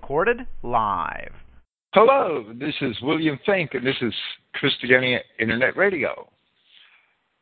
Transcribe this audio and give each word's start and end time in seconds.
recorded 0.00 0.46
live. 0.62 1.32
Hello, 1.92 2.42
this 2.58 2.74
is 2.80 2.96
William 3.02 3.38
Finck, 3.46 3.74
and 3.74 3.86
this 3.86 3.96
is 4.00 4.14
Christogenea 4.56 5.18
Internet 5.38 5.76
Radio. 5.76 6.30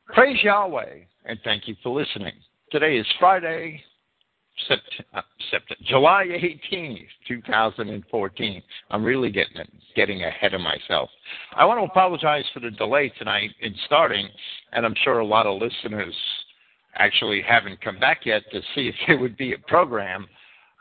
Praise 0.07 0.43
Yahweh, 0.43 1.02
and 1.25 1.39
thank 1.45 1.68
you 1.68 1.77
for 1.84 1.96
listening. 1.96 2.32
Today 2.73 2.96
is 2.96 3.07
Friday, 3.21 3.80
uh, 5.14 5.21
July 5.86 6.25
18th, 6.73 7.07
2014. 7.29 8.62
I'm 8.90 9.04
really 9.04 9.30
getting 9.30 9.64
getting 9.95 10.25
ahead 10.25 10.52
of 10.52 10.61
myself. 10.61 11.11
I 11.54 11.64
want 11.64 11.79
to 11.79 11.84
apologize 11.84 12.45
for 12.52 12.59
the 12.59 12.72
delay 12.72 13.12
tonight 13.18 13.50
in 13.61 13.72
starting, 13.86 14.29
and 14.72 14.84
I'm 14.84 14.96
sure 15.04 15.20
a 15.20 15.25
lot 15.25 15.46
of 15.46 15.62
listeners 15.62 16.14
actually 16.96 17.40
haven't 17.40 17.80
come 17.80 18.00
back 18.00 18.27
yet 18.27 18.43
to 18.50 18.61
see 18.75 18.88
if 18.88 18.95
there 19.06 19.18
would 19.18 19.36
be 19.36 19.52
a 19.52 19.59
program. 19.69 20.27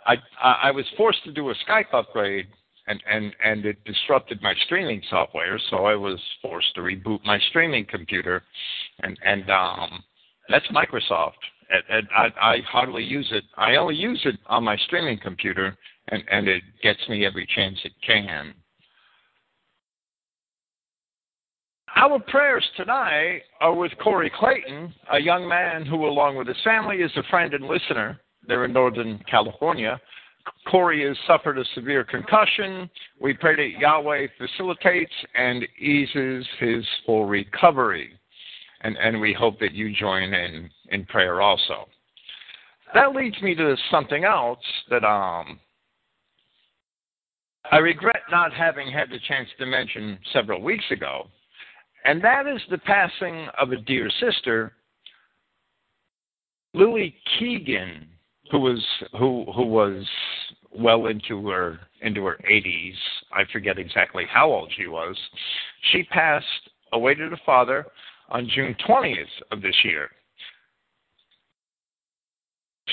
I 0.08 0.16
I 0.42 0.72
was 0.72 0.86
forced 0.96 1.24
to 1.26 1.32
do 1.32 1.50
a 1.50 1.56
Skype 1.68 1.94
upgrade, 1.94 2.48
and 2.88 3.04
and 3.10 3.36
and 3.44 3.66
it 3.66 3.84
disrupted 3.84 4.42
my 4.42 4.54
streaming 4.66 5.02
software, 5.10 5.60
so 5.70 5.86
I 5.86 5.96
was 5.96 6.20
forced 6.42 6.74
to 6.76 6.82
reboot 6.82 7.24
my 7.26 7.40
streaming 7.50 7.86
computer, 7.86 8.44
and 9.04 9.18
and 9.24 9.50
um, 9.50 10.04
that's 10.50 10.68
Microsoft. 10.68 11.34
And, 11.70 11.84
and 11.90 12.08
I, 12.16 12.54
I 12.54 12.58
hardly 12.62 13.04
use 13.04 13.28
it. 13.32 13.44
I 13.58 13.76
only 13.76 13.96
use 13.96 14.22
it 14.24 14.36
on 14.48 14.64
my 14.64 14.78
streaming 14.88 15.20
computer, 15.20 15.78
and 16.08 16.24
and 16.32 16.48
it 16.48 16.64
gets 16.82 17.00
me 17.10 17.26
every 17.26 17.46
chance 17.54 17.78
it 17.84 17.92
can. 18.06 18.54
Our 21.98 22.20
prayers 22.20 22.64
tonight 22.78 23.42
are 23.60 23.74
with 23.74 23.92
Corey 24.02 24.32
Clayton, 24.40 24.94
a 25.12 25.20
young 25.20 25.48
man 25.48 25.86
who, 25.86 26.06
along 26.06 26.38
with 26.38 26.48
his 26.48 26.62
family, 26.64 26.98
is 26.98 27.12
a 27.18 27.24
friend 27.24 27.54
and 27.54 27.66
listener. 27.66 28.22
They're 28.48 28.66
in 28.66 28.74
Northern 28.74 29.20
California. 29.30 30.00
Corey 30.70 31.06
has 31.08 31.18
suffered 31.28 31.58
a 31.58 31.66
severe 31.76 32.04
concussion. 32.04 32.90
We 33.20 33.34
pray 33.34 33.56
that 33.56 33.80
Yahweh 33.80 34.28
facilitates 34.38 35.12
and 35.36 35.64
eases 35.80 36.46
his 36.60 36.86
full 37.06 37.26
recovery. 37.26 38.12
And, 38.82 38.96
and 38.98 39.20
we 39.20 39.34
hope 39.34 39.60
that 39.60 39.74
you 39.74 39.94
join 39.94 40.34
in 40.34 40.70
in 40.90 41.06
prayer 41.06 41.42
also. 41.42 41.88
That 42.94 43.14
leads 43.14 43.42
me 43.42 43.56
to 43.56 43.76
something 43.92 44.24
else 44.24 44.60
that 44.90 45.04
um, 45.04 45.60
I 47.70 47.78
regret 47.78 48.22
not 48.32 48.54
having 48.54 48.90
had 48.90 49.10
the 49.10 49.20
chance 49.28 49.50
to 49.60 49.66
mention 49.66 50.20
several 50.32 50.62
weeks 50.62 50.86
ago 50.92 51.28
and 52.08 52.24
that 52.24 52.48
is 52.48 52.62
the 52.70 52.78
passing 52.78 53.48
of 53.60 53.74
a 53.74 53.76
dear 53.76 54.10
sister, 54.22 54.72
Lily 56.74 57.14
Keegan, 57.38 58.08
who 58.52 58.60
was 58.60 58.86
who 59.18 59.46
who 59.54 59.66
was 59.66 60.06
well 60.72 61.08
into 61.08 61.48
her 61.48 61.80
into 62.02 62.26
her 62.26 62.38
80s. 62.50 62.96
I 63.34 63.44
forget 63.52 63.78
exactly 63.78 64.26
how 64.30 64.50
old 64.52 64.72
she 64.78 64.88
was. 64.88 65.18
She 65.92 66.04
passed 66.04 66.46
away 66.94 67.16
to 67.16 67.30
the 67.30 67.38
Father 67.46 67.86
on 68.30 68.50
June 68.54 68.76
20th 68.88 69.26
of 69.52 69.62
this 69.62 69.76
year. 69.84 70.10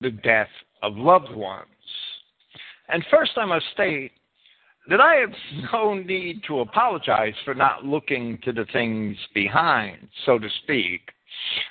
the 0.00 0.10
death 0.10 0.48
of 0.82 0.96
loved 0.96 1.34
ones. 1.34 1.66
And 2.88 3.04
first, 3.10 3.32
I 3.36 3.44
must 3.44 3.66
state 3.72 4.12
that 4.88 5.00
I 5.00 5.16
have 5.16 5.32
no 5.72 5.94
need 5.94 6.42
to 6.46 6.60
apologize 6.60 7.34
for 7.44 7.54
not 7.54 7.84
looking 7.84 8.38
to 8.44 8.52
the 8.52 8.64
things 8.72 9.16
behind, 9.34 10.08
so 10.24 10.38
to 10.38 10.48
speak, 10.62 11.02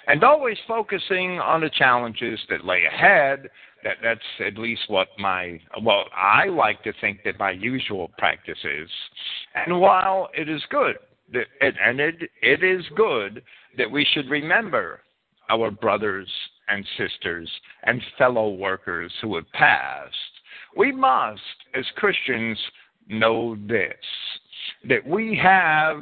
and 0.07 0.23
always 0.23 0.57
focusing 0.67 1.39
on 1.39 1.61
the 1.61 1.69
challenges 1.69 2.39
that 2.49 2.65
lay 2.65 2.85
ahead. 2.85 3.49
That 3.83 3.97
that's 4.03 4.19
at 4.45 4.57
least 4.57 4.81
what 4.87 5.07
my 5.19 5.59
well, 5.83 6.05
I 6.15 6.45
like 6.47 6.83
to 6.83 6.93
think 6.99 7.19
that 7.25 7.39
my 7.39 7.51
usual 7.51 8.11
practice 8.17 8.57
is. 8.63 8.89
And 9.53 9.79
while 9.79 10.29
it 10.33 10.49
is 10.49 10.61
good, 10.69 10.97
and 11.61 11.99
it 11.99 12.15
it 12.41 12.63
is 12.63 12.83
good 12.95 13.43
that 13.77 13.89
we 13.89 14.05
should 14.13 14.29
remember 14.29 15.01
our 15.49 15.71
brothers 15.71 16.27
and 16.67 16.85
sisters 16.97 17.49
and 17.83 18.01
fellow 18.17 18.49
workers 18.49 19.11
who 19.21 19.35
have 19.35 19.51
passed, 19.53 20.15
we 20.75 20.91
must, 20.91 21.41
as 21.73 21.85
Christians, 21.95 22.57
know 23.07 23.55
this 23.67 23.93
that 24.87 25.05
we 25.05 25.39
have 25.41 26.01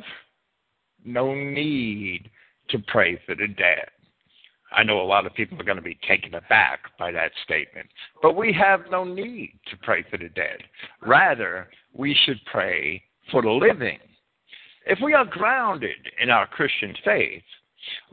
no 1.03 1.33
need 1.33 2.29
to 2.69 2.79
pray 2.87 3.19
for 3.25 3.35
the 3.35 3.47
dead. 3.47 3.89
I 4.75 4.83
know 4.83 5.01
a 5.01 5.03
lot 5.03 5.25
of 5.25 5.33
people 5.33 5.59
are 5.59 5.65
going 5.65 5.77
to 5.77 5.83
be 5.83 5.97
taken 6.07 6.33
aback 6.33 6.79
by 6.97 7.11
that 7.11 7.31
statement, 7.43 7.87
but 8.21 8.35
we 8.35 8.51
have 8.53 8.81
no 8.91 9.03
need 9.03 9.59
to 9.69 9.77
pray 9.77 10.03
for 10.09 10.17
the 10.17 10.29
dead. 10.29 10.63
Rather, 11.01 11.69
we 11.93 12.17
should 12.25 12.39
pray 12.51 13.03
for 13.31 13.41
the 13.41 13.51
living. 13.51 13.99
If 14.85 14.99
we 15.01 15.13
are 15.13 15.25
grounded 15.25 16.11
in 16.21 16.29
our 16.29 16.47
Christian 16.47 16.93
faith, 17.03 17.43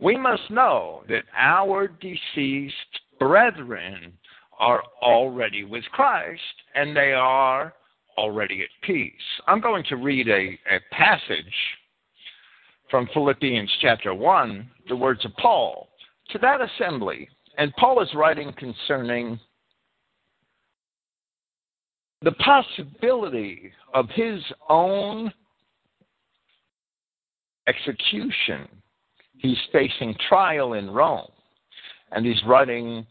we 0.01 0.17
must 0.17 0.51
know 0.51 1.03
that 1.09 1.25
our 1.37 1.89
deceased 1.89 2.75
brethren 3.19 4.13
are 4.59 4.83
already 5.01 5.65
with 5.65 5.85
Christ 5.93 6.41
and 6.75 6.97
they 6.97 7.13
are 7.13 7.75
already 8.19 8.63
at 8.63 8.87
peace. 8.87 9.13
I'm 9.47 9.61
going 9.61 9.85
to 9.89 9.97
read 9.97 10.29
a, 10.29 10.59
a 10.71 10.81
passage 10.93 11.55
from 12.91 13.09
Philippians 13.15 13.71
chapter 13.81 14.15
1, 14.15 14.71
the 14.89 14.97
words 14.97 15.25
of 15.25 15.35
Paul, 15.37 15.89
to 16.31 16.39
that 16.39 16.61
assembly. 16.61 17.29
And 17.59 17.73
Paul 17.77 18.03
is 18.03 18.09
writing 18.15 18.53
concerning 18.59 19.39
the 22.23 22.33
possibility 22.33 23.73
of 23.95 24.09
his 24.11 24.41
own 24.69 25.33
execution 27.67 28.69
he's 29.43 29.59
facing 29.73 30.15
trial 30.29 30.75
in 30.75 30.91
Rome, 30.91 31.31
and 32.13 32.25
he's 32.25 32.43
writing 32.47 33.07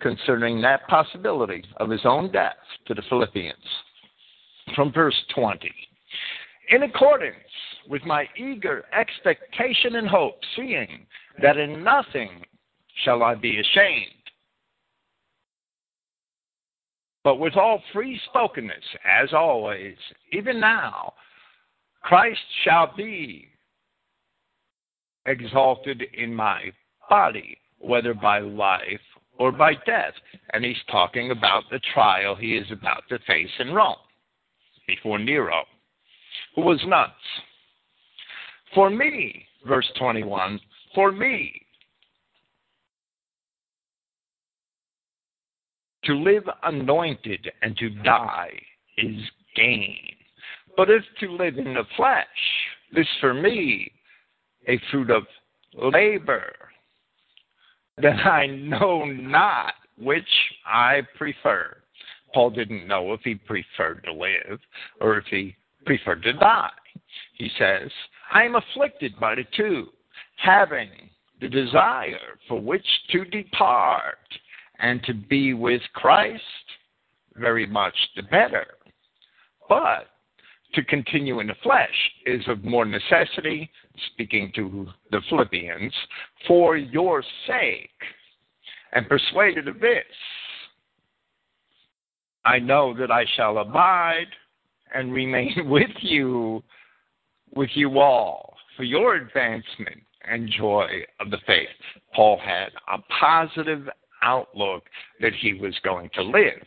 concerning 0.00 0.60
that 0.60 0.86
possibility 0.86 1.64
of 1.78 1.90
his 1.90 2.02
own 2.04 2.30
death 2.30 2.54
to 2.86 2.94
the 2.94 3.02
Philippians. 3.08 3.56
From 4.76 4.92
verse 4.92 5.16
20. 5.34 5.72
In 6.70 6.84
accordance 6.84 7.36
with 7.88 8.04
my 8.04 8.26
eager 8.36 8.84
expectation 8.96 9.96
and 9.96 10.06
hope, 10.06 10.38
seeing 10.54 11.06
that 11.42 11.56
in 11.56 11.82
nothing 11.82 12.44
shall 13.04 13.22
I 13.22 13.34
be 13.34 13.58
ashamed, 13.58 14.06
but 17.24 17.36
with 17.36 17.56
all 17.56 17.82
free 17.92 18.20
spokenness, 18.28 18.84
as 19.04 19.32
always, 19.32 19.96
even 20.32 20.60
now, 20.60 21.14
Christ 22.02 22.40
shall 22.64 22.94
be 22.96 23.49
exalted 25.26 26.02
in 26.14 26.34
my 26.34 26.72
body, 27.08 27.58
whether 27.78 28.14
by 28.14 28.40
life 28.40 29.00
or 29.38 29.52
by 29.52 29.74
death. 29.86 30.14
And 30.52 30.64
he's 30.64 30.76
talking 30.90 31.30
about 31.30 31.64
the 31.70 31.80
trial 31.94 32.34
he 32.34 32.56
is 32.56 32.70
about 32.70 33.02
to 33.08 33.18
face 33.26 33.50
in 33.58 33.72
Rome 33.72 33.96
before 34.86 35.18
Nero, 35.18 35.64
who 36.54 36.62
was 36.62 36.80
nuts. 36.86 37.12
For 38.74 38.90
me, 38.90 39.46
verse 39.66 39.90
21, 39.98 40.60
for 40.94 41.12
me 41.12 41.66
to 46.04 46.14
live 46.14 46.44
anointed 46.62 47.50
and 47.62 47.76
to 47.76 47.90
die 47.90 48.52
is 48.98 49.20
gain. 49.56 49.96
But 50.76 50.90
if 50.90 51.02
to 51.20 51.30
live 51.30 51.58
in 51.58 51.74
the 51.74 51.84
flesh, 51.96 52.26
this 52.92 53.06
for 53.20 53.34
me 53.34 53.92
a 54.70 54.80
fruit 54.90 55.10
of 55.10 55.24
labor, 55.74 56.52
then 58.00 58.18
I 58.20 58.46
know 58.46 59.04
not 59.04 59.74
which 59.98 60.22
I 60.64 61.02
prefer. 61.18 61.76
Paul 62.32 62.50
didn't 62.50 62.86
know 62.86 63.12
if 63.12 63.20
he 63.24 63.34
preferred 63.34 64.04
to 64.04 64.12
live 64.12 64.60
or 65.00 65.18
if 65.18 65.24
he 65.26 65.56
preferred 65.84 66.22
to 66.22 66.32
die. 66.34 66.70
He 67.36 67.50
says, 67.58 67.90
I 68.32 68.44
am 68.44 68.54
afflicted 68.54 69.18
by 69.18 69.34
the 69.34 69.44
two, 69.56 69.88
having 70.36 70.90
the 71.40 71.48
desire 71.48 72.38
for 72.46 72.60
which 72.60 72.86
to 73.10 73.24
depart 73.24 74.18
and 74.78 75.02
to 75.04 75.14
be 75.14 75.54
with 75.54 75.82
Christ, 75.94 76.42
very 77.34 77.66
much 77.66 77.94
the 78.14 78.22
better. 78.22 78.66
But 79.68 80.08
to 80.74 80.84
continue 80.84 81.40
in 81.40 81.48
the 81.48 81.54
flesh 81.62 81.88
is 82.26 82.42
of 82.48 82.64
more 82.64 82.84
necessity, 82.84 83.70
speaking 84.12 84.52
to 84.54 84.88
the 85.10 85.20
Philippians, 85.28 85.92
for 86.46 86.76
your 86.76 87.22
sake, 87.46 87.90
and 88.92 89.08
persuaded 89.08 89.68
of 89.68 89.80
this. 89.80 90.04
I 92.44 92.58
know 92.58 92.94
that 92.98 93.10
I 93.10 93.24
shall 93.36 93.58
abide 93.58 94.28
and 94.94 95.12
remain 95.12 95.54
with 95.68 95.90
you, 96.00 96.62
with 97.54 97.70
you 97.74 97.98
all, 97.98 98.56
for 98.76 98.84
your 98.84 99.16
advancement 99.16 100.02
and 100.28 100.50
joy 100.56 100.88
of 101.18 101.30
the 101.30 101.38
faith. 101.46 101.68
Paul 102.14 102.38
had 102.42 102.68
a 102.92 102.98
positive 103.20 103.88
outlook 104.22 104.84
that 105.20 105.32
he 105.40 105.54
was 105.54 105.74
going 105.82 106.10
to 106.14 106.22
live. 106.22 106.62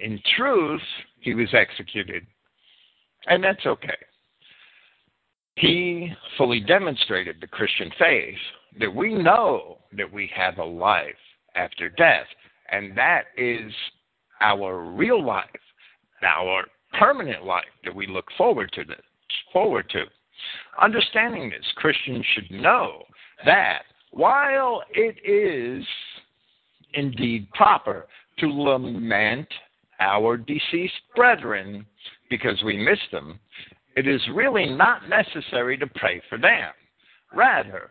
In 0.00 0.20
truth, 0.36 0.82
he 1.20 1.34
was 1.34 1.48
executed, 1.52 2.26
and 3.26 3.42
that's 3.42 3.64
okay. 3.66 3.96
He 5.56 6.12
fully 6.38 6.60
demonstrated 6.60 7.36
the 7.40 7.46
Christian 7.46 7.90
faith 7.98 8.38
that 8.80 8.94
we 8.94 9.14
know 9.14 9.78
that 9.96 10.10
we 10.10 10.30
have 10.34 10.58
a 10.58 10.64
life 10.64 11.14
after 11.54 11.88
death, 11.90 12.26
and 12.70 12.96
that 12.96 13.24
is 13.36 13.72
our 14.40 14.82
real 14.92 15.24
life, 15.24 15.46
our 16.22 16.64
permanent 16.98 17.44
life 17.44 17.64
that 17.84 17.94
we 17.94 18.06
look 18.06 18.26
forward 18.36 18.70
to. 18.72 18.84
This, 18.84 18.96
forward 19.52 19.88
to. 19.90 20.04
Understanding 20.80 21.50
this, 21.50 21.66
Christians 21.76 22.24
should 22.34 22.50
know 22.50 23.02
that 23.44 23.82
while 24.10 24.82
it 24.94 25.16
is 25.24 25.84
indeed 26.94 27.50
proper 27.52 28.06
to 28.38 28.46
lament 28.46 29.48
our 30.02 30.36
deceased 30.36 31.00
brethren 31.14 31.86
because 32.28 32.60
we 32.64 32.76
miss 32.76 32.98
them, 33.12 33.38
it 33.96 34.08
is 34.08 34.20
really 34.34 34.66
not 34.66 35.08
necessary 35.08 35.76
to 35.78 35.86
pray 35.86 36.20
for 36.28 36.38
them. 36.38 36.70
Rather, 37.34 37.90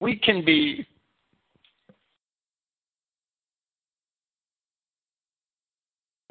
we 0.00 0.16
can 0.16 0.44
be 0.44 0.86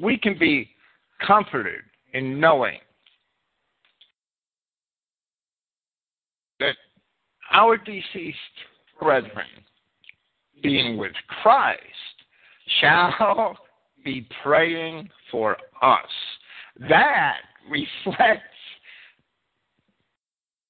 we 0.00 0.16
can 0.18 0.38
be 0.38 0.68
comforted 1.26 1.82
in 2.14 2.40
knowing 2.40 2.78
that 6.60 6.74
our 7.52 7.76
deceased 7.76 8.36
brethren, 9.00 9.46
being 10.62 10.96
with 10.96 11.12
Christ, 11.42 11.80
shall 12.80 13.56
be 14.04 14.26
praying 14.42 15.08
for 15.30 15.56
us. 15.82 16.10
That 16.88 17.38
reflects 17.70 18.42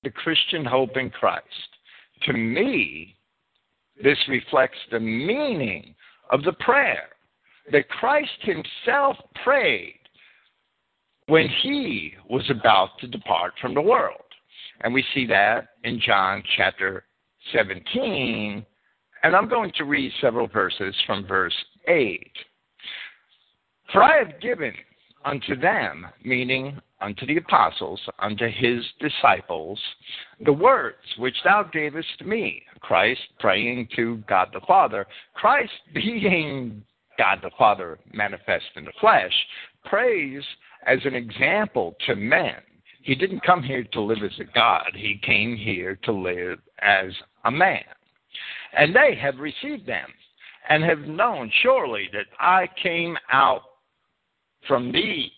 the 0.02 0.10
Christian 0.10 0.64
hope 0.64 0.96
in 0.96 1.10
Christ. 1.10 1.46
To 2.26 2.32
me, 2.32 3.16
this 4.02 4.18
reflects 4.28 4.78
the 4.90 5.00
meaning 5.00 5.94
of 6.30 6.42
the 6.42 6.52
prayer 6.54 7.08
that 7.70 7.88
Christ 7.88 8.30
himself 8.40 9.16
prayed 9.44 9.98
when 11.26 11.48
he 11.62 12.14
was 12.28 12.48
about 12.50 12.98
to 13.00 13.06
depart 13.06 13.54
from 13.60 13.74
the 13.74 13.80
world. 13.80 14.18
And 14.82 14.92
we 14.92 15.04
see 15.14 15.26
that 15.26 15.68
in 15.84 16.00
John 16.04 16.42
chapter 16.56 17.04
17. 17.52 18.66
And 19.22 19.36
I'm 19.36 19.48
going 19.48 19.72
to 19.76 19.84
read 19.84 20.12
several 20.20 20.48
verses 20.48 20.94
from 21.06 21.26
verse 21.26 21.54
8. 21.86 22.20
For 23.92 24.02
I 24.02 24.18
have 24.18 24.40
given 24.40 24.72
unto 25.24 25.54
them, 25.54 26.06
meaning 26.24 26.80
unto 27.00 27.26
the 27.26 27.36
apostles, 27.36 28.00
unto 28.18 28.48
his 28.48 28.84
disciples, 29.00 29.78
the 30.40 30.52
words 30.52 30.96
which 31.18 31.36
thou 31.44 31.64
gavest 31.64 32.24
me. 32.24 32.62
Christ 32.80 33.20
praying 33.38 33.88
to 33.96 34.22
God 34.28 34.48
the 34.52 34.60
Father. 34.66 35.06
Christ 35.34 35.72
being 35.92 36.82
God 37.18 37.40
the 37.42 37.50
Father 37.58 37.98
manifest 38.12 38.64
in 38.76 38.84
the 38.84 38.92
flesh, 39.00 39.32
prays 39.84 40.42
as 40.86 40.98
an 41.04 41.14
example 41.14 41.94
to 42.06 42.16
men. 42.16 42.56
He 43.02 43.14
didn't 43.14 43.44
come 43.44 43.62
here 43.62 43.84
to 43.92 44.00
live 44.00 44.22
as 44.24 44.38
a 44.40 44.44
God, 44.54 44.90
he 44.94 45.20
came 45.22 45.56
here 45.56 45.98
to 46.04 46.12
live 46.12 46.58
as 46.80 47.12
a 47.44 47.50
man. 47.50 47.84
And 48.72 48.94
they 48.94 49.16
have 49.20 49.38
received 49.38 49.86
them 49.86 50.08
and 50.68 50.82
have 50.84 51.00
known 51.00 51.50
surely 51.62 52.08
that 52.12 52.26
I 52.38 52.68
came 52.80 53.16
out 53.30 53.62
from 54.66 54.92
thee. 54.92 55.32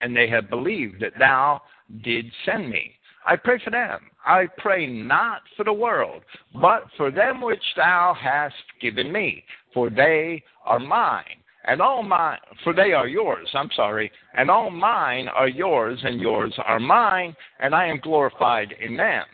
And 0.00 0.16
they 0.16 0.28
have 0.28 0.48
believed 0.48 1.00
that 1.00 1.18
thou 1.18 1.60
did 2.02 2.26
send 2.44 2.70
me. 2.70 2.94
I 3.26 3.36
pray 3.36 3.60
for 3.62 3.70
them. 3.70 4.00
I 4.24 4.46
pray 4.58 4.86
not 4.86 5.42
for 5.56 5.64
the 5.64 5.72
world, 5.72 6.22
but 6.60 6.84
for 6.96 7.10
them 7.10 7.40
which 7.40 7.62
thou 7.76 8.16
hast 8.20 8.54
given 8.80 9.12
me, 9.12 9.44
for 9.74 9.90
they 9.90 10.42
are 10.64 10.78
mine, 10.78 11.42
and 11.66 11.80
all 11.80 12.02
mine, 12.02 12.38
for 12.64 12.72
they 12.72 12.92
are 12.92 13.08
yours, 13.08 13.48
I'm 13.54 13.70
sorry, 13.76 14.10
and 14.36 14.50
all 14.50 14.70
mine 14.70 15.28
are 15.28 15.48
yours, 15.48 15.98
and 16.02 16.20
yours 16.20 16.54
are 16.64 16.80
mine, 16.80 17.34
and 17.60 17.74
I 17.74 17.86
am 17.86 18.00
glorified 18.02 18.74
in 18.80 18.96
them. 18.96 19.24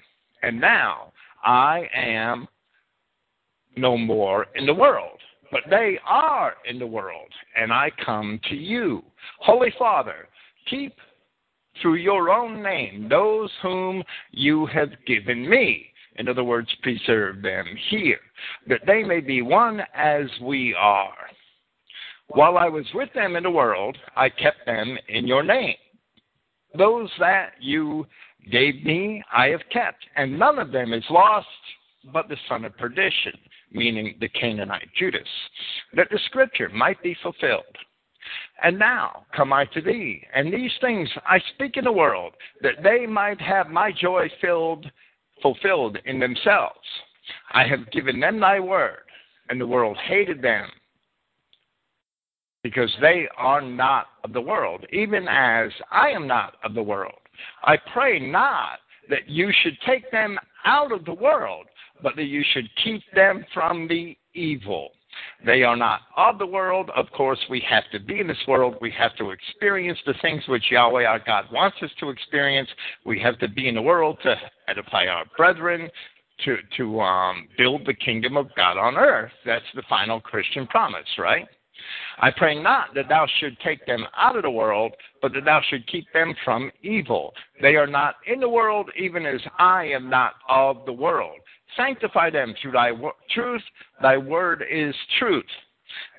And 0.42 0.61
now 0.61 1.12
I 1.44 1.88
am 1.94 2.49
no 3.76 3.96
more 3.96 4.46
in 4.54 4.66
the 4.66 4.75
world, 4.75 5.18
but 5.50 5.62
they 5.70 5.98
are 6.06 6.54
in 6.68 6.78
the 6.78 6.86
world, 6.86 7.30
and 7.56 7.72
I 7.72 7.90
come 8.04 8.40
to 8.48 8.54
you. 8.54 9.02
Holy 9.40 9.72
Father, 9.78 10.28
keep 10.68 10.94
through 11.80 11.96
your 11.96 12.30
own 12.30 12.62
name 12.62 13.08
those 13.08 13.50
whom 13.62 14.02
you 14.30 14.66
have 14.66 14.90
given 15.06 15.48
me. 15.48 15.86
In 16.16 16.28
other 16.28 16.44
words, 16.44 16.68
preserve 16.82 17.42
them 17.42 17.66
here, 17.90 18.18
that 18.68 18.80
they 18.86 19.02
may 19.02 19.20
be 19.20 19.42
one 19.42 19.82
as 19.94 20.26
we 20.42 20.74
are. 20.74 21.12
While 22.28 22.56
I 22.56 22.68
was 22.68 22.86
with 22.94 23.12
them 23.14 23.36
in 23.36 23.42
the 23.42 23.50
world, 23.50 23.96
I 24.16 24.30
kept 24.30 24.64
them 24.64 24.96
in 25.08 25.26
your 25.26 25.42
name. 25.42 25.76
Those 26.76 27.10
that 27.18 27.52
you 27.60 28.06
gave 28.50 28.84
me, 28.84 29.22
I 29.32 29.48
have 29.48 29.60
kept, 29.72 30.04
and 30.16 30.38
none 30.38 30.58
of 30.58 30.72
them 30.72 30.92
is 30.92 31.04
lost 31.10 31.46
but 32.12 32.28
the 32.28 32.36
son 32.48 32.64
of 32.64 32.76
perdition, 32.76 33.32
meaning 33.73 34.16
the 34.20 34.28
Canaanite 34.28 34.88
Judas, 34.99 35.28
that 35.94 36.08
the 36.11 36.18
scripture 36.26 36.68
might 36.70 37.02
be 37.02 37.16
fulfilled. 37.23 37.64
And 38.62 38.78
now 38.78 39.25
come 39.37 39.52
I 39.52 39.66
to 39.66 39.80
thee, 39.80 40.23
and 40.35 40.52
these 40.52 40.73
things 40.80 41.08
I 41.26 41.38
speak 41.54 41.76
in 41.76 41.85
the 41.85 41.92
world, 41.92 42.35
that 42.62 42.82
they 42.82 43.06
might 43.06 43.40
have 43.40 43.68
my 43.68 43.92
joy 43.92 44.28
filled, 44.40 44.90
fulfilled 45.42 45.99
in 46.06 46.18
themselves. 46.18 46.78
I 47.52 47.66
have 47.66 47.90
given 47.92 48.20
them 48.20 48.40
thy 48.40 48.58
word, 48.61 49.02
and 49.49 49.61
the 49.61 49.66
world 49.66 49.96
hated 50.08 50.42
them, 50.42 50.68
because 52.62 52.90
they 53.00 53.28
are 53.37 53.61
not 53.61 54.06
of 54.25 54.32
the 54.32 54.40
world, 54.40 54.85
even 54.92 55.28
as 55.28 55.70
I 55.92 56.08
am 56.08 56.26
not 56.26 56.54
of 56.64 56.75
the 56.75 56.82
world. 56.82 57.20
I 57.62 57.76
pray 57.92 58.18
not 58.18 58.80
that 59.08 59.28
you 59.28 59.52
should 59.62 59.78
take 59.87 60.11
them 60.11 60.37
out 60.64 60.90
of 60.90 61.04
the 61.04 61.14
world, 61.14 61.66
but 62.02 62.16
that 62.16 62.24
you 62.24 62.42
should 62.52 62.68
keep 62.82 63.02
them 63.14 63.44
from 63.52 63.88
the 63.88 64.16
evil. 64.34 64.90
They 65.44 65.62
are 65.62 65.76
not 65.76 66.00
of 66.16 66.38
the 66.38 66.46
world. 66.46 66.90
Of 66.94 67.10
course, 67.12 67.38
we 67.48 67.60
have 67.68 67.84
to 67.92 68.00
be 68.00 68.20
in 68.20 68.26
this 68.26 68.36
world. 68.46 68.76
We 68.80 68.90
have 68.92 69.16
to 69.16 69.30
experience 69.30 69.98
the 70.04 70.14
things 70.20 70.42
which 70.48 70.70
Yahweh 70.70 71.04
our 71.04 71.18
God 71.18 71.46
wants 71.50 71.78
us 71.82 71.90
to 72.00 72.10
experience. 72.10 72.68
We 73.04 73.18
have 73.20 73.38
to 73.38 73.48
be 73.48 73.68
in 73.68 73.74
the 73.74 73.82
world 73.82 74.18
to 74.24 74.34
edify 74.68 75.06
our 75.06 75.24
brethren, 75.36 75.88
to, 76.44 76.56
to 76.76 77.00
um, 77.00 77.48
build 77.56 77.86
the 77.86 77.94
kingdom 77.94 78.36
of 78.36 78.54
God 78.56 78.76
on 78.76 78.96
earth. 78.96 79.32
That's 79.44 79.64
the 79.74 79.84
final 79.88 80.20
Christian 80.20 80.66
promise, 80.66 81.08
right? 81.18 81.46
I 82.18 82.30
pray 82.30 82.60
not 82.60 82.94
that 82.94 83.08
thou 83.08 83.26
should 83.38 83.58
take 83.60 83.84
them 83.86 84.04
out 84.16 84.36
of 84.36 84.42
the 84.42 84.50
world, 84.50 84.92
but 85.20 85.32
that 85.34 85.44
thou 85.44 85.60
should 85.68 85.86
keep 85.86 86.06
them 86.12 86.34
from 86.44 86.72
evil. 86.82 87.34
They 87.60 87.76
are 87.76 87.86
not 87.86 88.16
in 88.26 88.40
the 88.40 88.48
world, 88.48 88.90
even 88.98 89.26
as 89.26 89.40
I 89.58 89.84
am 89.86 90.08
not 90.08 90.34
of 90.48 90.84
the 90.86 90.92
world. 90.92 91.38
Sanctify 91.76 92.30
them 92.30 92.54
through 92.61 92.73
thy 92.73 92.92
wo- 92.92 93.12
truth. 93.30 93.62
Thy 94.00 94.16
word 94.16 94.64
is 94.71 94.95
truth. 95.18 95.45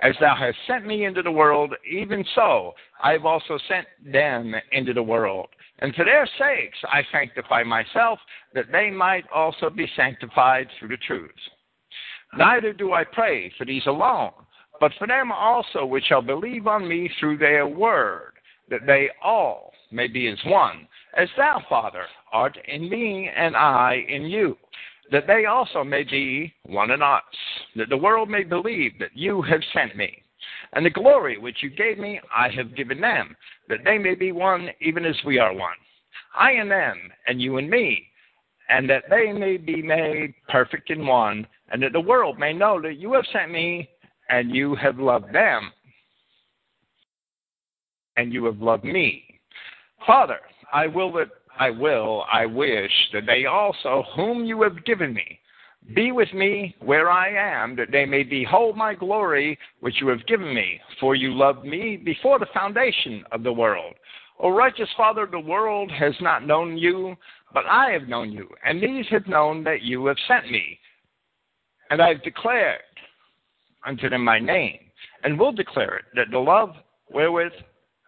As 0.02 0.16
thou 0.20 0.36
hast 0.36 0.58
sent 0.66 0.86
me 0.86 1.06
into 1.06 1.22
the 1.22 1.32
world, 1.32 1.74
even 1.90 2.26
so 2.36 2.74
I 3.04 3.12
have 3.12 3.26
also 3.26 3.60
sent 3.68 3.88
them 4.12 4.56
into 4.72 4.94
the 4.94 5.04
world. 5.04 5.50
And 5.80 5.94
for 5.94 6.06
their 6.06 6.28
sakes 6.40 6.78
I 6.92 7.04
sanctify 7.12 7.64
myself, 7.64 8.20
that 8.54 8.72
they 8.72 8.90
might 8.90 9.26
also 9.34 9.70
be 9.70 9.88
sanctified 9.96 10.68
through 10.80 10.90
the 10.90 10.98
truth. 10.98 11.32
Neither 12.36 12.74
do 12.74 12.94
I 12.94 13.04
pray 13.04 13.52
for 13.58 13.66
these 13.66 13.86
alone 13.86 14.32
but 14.80 14.92
for 14.98 15.08
them 15.08 15.32
also 15.32 15.86
which 15.86 16.06
shall 16.06 16.22
believe 16.22 16.68
on 16.68 16.88
me 16.88 17.10
through 17.20 17.38
their 17.38 17.68
word, 17.68 18.34
that 18.70 18.86
they 18.86 19.10
all 19.24 19.72
may 19.92 20.08
be 20.08 20.28
as 20.28 20.38
one, 20.46 20.88
as 21.16 21.30
thou, 21.38 21.62
Father, 21.70 22.06
art 22.32 22.58
in 22.68 22.90
me 22.90 23.30
and 23.36 23.56
I 23.56 24.06
in 24.08 24.24
you, 24.24 24.58
that 25.12 25.28
they 25.28 25.46
also 25.46 25.84
may 25.84 26.04
be 26.04 26.54
one 26.64 26.92
in 26.92 27.02
us, 27.02 27.24
that 27.76 27.90
the 27.90 27.98
world 27.98 28.30
may 28.30 28.44
believe 28.44 28.94
that 29.00 29.16
you 29.16 29.42
have 29.44 29.62
sent 29.74 29.96
me. 29.96 30.22
And 30.74 30.86
the 30.86 30.90
glory 30.90 31.38
which 31.38 31.64
you 31.64 31.70
gave 31.70 31.98
me, 31.98 32.20
I 32.36 32.50
have 32.50 32.76
given 32.76 33.02
them, 33.02 33.36
that 33.70 33.80
they 33.86 33.98
may 33.98 34.16
be 34.16 34.32
one 34.32 34.70
even 34.82 35.06
as 35.06 35.16
we 35.26 35.40
are 35.40 35.54
one. 35.54 35.76
I 36.38 36.52
and 36.52 36.70
them, 36.70 36.98
and 37.28 37.42
you 37.42 37.58
and 37.58 37.70
me, 37.70 38.06
and 38.70 38.90
that 38.90 39.04
they 39.10 39.32
may 39.32 39.58
be 39.58 39.82
made 39.82 40.34
perfect 40.50 40.90
in 40.90 41.06
one, 41.06 41.48
and 41.72 41.82
that 41.82 41.94
the 41.94 42.02
world 42.02 42.38
may 42.38 42.54
know 42.54 42.82
that 42.82 42.98
you 42.98 43.14
have 43.14 43.26
sent 43.32 43.52
me 43.52 43.90
and 44.30 44.54
you 44.54 44.76
have 44.76 45.00
loved 45.00 45.34
them, 45.34 45.72
and 48.18 48.34
you 48.34 48.44
have 48.46 48.62
loved 48.62 48.84
me. 48.84 49.24
Father, 50.06 50.40
I 50.74 50.88
will 50.88 51.12
that 51.14 51.30
I 51.60 51.70
will, 51.72 52.26
I 52.32 52.46
wish 52.46 52.92
that 53.14 53.26
they 53.26 53.46
also, 53.46 54.04
whom 54.16 54.46
you 54.46 54.62
have 54.62 54.86
given 54.86 55.14
me, 55.14 55.40
be 55.96 56.12
with 56.12 56.32
me 56.34 56.76
where 56.80 57.10
I 57.10 57.30
am, 57.30 57.76
that 57.78 57.92
they 57.92 58.06
may 58.06 58.24
behold 58.24 58.76
my 58.76 58.94
glory 58.94 59.58
which 59.80 59.96
you 60.02 60.08
have 60.10 60.26
given 60.28 60.54
me, 60.54 60.80
for 61.00 61.16
you 61.16 61.34
loved 61.34 61.66
me 61.66 61.98
before 61.98 62.40
the 62.40 62.48
foundation 62.54 63.24
of 63.32 63.44
the 63.44 63.54
world. 63.54 63.94
O 64.40 64.52
righteous 64.52 64.90
Father, 64.96 65.28
the 65.30 65.40
world 65.40 65.92
has 65.92 66.14
not 66.22 66.46
known 66.46 66.78
you, 66.78 67.16
but 67.54 67.66
I 67.66 67.92
have 67.92 68.08
known 68.08 68.32
you, 68.32 68.50
and 68.66 68.82
these 68.82 69.06
have 69.10 69.28
known 69.28 69.64
that 69.64 69.82
you 69.82 70.06
have 70.08 70.18
sent 70.28 70.52
me. 70.52 70.80
And 71.90 72.02
I 72.02 72.10
have 72.10 72.24
declared 72.24 72.82
unto 73.86 74.10
them 74.10 74.24
my 74.24 74.40
name, 74.40 74.80
and 75.24 75.40
will 75.40 75.54
declare 75.54 75.98
it, 75.98 76.06
that 76.16 76.28
the 76.32 76.40
love 76.40 76.72
wherewith 77.10 77.54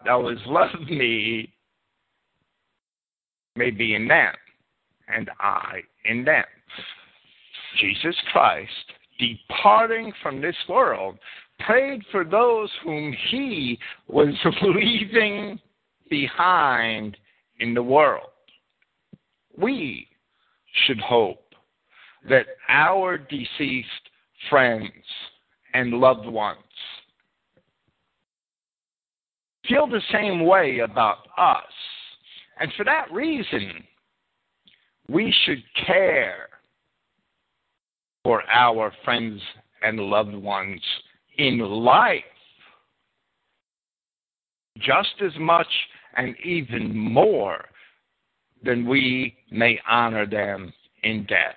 thou 0.05 0.27
hast 0.29 0.45
loved 0.45 0.89
me 0.89 1.51
may 3.59 3.69
be 3.71 3.93
in 3.93 4.07
them, 4.07 4.33
and 5.09 5.29
I 5.39 5.81
in 6.05 6.23
them. 6.23 6.45
Jesus 7.79 8.15
Christ, 8.31 8.71
departing 9.19 10.11
from 10.23 10.41
this 10.41 10.55
world, 10.67 11.19
prayed 11.59 12.01
for 12.09 12.23
those 12.23 12.71
whom 12.83 13.13
he 13.29 13.77
was 14.07 14.33
leaving 14.63 15.59
behind 16.09 17.17
in 17.59 17.73
the 17.73 17.83
world. 17.83 18.29
We 19.57 20.07
should 20.85 20.99
hope 21.01 21.53
that 22.29 22.45
our 22.69 23.17
deceased 23.17 23.89
friends 24.49 24.93
and 25.73 25.93
loved 25.93 26.27
ones 26.27 26.57
feel 29.67 29.85
the 29.85 30.01
same 30.11 30.45
way 30.45 30.79
about 30.79 31.27
us. 31.37 31.63
And 32.59 32.71
for 32.75 32.83
that 32.85 33.11
reason, 33.11 33.83
we 35.07 35.33
should 35.45 35.63
care 35.87 36.49
for 38.23 38.43
our 38.51 38.91
friends 39.03 39.41
and 39.81 39.99
loved 39.99 40.35
ones 40.35 40.81
in 41.37 41.59
life 41.59 42.23
just 44.77 45.15
as 45.21 45.31
much 45.39 45.67
and 46.17 46.35
even 46.43 46.95
more 46.95 47.65
than 48.63 48.87
we 48.87 49.37
may 49.51 49.79
honor 49.87 50.25
them 50.25 50.73
in 51.03 51.25
death. 51.25 51.55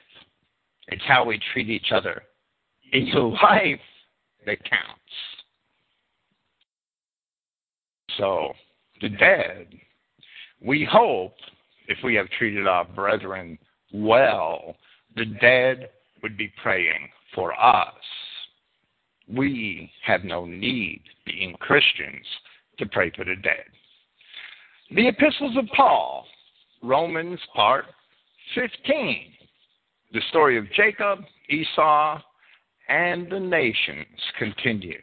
It's 0.89 1.03
how 1.07 1.25
we 1.25 1.41
treat 1.53 1.69
each 1.69 1.91
other 1.93 2.23
in 2.93 3.11
life 3.43 3.81
that 4.47 4.59
counts. 4.65 5.01
So, 8.19 8.53
the 9.01 9.09
dead, 9.09 9.67
we 10.65 10.87
hope, 10.91 11.35
if 11.89 11.99
we 12.05 12.15
have 12.15 12.29
treated 12.39 12.67
our 12.67 12.85
brethren 12.85 13.59
well, 13.93 14.77
the 15.17 15.27
dead 15.41 15.91
would 16.23 16.37
be 16.37 16.53
praying 16.63 17.09
for 17.35 17.53
us. 17.61 17.93
We 19.29 19.91
have 20.05 20.25
no 20.25 20.45
need, 20.47 21.03
being 21.27 21.55
Christians, 21.61 22.27
to 22.79 22.87
pray 22.87 23.11
for 23.17 23.25
the 23.25 23.37
dead. 23.43 23.65
The 24.95 25.09
Epistles 25.09 25.57
of 25.57 25.67
Paul, 25.75 26.27
Romans 26.83 27.41
part 27.55 27.87
15. 28.55 29.33
The 30.13 30.21
story 30.29 30.59
of 30.59 30.71
Jacob, 30.77 31.21
Esau, 31.49 32.21
and 32.89 33.31
the 33.31 33.41
nations 33.41 34.07
continued. 34.39 35.01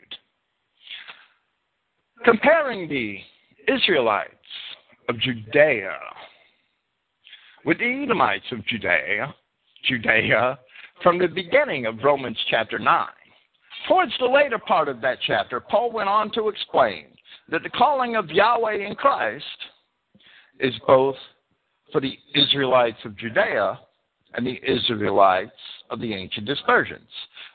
Comparing 2.23 2.87
the 2.87 3.17
Israelites 3.73 4.35
of 5.09 5.19
Judea 5.19 5.97
with 7.65 7.79
the 7.79 8.03
Edomites 8.03 8.45
of 8.51 8.65
Judea, 8.67 9.33
Judea, 9.83 10.59
from 11.01 11.17
the 11.17 11.27
beginning 11.27 11.87
of 11.87 12.03
Romans 12.03 12.37
chapter 12.49 12.77
9. 12.77 13.07
Towards 13.87 14.13
the 14.19 14.25
later 14.25 14.59
part 14.59 14.87
of 14.87 15.01
that 15.01 15.17
chapter, 15.25 15.59
Paul 15.59 15.91
went 15.91 16.09
on 16.09 16.31
to 16.33 16.47
explain 16.47 17.07
that 17.49 17.63
the 17.63 17.69
calling 17.69 18.15
of 18.15 18.29
Yahweh 18.29 18.85
in 18.85 18.95
Christ 18.95 19.45
is 20.59 20.73
both 20.85 21.15
for 21.91 21.99
the 21.99 22.17
Israelites 22.35 22.99
of 23.03 23.17
Judea 23.17 23.79
and 24.35 24.45
the 24.45 24.59
Israelites 24.63 25.51
of 25.89 25.99
the 25.99 26.13
ancient 26.13 26.45
dispersions, 26.45 27.09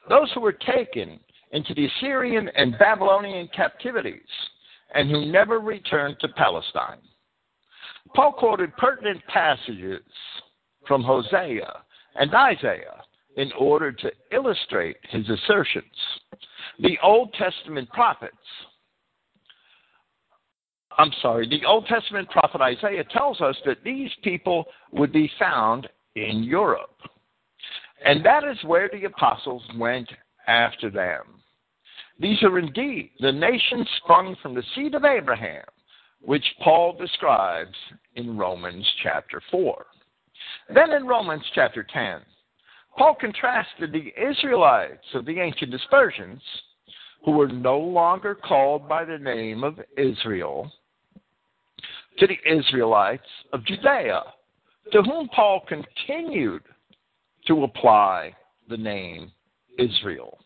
those 0.08 0.30
who 0.34 0.40
were 0.40 0.52
taken 0.52 1.20
into 1.52 1.73
the 1.75 1.87
Assyrian 1.87 2.49
and 2.56 2.76
Babylonian 2.78 3.49
captivities 3.54 4.20
and 4.94 5.08
who 5.08 5.30
never 5.30 5.61
returned 5.61 6.16
to 6.20 6.28
Palestine. 6.28 6.99
Paul 8.14 8.33
quoted 8.33 8.76
pertinent 8.76 9.21
passages 9.26 10.02
from 10.87 11.02
Hosea 11.02 11.83
and 12.16 12.33
Isaiah 12.35 13.02
in 13.37 13.50
order 13.59 13.90
to 13.90 14.12
illustrate 14.33 14.97
his 15.11 15.28
assertions. 15.28 15.85
The 16.80 16.97
Old 17.02 17.33
Testament 17.35 17.88
prophets, 17.90 18.37
I'm 20.97 21.11
sorry, 21.21 21.49
the 21.49 21.64
Old 21.66 21.87
Testament 21.87 22.30
prophet 22.30 22.61
Isaiah 22.61 23.04
tells 23.11 23.40
us 23.40 23.56
that 23.66 23.83
these 23.85 24.11
people 24.23 24.66
would 24.92 25.12
be 25.12 25.30
found 25.38 25.88
in 26.14 26.44
Europe. 26.44 26.90
And 28.04 28.25
that 28.25 28.44
is 28.44 28.62
where 28.64 28.88
the 28.92 29.04
apostles 29.04 29.62
went 29.76 30.09
after 30.47 30.90
them. 30.90 31.23
These 32.21 32.42
are 32.44 32.59
indeed 32.61 33.11
the 33.18 33.33
nations 33.33 33.88
sprung 34.02 34.37
from 34.40 34.54
the 34.54 34.62
seed 34.75 34.94
of 34.94 35.04
Abraham, 35.04 35.64
which 36.21 36.44
Paul 36.62 36.97
describes 36.97 37.75
in 38.16 38.37
Romans 38.37 38.87
chapter 39.02 39.40
4. 39.50 39.87
Then 40.75 40.92
in 40.92 41.06
Romans 41.06 41.44
chapter 41.54 41.83
10, 41.83 42.21
Paul 42.97 43.16
contrasted 43.21 43.92
the 43.92 44.12
Israelites 44.21 45.06
of 45.14 45.25
the 45.25 45.40
ancient 45.40 45.71
dispersions, 45.71 46.40
who 47.25 47.33
were 47.33 47.49
no 47.49 47.78
longer 47.78 48.35
called 48.35 48.88
by 48.88 49.04
the 49.04 49.18
name 49.18 49.64
of 49.64 49.80
Israel, 49.97 50.71
to 52.18 52.26
the 52.26 52.38
Israelites 52.47 53.23
of 53.52 53.64
Judea, 53.64 54.23
to 54.92 55.02
whom 55.02 55.28
Paul 55.28 55.64
continued 55.66 56.62
to 57.47 57.64
apply 57.64 58.35
the 58.68 58.76
name 58.76 59.33
Israel. 59.78 60.38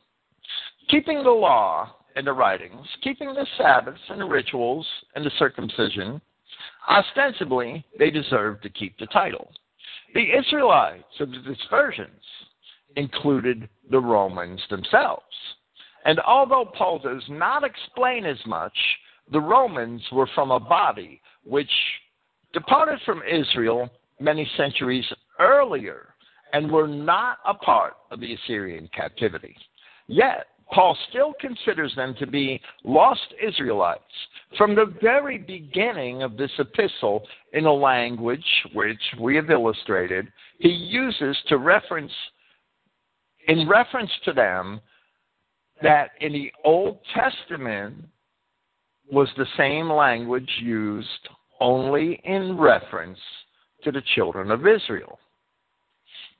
Keeping 0.88 1.22
the 1.22 1.30
law 1.30 1.94
and 2.16 2.26
the 2.26 2.32
writings, 2.32 2.86
keeping 3.02 3.34
the 3.34 3.46
Sabbaths 3.58 4.00
and 4.08 4.20
the 4.20 4.24
rituals 4.24 4.86
and 5.14 5.24
the 5.24 5.30
circumcision, 5.38 6.20
ostensibly 6.88 7.84
they 7.98 8.10
deserved 8.10 8.62
to 8.62 8.70
keep 8.70 8.98
the 8.98 9.06
title. 9.06 9.50
The 10.14 10.32
Israelites 10.38 11.20
of 11.20 11.30
the 11.30 11.38
dispersions 11.38 12.22
included 12.96 13.68
the 13.90 14.00
Romans 14.00 14.60
themselves. 14.70 15.24
And 16.04 16.20
although 16.20 16.64
Paul 16.64 16.98
does 16.98 17.22
not 17.28 17.64
explain 17.64 18.24
as 18.24 18.38
much, 18.46 18.76
the 19.30 19.40
Romans 19.40 20.02
were 20.12 20.28
from 20.34 20.50
a 20.50 20.60
body 20.60 21.20
which 21.44 21.70
departed 22.52 22.98
from 23.04 23.22
Israel 23.30 23.90
many 24.20 24.50
centuries 24.56 25.04
earlier 25.38 26.14
and 26.52 26.70
were 26.70 26.88
not 26.88 27.38
a 27.46 27.54
part 27.54 27.94
of 28.10 28.20
the 28.20 28.34
Assyrian 28.34 28.88
captivity. 28.94 29.54
Yet, 30.06 30.46
Paul 30.72 30.96
still 31.08 31.32
considers 31.40 31.94
them 31.96 32.14
to 32.18 32.26
be 32.26 32.60
lost 32.84 33.34
Israelites 33.42 34.02
from 34.56 34.74
the 34.74 34.94
very 35.00 35.38
beginning 35.38 36.22
of 36.22 36.36
this 36.36 36.50
epistle 36.58 37.22
in 37.52 37.66
a 37.66 37.72
language 37.72 38.44
which 38.74 39.00
we 39.20 39.34
have 39.36 39.50
illustrated 39.50 40.30
he 40.58 40.68
uses 40.68 41.36
to 41.48 41.58
reference 41.58 42.12
in 43.46 43.68
reference 43.68 44.10
to 44.24 44.32
them 44.32 44.80
that 45.82 46.10
in 46.20 46.32
the 46.32 46.52
Old 46.64 46.98
Testament 47.14 47.94
was 49.10 49.28
the 49.36 49.46
same 49.56 49.90
language 49.90 50.50
used 50.60 51.28
only 51.60 52.20
in 52.24 52.58
reference 52.58 53.18
to 53.84 53.92
the 53.92 54.02
children 54.14 54.50
of 54.50 54.66
Israel. 54.66 55.18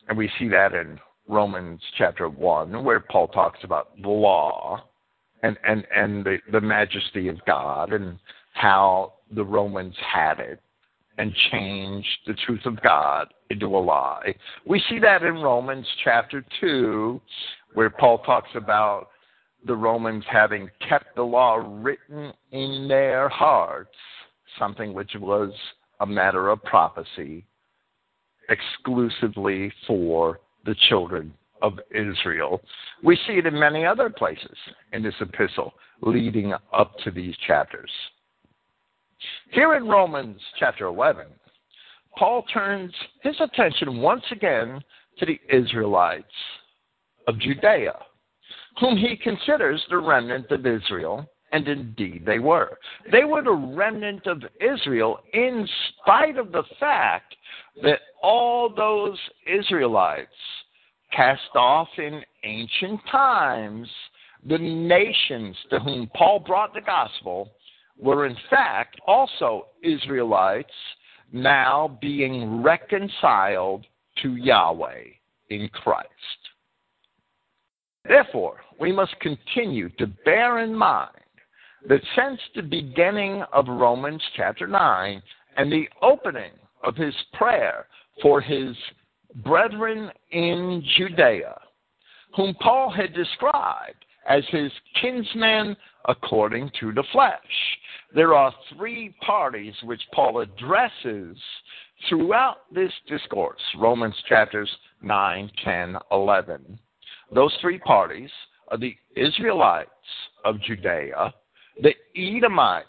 And 0.08 0.18
we 0.18 0.30
see 0.38 0.49
that 0.49 0.75
in 0.75 0.99
Romans 1.28 1.80
chapter 1.97 2.28
1, 2.28 2.82
where 2.82 3.00
Paul 3.00 3.28
talks 3.28 3.61
about 3.62 3.90
the 4.00 4.08
law 4.08 4.82
and, 5.42 5.56
and, 5.66 5.87
and 5.94 6.25
the, 6.25 6.38
the 6.50 6.61
majesty 6.61 7.28
of 7.28 7.37
God 7.47 7.92
and 7.92 8.18
how 8.54 9.14
the 9.30 9.44
Romans 9.44 9.94
had 10.00 10.40
it 10.40 10.61
and 11.18 11.35
changed 11.50 12.08
the 12.26 12.35
truth 12.47 12.64
of 12.64 12.80
God 12.80 13.26
into 13.50 13.66
a 13.66 13.78
lie. 13.78 14.35
We 14.66 14.82
see 14.88 14.99
that 15.00 15.23
in 15.23 15.35
Romans 15.35 15.87
chapter 16.02 16.44
2, 16.61 17.20
where 17.75 17.90
Paul 17.90 18.18
talks 18.18 18.50
about 18.54 19.08
the 19.66 19.75
Romans 19.75 20.25
having 20.30 20.70
kept 20.88 21.14
the 21.16 21.23
law 21.23 21.56
written 21.56 22.32
in 22.52 22.87
their 22.88 23.28
hearts, 23.28 23.94
something 24.58 24.94
which 24.94 25.12
was 25.18 25.52
a 26.00 26.06
matter 26.06 26.49
of 26.49 26.62
prophecy 26.62 27.44
exclusively 28.49 29.73
for 29.87 30.40
the 30.65 30.77
children 30.88 31.33
of 31.62 31.79
Israel. 31.91 32.61
We 33.03 33.17
see 33.27 33.35
it 33.35 33.47
in 33.47 33.59
many 33.59 33.85
other 33.85 34.11
places 34.11 34.57
in 34.93 35.03
this 35.03 35.15
epistle 35.21 35.73
leading 36.03 36.55
up 36.73 36.97
to 37.05 37.11
these 37.11 37.35
chapters. 37.47 37.91
Here 39.50 39.75
in 39.75 39.88
Romans 39.88 40.41
chapter 40.59 40.87
11, 40.87 41.27
Paul 42.17 42.45
turns 42.53 42.93
his 43.23 43.37
attention 43.41 44.00
once 44.00 44.25
again 44.31 44.83
to 45.19 45.27
the 45.27 45.41
Israelites 45.55 46.27
of 47.27 47.38
Judea, 47.41 47.95
whom 48.81 48.97
he 48.97 49.17
considers 49.17 49.85
the 49.91 49.99
remnant 49.99 50.50
of 50.50 50.67
Israel, 50.67 51.29
and 51.52 51.67
indeed 51.67 52.25
they 52.26 52.38
were. 52.38 52.78
They 53.11 53.25
were 53.25 53.43
the 53.43 53.52
remnant 53.52 54.26
of 54.26 54.43
Israel 54.61 55.21
in 55.33 55.69
spite 55.88 56.37
of 56.37 56.52
the 56.52 56.64
fact 56.78 57.35
that 57.83 58.00
all 58.23 58.73
those 58.75 59.19
Israelites 59.47 60.28
cast 61.12 61.55
off 61.55 61.88
in 61.97 62.23
ancient 62.45 63.00
times, 63.11 63.88
the 64.47 64.59
nations 64.59 65.57
to 65.71 65.81
whom 65.81 66.11
Paul 66.14 66.40
brought 66.40 66.75
the 66.75 66.81
gospel 66.81 67.52
were 67.99 68.26
in 68.26 68.37
fact 68.50 69.00
also 69.07 69.67
Israelites 69.83 70.73
now 71.33 71.99
being 72.00 72.62
reconciled 72.62 73.87
to 74.23 74.37
Yahweh 74.37 75.05
in 75.50 75.69
Christ. 75.73 76.09
Therefore, 78.05 78.57
we 78.81 78.93
must 78.93 79.19
continue 79.21 79.88
to 79.99 80.07
bear 80.25 80.61
in 80.61 80.75
mind 80.75 81.11
that 81.87 82.00
since 82.16 82.40
the 82.54 82.62
beginning 82.62 83.44
of 83.52 83.68
Romans 83.68 84.23
chapter 84.37 84.66
9 84.66 85.23
and 85.56 85.70
the 85.70 85.88
opening 86.02 86.52
of 86.82 86.97
his 86.97 87.14
prayer 87.35 87.87
for 88.23 88.40
his 88.40 88.76
brethren 89.44 90.11
in 90.30 90.82
Judea, 90.97 91.61
whom 92.35 92.54
Paul 92.54 92.90
had 92.90 93.14
described 93.14 94.04
as 94.28 94.42
his 94.49 94.70
kinsmen 95.00 95.76
according 96.06 96.70
to 96.80 96.92
the 96.92 97.04
flesh. 97.12 97.38
There 98.14 98.35
are 98.35 98.54
three 98.76 99.14
parties 99.25 99.75
which 99.82 100.00
Paul 100.12 100.40
addresses 100.40 101.37
throughout 102.08 102.58
this 102.73 102.92
discourse 103.07 103.61
Romans 103.79 104.14
chapters 104.29 104.70
9, 105.03 105.50
10, 105.64 105.96
11. 106.11 106.79
Those 107.35 107.57
three 107.61 107.79
parties 107.79 108.31
are 108.68 108.79
the 108.79 108.96
Israelites 109.16 109.90
of 110.44 110.61
Judea, 110.62 111.33
the 111.83 111.95
Edomites 112.17 112.87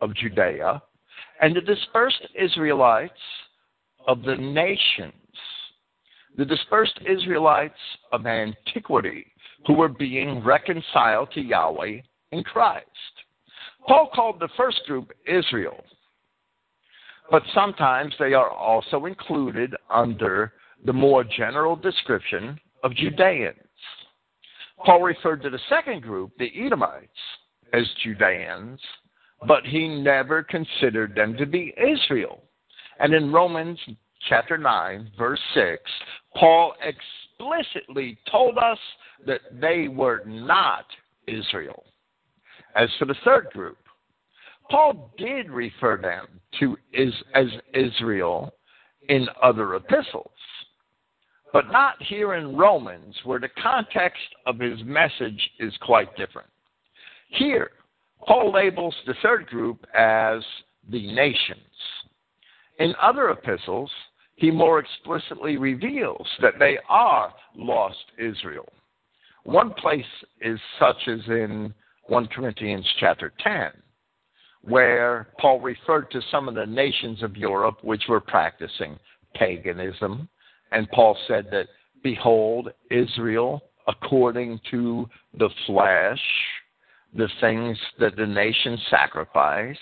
of 0.00 0.14
Judea, 0.14 0.82
and 1.40 1.54
the 1.54 1.60
dispersed 1.60 2.26
Israelites 2.34 3.12
of 4.06 4.22
the 4.22 4.36
nations 4.36 5.12
the 6.36 6.44
dispersed 6.44 6.98
Israelites 7.06 7.74
of 8.10 8.26
antiquity 8.26 9.26
who 9.66 9.74
were 9.74 9.88
being 9.88 10.42
reconciled 10.42 11.30
to 11.32 11.40
Yahweh 11.40 12.00
in 12.32 12.42
Christ. 12.42 12.86
Paul 13.86 14.10
called 14.14 14.40
the 14.40 14.48
first 14.56 14.80
group 14.86 15.12
Israel, 15.26 15.84
but 17.30 17.42
sometimes 17.54 18.14
they 18.18 18.32
are 18.32 18.50
also 18.50 19.06
included 19.06 19.74
under 19.90 20.52
the 20.84 20.92
more 20.92 21.24
general 21.24 21.76
description 21.76 22.58
of 22.82 22.94
Judeans. 22.94 23.56
Paul 24.84 25.02
referred 25.02 25.42
to 25.42 25.50
the 25.50 25.60
second 25.68 26.02
group, 26.02 26.32
the 26.38 26.50
Edomites, 26.58 27.08
as 27.72 27.86
Judeans, 28.02 28.80
but 29.46 29.64
he 29.64 29.88
never 29.88 30.42
considered 30.42 31.14
them 31.14 31.36
to 31.36 31.46
be 31.46 31.74
Israel. 31.76 32.42
And 33.00 33.14
in 33.14 33.32
Romans 33.32 33.78
chapter 34.28 34.56
9, 34.56 35.10
verse 35.18 35.40
6, 35.54 35.82
Paul 36.36 36.74
explicitly 36.82 38.18
told 38.30 38.58
us 38.58 38.78
that 39.26 39.40
they 39.60 39.88
were 39.88 40.22
not 40.26 40.84
Israel. 41.26 41.84
As 42.76 42.88
for 42.98 43.04
the 43.04 43.16
third 43.24 43.48
group, 43.52 43.78
Paul 44.70 45.12
did 45.18 45.50
refer 45.50 45.96
them 45.96 46.26
to 46.60 46.76
is, 46.92 47.12
as 47.34 47.46
Israel 47.74 48.54
in 49.08 49.26
other 49.42 49.74
epistles, 49.74 50.30
but 51.52 51.70
not 51.70 52.00
here 52.02 52.34
in 52.34 52.56
Romans, 52.56 53.14
where 53.24 53.40
the 53.40 53.50
context 53.62 54.22
of 54.46 54.58
his 54.58 54.78
message 54.84 55.50
is 55.58 55.74
quite 55.82 56.16
different. 56.16 56.48
Here, 57.32 57.70
Paul 58.26 58.52
labels 58.52 58.94
the 59.06 59.14
third 59.22 59.46
group 59.46 59.84
as 59.94 60.42
the 60.90 61.12
nations. 61.12 61.60
In 62.78 62.94
other 63.00 63.30
epistles, 63.30 63.90
he 64.36 64.50
more 64.50 64.78
explicitly 64.78 65.56
reveals 65.56 66.26
that 66.40 66.58
they 66.58 66.78
are 66.88 67.32
lost 67.56 68.04
Israel. 68.18 68.68
One 69.44 69.72
place 69.74 70.04
is 70.40 70.58
such 70.78 71.08
as 71.08 71.20
in 71.28 71.74
1 72.04 72.26
Corinthians 72.28 72.86
chapter 73.00 73.32
10, 73.42 73.70
where 74.62 75.28
Paul 75.40 75.60
referred 75.60 76.10
to 76.10 76.20
some 76.30 76.48
of 76.48 76.54
the 76.54 76.66
nations 76.66 77.22
of 77.22 77.36
Europe 77.36 77.82
which 77.82 78.02
were 78.08 78.20
practicing 78.20 78.98
paganism. 79.34 80.28
And 80.70 80.90
Paul 80.90 81.16
said 81.26 81.46
that, 81.50 81.66
Behold, 82.02 82.72
Israel, 82.90 83.62
according 83.86 84.60
to 84.70 85.08
the 85.38 85.50
flesh, 85.66 86.20
the 87.14 87.28
things 87.40 87.78
that 87.98 88.16
the 88.16 88.26
nations 88.26 88.80
sacrifice, 88.90 89.76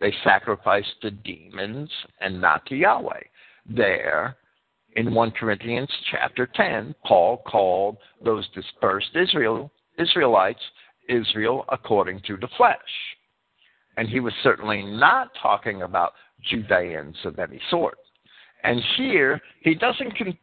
they 0.00 0.12
sacrifice 0.24 0.86
to 1.02 1.10
demons 1.10 1.90
and 2.20 2.40
not 2.40 2.64
to 2.66 2.76
Yahweh 2.76 3.20
there 3.66 4.36
in 4.96 5.14
1 5.14 5.30
Corinthians 5.32 5.90
chapter 6.10 6.46
10, 6.46 6.94
Paul 7.04 7.42
called 7.46 7.98
those 8.24 8.48
dispersed 8.54 9.10
Israel, 9.14 9.70
Israelites 9.98 10.60
Israel 11.08 11.64
according 11.68 12.20
to 12.26 12.36
the 12.36 12.48
flesh. 12.56 12.78
And 13.96 14.08
he 14.08 14.20
was 14.20 14.32
certainly 14.42 14.82
not 14.82 15.28
talking 15.40 15.82
about 15.82 16.12
Judeans 16.48 17.16
of 17.24 17.38
any 17.38 17.60
sort. 17.70 17.98
And 18.64 18.80
here, 18.96 19.40
he 19.62 19.74
doesn't, 19.74 20.16
con- 20.16 20.38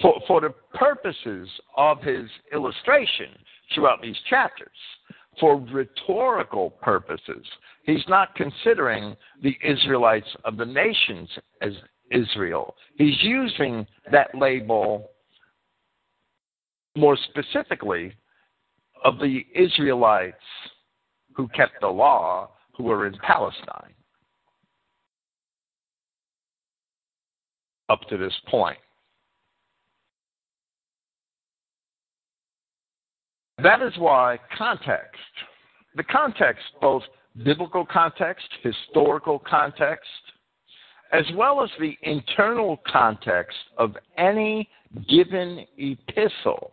for, 0.00 0.20
for 0.26 0.40
the 0.40 0.54
purposes 0.74 1.48
of 1.76 2.02
his 2.02 2.28
illustration 2.52 3.28
throughout 3.74 4.02
these 4.02 4.16
chapters, 4.28 4.68
for 5.38 5.56
rhetorical 5.72 6.70
purposes, 6.70 7.46
he's 7.84 8.04
not 8.08 8.34
considering 8.34 9.16
the 9.42 9.56
Israelites 9.62 10.26
of 10.44 10.56
the 10.56 10.66
nations 10.66 11.28
as 11.62 11.72
Israel. 12.10 12.74
He's 12.96 13.22
using 13.22 13.86
that 14.10 14.34
label 14.34 15.10
more 16.96 17.16
specifically 17.28 18.12
of 19.04 19.18
the 19.18 19.46
Israelites 19.54 20.36
who 21.34 21.48
kept 21.48 21.80
the 21.80 21.88
law 21.88 22.50
who 22.76 22.84
were 22.84 23.06
in 23.06 23.14
Palestine 23.18 23.94
up 27.88 28.00
to 28.08 28.16
this 28.16 28.34
point. 28.48 28.78
That 33.62 33.82
is 33.82 33.92
why 33.98 34.38
context, 34.56 35.20
the 35.94 36.04
context, 36.04 36.62
both 36.80 37.02
biblical 37.44 37.84
context, 37.84 38.46
historical 38.62 39.38
context, 39.38 40.08
as 41.12 41.24
well 41.34 41.62
as 41.62 41.70
the 41.78 41.96
internal 42.02 42.80
context 42.90 43.56
of 43.76 43.96
any 44.16 44.68
given 45.08 45.66
epistle 45.76 46.72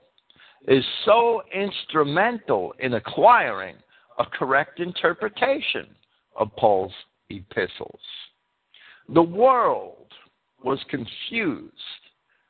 is 0.68 0.84
so 1.06 1.42
instrumental 1.54 2.74
in 2.80 2.94
acquiring 2.94 3.76
a 4.20 4.26
correct 4.26 4.80
interpretation 4.80 5.88
of 6.36 6.56
Paul's 6.56 6.94
epistles. 7.30 8.00
The 9.10 9.22
world 9.22 10.08
was 10.64 10.80
confused 10.90 11.74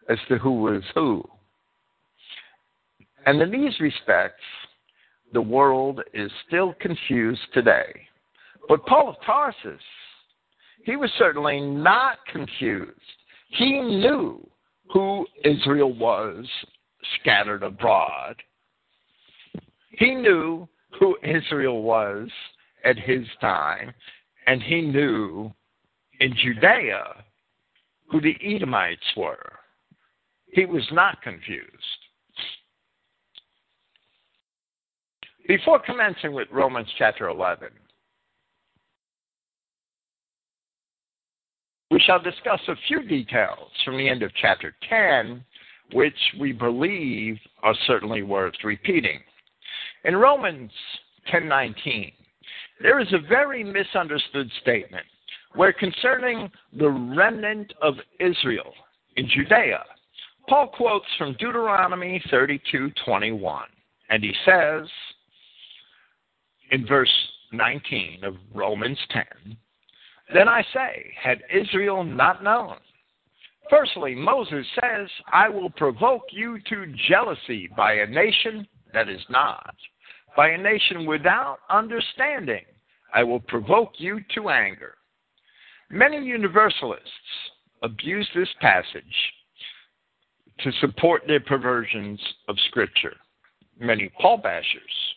as 0.10 0.18
to 0.28 0.38
who 0.38 0.62
was 0.62 0.84
who. 0.94 1.24
And 3.28 3.42
in 3.42 3.52
these 3.52 3.78
respects, 3.82 4.42
the 5.34 5.42
world 5.42 6.02
is 6.14 6.32
still 6.48 6.74
confused 6.80 7.42
today. 7.54 8.08
But 8.70 8.86
Paul 8.86 9.10
of 9.10 9.16
Tarsus, 9.26 9.82
he 10.86 10.96
was 10.96 11.12
certainly 11.18 11.60
not 11.60 12.20
confused. 12.32 13.02
He 13.50 13.82
knew 13.82 14.50
who 14.94 15.28
Israel 15.44 15.94
was 15.94 16.46
scattered 17.20 17.64
abroad. 17.64 18.38
He 19.90 20.16
knew 20.16 20.66
who 20.98 21.18
Israel 21.22 21.84
was 21.84 22.30
at 22.86 22.98
his 22.98 23.28
time, 23.42 23.94
and 24.48 24.64
he 24.64 24.80
knew 24.80 25.54
in 26.22 26.34
Judea 26.42 27.26
who 28.10 28.22
the 28.22 28.38
Edomites 28.42 29.02
were. 29.18 29.52
He 30.54 30.66
was 30.66 30.88
not 30.94 31.22
confused. 31.22 32.07
Before 35.48 35.80
commencing 35.80 36.34
with 36.34 36.50
Romans 36.52 36.90
chapter 36.98 37.30
11, 37.30 37.70
we 41.90 42.02
shall 42.02 42.22
discuss 42.22 42.60
a 42.68 42.76
few 42.88 43.02
details 43.08 43.72
from 43.86 43.98
the 43.98 44.10
end 44.10 44.24
of 44.24 44.32
chapter 44.42 44.76
10, 44.90 45.42
which 45.94 46.18
we 46.38 46.52
believe 46.52 47.38
are 47.64 47.76
certainly 47.86 48.24
worth 48.24 48.56
repeating. 48.66 49.22
In 50.04 50.18
Romans 50.18 50.72
10:19, 51.32 52.12
there 52.82 53.00
is 53.00 53.12
a 53.14 53.20
very 53.20 53.64
misunderstood 53.64 54.52
statement 54.62 55.06
where 55.54 55.72
concerning 55.72 56.52
the 56.74 56.90
remnant 56.90 57.74
of 57.82 57.96
Israel 58.20 58.74
in 59.16 59.30
Judea, 59.30 59.86
Paul 60.50 60.68
quotes 60.68 61.08
from 61.18 61.34
Deuteronomy 61.40 62.20
32:21, 62.30 63.70
and 64.10 64.22
he 64.22 64.34
says 64.44 64.90
in 66.72 66.86
verse 66.86 67.12
19 67.52 68.24
of 68.24 68.36
Romans 68.54 69.00
10, 69.12 69.58
then 70.34 70.48
I 70.48 70.62
say, 70.74 71.14
had 71.22 71.42
Israel 71.54 72.04
not 72.04 72.44
known? 72.44 72.78
Firstly, 73.70 74.16
Moses 74.16 74.66
says, 74.76 75.10
I 75.32 75.50
will 75.50 75.70
provoke 75.70 76.24
you 76.32 76.60
to 76.70 76.94
jealousy 77.10 77.70
by 77.76 77.94
a 77.94 78.08
nation 78.08 78.68
that 78.94 79.10
is 79.10 79.22
not, 79.30 79.76
by 80.36 80.50
a 80.50 80.58
nation 80.58 81.06
without 81.06 81.60
understanding. 81.70 82.64
I 83.14 83.24
will 83.24 83.40
provoke 83.40 83.94
you 83.98 84.20
to 84.36 84.50
anger. 84.50 84.96
Many 85.90 86.18
universalists 86.18 87.10
abuse 87.82 88.28
this 88.36 88.50
passage 88.60 89.04
to 90.60 90.72
support 90.82 91.24
their 91.28 91.40
perversions 91.40 92.20
of 92.48 92.58
Scripture. 92.68 93.16
Many 93.80 94.10
Paul 94.20 94.42
bashers 94.42 95.17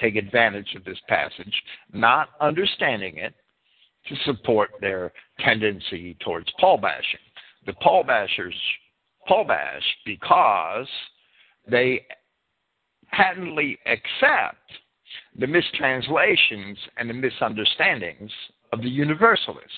take 0.00 0.16
advantage 0.16 0.74
of 0.74 0.84
this 0.84 0.98
passage, 1.08 1.62
not 1.92 2.30
understanding 2.40 3.16
it, 3.18 3.34
to 4.08 4.16
support 4.24 4.70
their 4.80 5.12
tendency 5.40 6.16
towards 6.20 6.48
Paul 6.60 6.78
bashing. 6.78 7.20
The 7.66 7.72
Paul 7.74 8.04
bashers 8.04 8.54
Paul 9.26 9.44
bash 9.44 9.82
because 10.04 10.86
they 11.68 12.06
patently 13.12 13.78
accept 13.86 14.58
the 15.38 15.46
mistranslations 15.46 16.78
and 16.96 17.10
the 17.10 17.14
misunderstandings 17.14 18.30
of 18.72 18.82
the 18.82 18.88
universalists. 18.88 19.70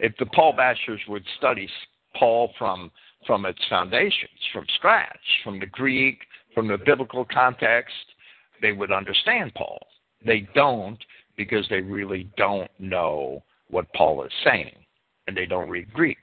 If 0.00 0.12
the 0.18 0.26
Paul 0.26 0.54
bashers 0.54 0.98
would 1.08 1.24
study 1.38 1.68
Paul 2.18 2.52
from 2.58 2.90
from 3.26 3.46
its 3.46 3.60
foundations, 3.70 4.38
from 4.52 4.66
scratch, 4.76 5.16
from 5.44 5.60
the 5.60 5.66
Greek, 5.66 6.18
from 6.54 6.66
the 6.66 6.76
biblical 6.76 7.24
context, 7.24 7.94
they 8.62 8.72
would 8.72 8.92
understand 8.92 9.52
Paul. 9.54 9.78
They 10.24 10.48
don't 10.54 10.98
because 11.36 11.66
they 11.68 11.80
really 11.80 12.30
don't 12.36 12.70
know 12.78 13.42
what 13.68 13.92
Paul 13.92 14.24
is 14.24 14.32
saying 14.44 14.74
and 15.26 15.36
they 15.36 15.46
don't 15.46 15.68
read 15.68 15.92
Greek. 15.92 16.18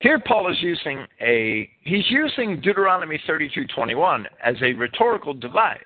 Here 0.00 0.20
Paul 0.20 0.50
is 0.50 0.60
using 0.60 1.06
a 1.20 1.70
he's 1.82 2.08
using 2.10 2.60
Deuteronomy 2.60 3.18
32:21 3.26 4.26
as 4.44 4.56
a 4.62 4.74
rhetorical 4.74 5.32
device. 5.32 5.80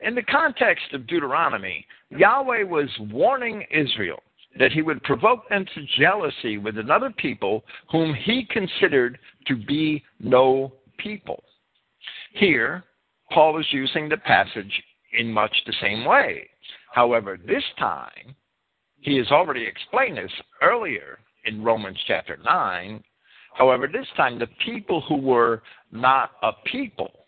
In 0.00 0.14
the 0.14 0.22
context 0.22 0.92
of 0.92 1.06
Deuteronomy, 1.08 1.84
Yahweh 2.10 2.62
was 2.62 2.88
warning 3.10 3.66
Israel 3.70 4.22
that 4.58 4.72
he 4.72 4.82
would 4.82 5.02
provoke 5.02 5.48
them 5.48 5.66
to 5.74 5.86
jealousy 5.98 6.58
with 6.58 6.78
another 6.78 7.10
people 7.10 7.64
whom 7.90 8.14
he 8.14 8.44
considered 8.44 9.18
to 9.46 9.56
be 9.56 10.04
no 10.20 10.72
people. 10.98 11.42
Here, 12.34 12.84
Paul 13.32 13.58
is 13.58 13.66
using 13.72 14.08
the 14.08 14.16
passage 14.16 14.82
in 15.18 15.32
much 15.32 15.54
the 15.66 15.74
same 15.80 16.04
way. 16.04 16.48
However, 16.92 17.38
this 17.46 17.64
time, 17.78 18.34
he 19.00 19.16
has 19.16 19.30
already 19.30 19.64
explained 19.64 20.18
this 20.18 20.32
earlier 20.62 21.18
in 21.44 21.62
Romans 21.62 21.98
chapter 22.06 22.38
9. 22.44 23.02
However, 23.54 23.86
this 23.86 24.06
time, 24.16 24.38
the 24.38 24.48
people 24.64 25.00
who 25.02 25.16
were 25.16 25.62
not 25.92 26.32
a 26.42 26.52
people 26.66 27.26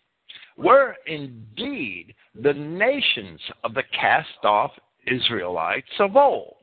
were 0.57 0.95
indeed 1.07 2.13
the 2.35 2.53
nations 2.53 3.39
of 3.63 3.73
the 3.73 3.83
cast 3.99 4.43
off 4.43 4.71
Israelites 5.07 5.91
of 5.99 6.15
old. 6.15 6.55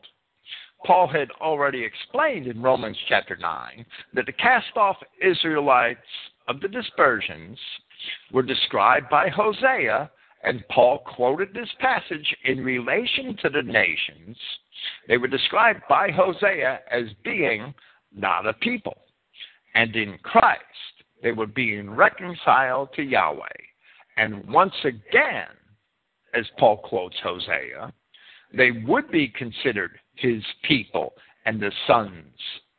Paul 0.86 1.08
had 1.08 1.30
already 1.40 1.84
explained 1.84 2.46
in 2.46 2.62
Romans 2.62 2.96
chapter 3.08 3.36
9 3.36 3.84
that 4.14 4.26
the 4.26 4.32
cast 4.32 4.76
off 4.76 4.96
Israelites 5.20 6.00
of 6.46 6.60
the 6.60 6.68
dispersions 6.68 7.58
were 8.32 8.42
described 8.42 9.08
by 9.10 9.28
Hosea, 9.28 10.10
and 10.44 10.66
Paul 10.68 11.00
quoted 11.00 11.52
this 11.52 11.70
passage 11.80 12.36
in 12.44 12.64
relation 12.64 13.36
to 13.42 13.48
the 13.48 13.62
nations. 13.62 14.36
They 15.08 15.16
were 15.16 15.28
described 15.28 15.82
by 15.88 16.10
Hosea 16.10 16.80
as 16.90 17.04
being 17.24 17.74
not 18.14 18.46
a 18.46 18.52
people. 18.54 18.96
And 19.74 19.94
in 19.96 20.18
Christ, 20.22 20.62
they 21.22 21.32
were 21.32 21.46
being 21.46 21.90
reconciled 21.90 22.90
to 22.94 23.02
Yahweh. 23.02 23.48
And 24.16 24.48
once 24.48 24.74
again, 24.84 25.48
as 26.34 26.44
Paul 26.58 26.78
quotes 26.78 27.16
Hosea, 27.22 27.92
they 28.52 28.70
would 28.86 29.10
be 29.10 29.28
considered 29.28 29.98
his 30.14 30.42
people 30.62 31.14
and 31.44 31.60
the 31.60 31.72
sons 31.86 32.34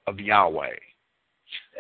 of 0.08 0.20
Yahweh. 0.20 0.76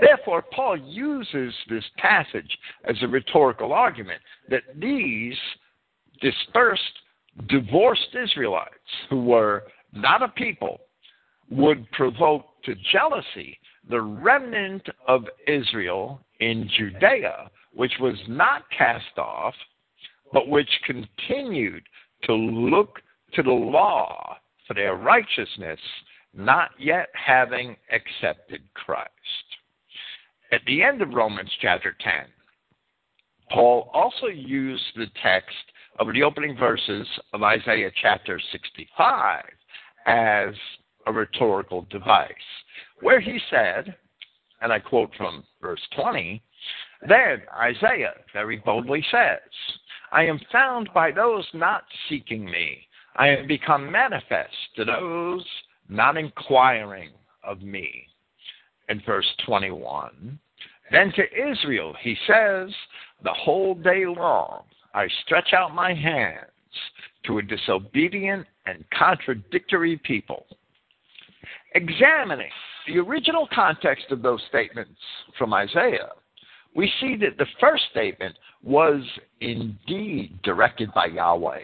Therefore, 0.01 0.41
Paul 0.41 0.77
uses 0.77 1.53
this 1.69 1.83
passage 1.97 2.57
as 2.85 2.95
a 3.01 3.07
rhetorical 3.07 3.73
argument 3.73 4.21
that 4.49 4.63
these 4.77 5.37
dispersed, 6.21 6.83
divorced 7.47 8.15
Israelites, 8.21 8.73
who 9.09 9.23
were 9.23 9.63
not 9.93 10.21
a 10.21 10.27
people, 10.29 10.81
would 11.49 11.89
provoke 11.91 12.45
to 12.63 12.75
jealousy 12.91 13.57
the 13.89 14.01
remnant 14.01 14.87
of 15.07 15.25
Israel 15.47 16.21
in 16.39 16.69
Judea, 16.77 17.49
which 17.73 17.93
was 17.99 18.15
not 18.27 18.63
cast 18.75 19.17
off, 19.17 19.55
but 20.31 20.47
which 20.47 20.69
continued 20.85 21.83
to 22.23 22.33
look 22.33 23.01
to 23.33 23.43
the 23.43 23.51
law 23.51 24.37
for 24.67 24.73
their 24.73 24.95
righteousness, 24.95 25.79
not 26.33 26.69
yet 26.77 27.09
having 27.13 27.75
accepted 27.91 28.61
Christ. 28.73 29.09
At 30.51 30.61
the 30.65 30.81
end 30.81 31.01
of 31.01 31.13
Romans 31.13 31.51
chapter 31.61 31.95
10, 32.03 32.25
Paul 33.51 33.91
also 33.93 34.27
used 34.27 34.83
the 34.95 35.07
text 35.21 35.55
of 35.99 36.11
the 36.11 36.23
opening 36.23 36.57
verses 36.57 37.07
of 37.33 37.43
Isaiah 37.43 37.91
chapter 38.01 38.39
65 38.51 39.43
as 40.07 40.55
a 41.05 41.13
rhetorical 41.13 41.85
device, 41.91 42.33
where 43.01 43.19
he 43.19 43.39
said, 43.51 43.95
and 44.61 44.73
I 44.73 44.79
quote 44.79 45.11
from 45.15 45.43
verse 45.61 45.81
20, 45.95 46.41
then 47.07 47.41
Isaiah 47.55 48.13
very 48.33 48.57
boldly 48.57 49.05
says, 49.11 49.39
I 50.11 50.23
am 50.23 50.39
found 50.51 50.89
by 50.93 51.11
those 51.11 51.47
not 51.53 51.83
seeking 52.09 52.45
me. 52.45 52.87
I 53.15 53.27
have 53.27 53.47
become 53.47 53.91
manifest 53.91 54.55
to 54.77 54.85
those 54.85 55.45
not 55.87 56.17
inquiring 56.17 57.11
of 57.43 57.61
me. 57.61 58.08
In 58.89 59.01
verse 59.05 59.27
21, 59.45 60.39
then 60.91 61.13
to 61.15 61.51
Israel 61.51 61.93
he 62.01 62.15
says, 62.25 62.73
The 63.23 63.33
whole 63.33 63.75
day 63.75 64.05
long 64.05 64.63
I 64.93 65.07
stretch 65.23 65.53
out 65.53 65.75
my 65.75 65.93
hands 65.93 66.45
to 67.25 67.37
a 67.37 67.43
disobedient 67.43 68.47
and 68.65 68.83
contradictory 68.97 69.97
people. 70.03 70.45
Examining 71.75 72.49
the 72.87 72.97
original 72.97 73.47
context 73.53 74.05
of 74.09 74.23
those 74.23 74.41
statements 74.49 74.99
from 75.37 75.53
Isaiah, 75.53 76.09
we 76.75 76.91
see 76.99 77.15
that 77.17 77.37
the 77.37 77.45
first 77.59 77.83
statement 77.91 78.35
was 78.63 79.03
indeed 79.41 80.39
directed 80.43 80.91
by 80.93 81.05
Yahweh 81.05 81.63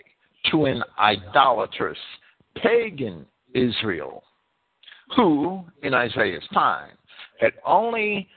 to 0.51 0.65
an 0.65 0.83
idolatrous 0.99 1.97
pagan 2.61 3.25
Israel, 3.53 4.23
who, 5.15 5.63
in 5.81 5.93
Isaiah's 5.93 6.47
time, 6.53 6.91
had 7.39 7.53
only 7.65 8.27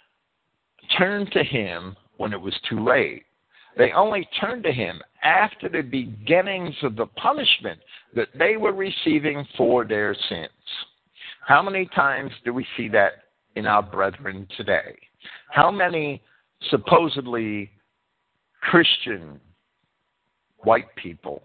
turned 0.96 1.30
to 1.32 1.42
him 1.42 1.96
when 2.16 2.32
it 2.32 2.40
was 2.40 2.54
too 2.68 2.84
late. 2.84 3.24
They 3.76 3.92
only 3.92 4.28
turned 4.40 4.64
to 4.64 4.72
him 4.72 5.00
after 5.22 5.68
the 5.68 5.82
beginnings 5.82 6.74
of 6.82 6.96
the 6.96 7.06
punishment 7.06 7.78
that 8.14 8.28
they 8.38 8.56
were 8.56 8.72
receiving 8.72 9.46
for 9.56 9.84
their 9.84 10.14
sins. 10.28 10.50
How 11.46 11.62
many 11.62 11.86
times 11.94 12.32
do 12.44 12.52
we 12.52 12.66
see 12.76 12.88
that 12.88 13.12
in 13.54 13.66
our 13.66 13.82
brethren 13.82 14.46
today? 14.56 14.96
How 15.50 15.70
many 15.70 16.22
supposedly 16.70 17.70
Christian 18.60 19.40
white 20.58 20.94
people 20.96 21.42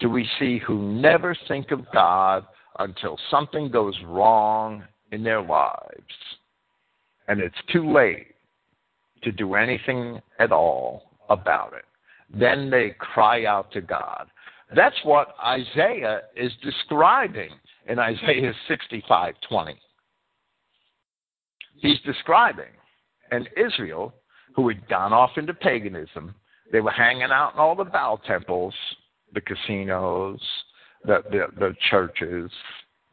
do 0.00 0.10
we 0.10 0.28
see 0.38 0.58
who 0.58 1.00
never 1.00 1.36
think 1.46 1.70
of 1.70 1.86
God 1.92 2.44
until 2.78 3.18
something 3.30 3.70
goes 3.70 3.94
wrong 4.04 4.82
in 5.12 5.22
their 5.22 5.42
lives 5.42 6.02
and 7.30 7.40
it's 7.40 7.54
too 7.72 7.88
late 7.88 8.34
to 9.22 9.30
do 9.30 9.54
anything 9.54 10.20
at 10.40 10.50
all 10.50 11.12
about 11.28 11.72
it? 11.74 11.84
Then 12.28 12.70
they 12.70 12.96
cry 12.98 13.44
out 13.44 13.70
to 13.72 13.80
God. 13.80 14.26
That's 14.74 14.96
what 15.04 15.34
Isaiah 15.44 16.22
is 16.36 16.52
describing 16.60 17.50
in 17.88 18.00
Isaiah 18.00 18.52
65:20. 18.68 19.78
He's 21.76 22.00
describing 22.00 22.72
an 23.30 23.46
Israel 23.56 24.12
who 24.56 24.66
had 24.66 24.88
gone 24.88 25.12
off 25.12 25.38
into 25.38 25.54
paganism. 25.54 26.34
They 26.72 26.80
were 26.80 26.90
hanging 26.90 27.30
out 27.30 27.54
in 27.54 27.60
all 27.60 27.76
the 27.76 27.84
Baal 27.84 28.18
temples, 28.18 28.74
the 29.32 29.40
casinos, 29.40 30.40
the, 31.04 31.22
the, 31.30 31.46
the 31.58 31.76
churches, 31.90 32.50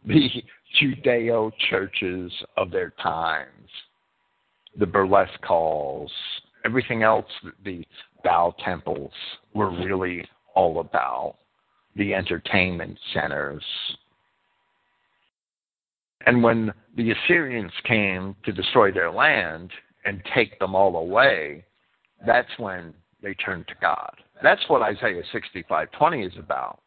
the 0.05 0.43
Judeo 0.81 1.51
churches 1.69 2.31
of 2.55 2.71
their 2.71 2.93
times, 3.01 3.69
the 4.77 4.85
burlesque 4.85 5.43
halls, 5.43 6.11
everything 6.65 7.03
else 7.03 7.25
the 7.63 7.85
Baal 8.23 8.53
temples 8.63 9.11
were 9.53 9.69
really 9.71 10.27
all 10.53 10.79
about, 10.79 11.35
the 11.95 12.13
entertainment 12.13 12.97
centers. 13.13 13.63
And 16.25 16.43
when 16.43 16.73
the 16.95 17.11
Assyrians 17.11 17.71
came 17.85 18.35
to 18.43 18.51
destroy 18.51 18.91
their 18.91 19.11
land 19.11 19.71
and 20.05 20.21
take 20.33 20.59
them 20.59 20.75
all 20.75 20.97
away, 20.97 21.63
that's 22.25 22.49
when 22.57 22.93
they 23.21 23.33
turned 23.35 23.67
to 23.67 23.75
God. 23.81 24.11
That's 24.43 24.67
what 24.67 24.81
Isaiah 24.81 25.23
65:20 25.31 26.23
is 26.23 26.37
about. 26.37 26.81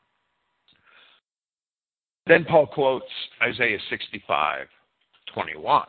Then 2.27 2.45
Paul 2.45 2.67
quotes 2.67 3.11
Isaiah 3.43 3.81
65:21. 3.89 5.87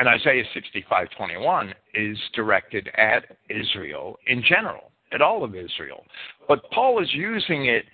And 0.00 0.08
Isaiah 0.08 0.44
65:21 0.54 1.74
is 1.92 2.18
directed 2.32 2.88
at 2.96 3.36
Israel 3.50 4.18
in 4.28 4.42
general, 4.42 4.92
at 5.12 5.20
all 5.20 5.44
of 5.44 5.54
Israel. 5.54 6.06
But 6.48 6.70
Paul 6.70 7.02
is 7.02 7.12
using 7.12 7.66
it 7.66 7.84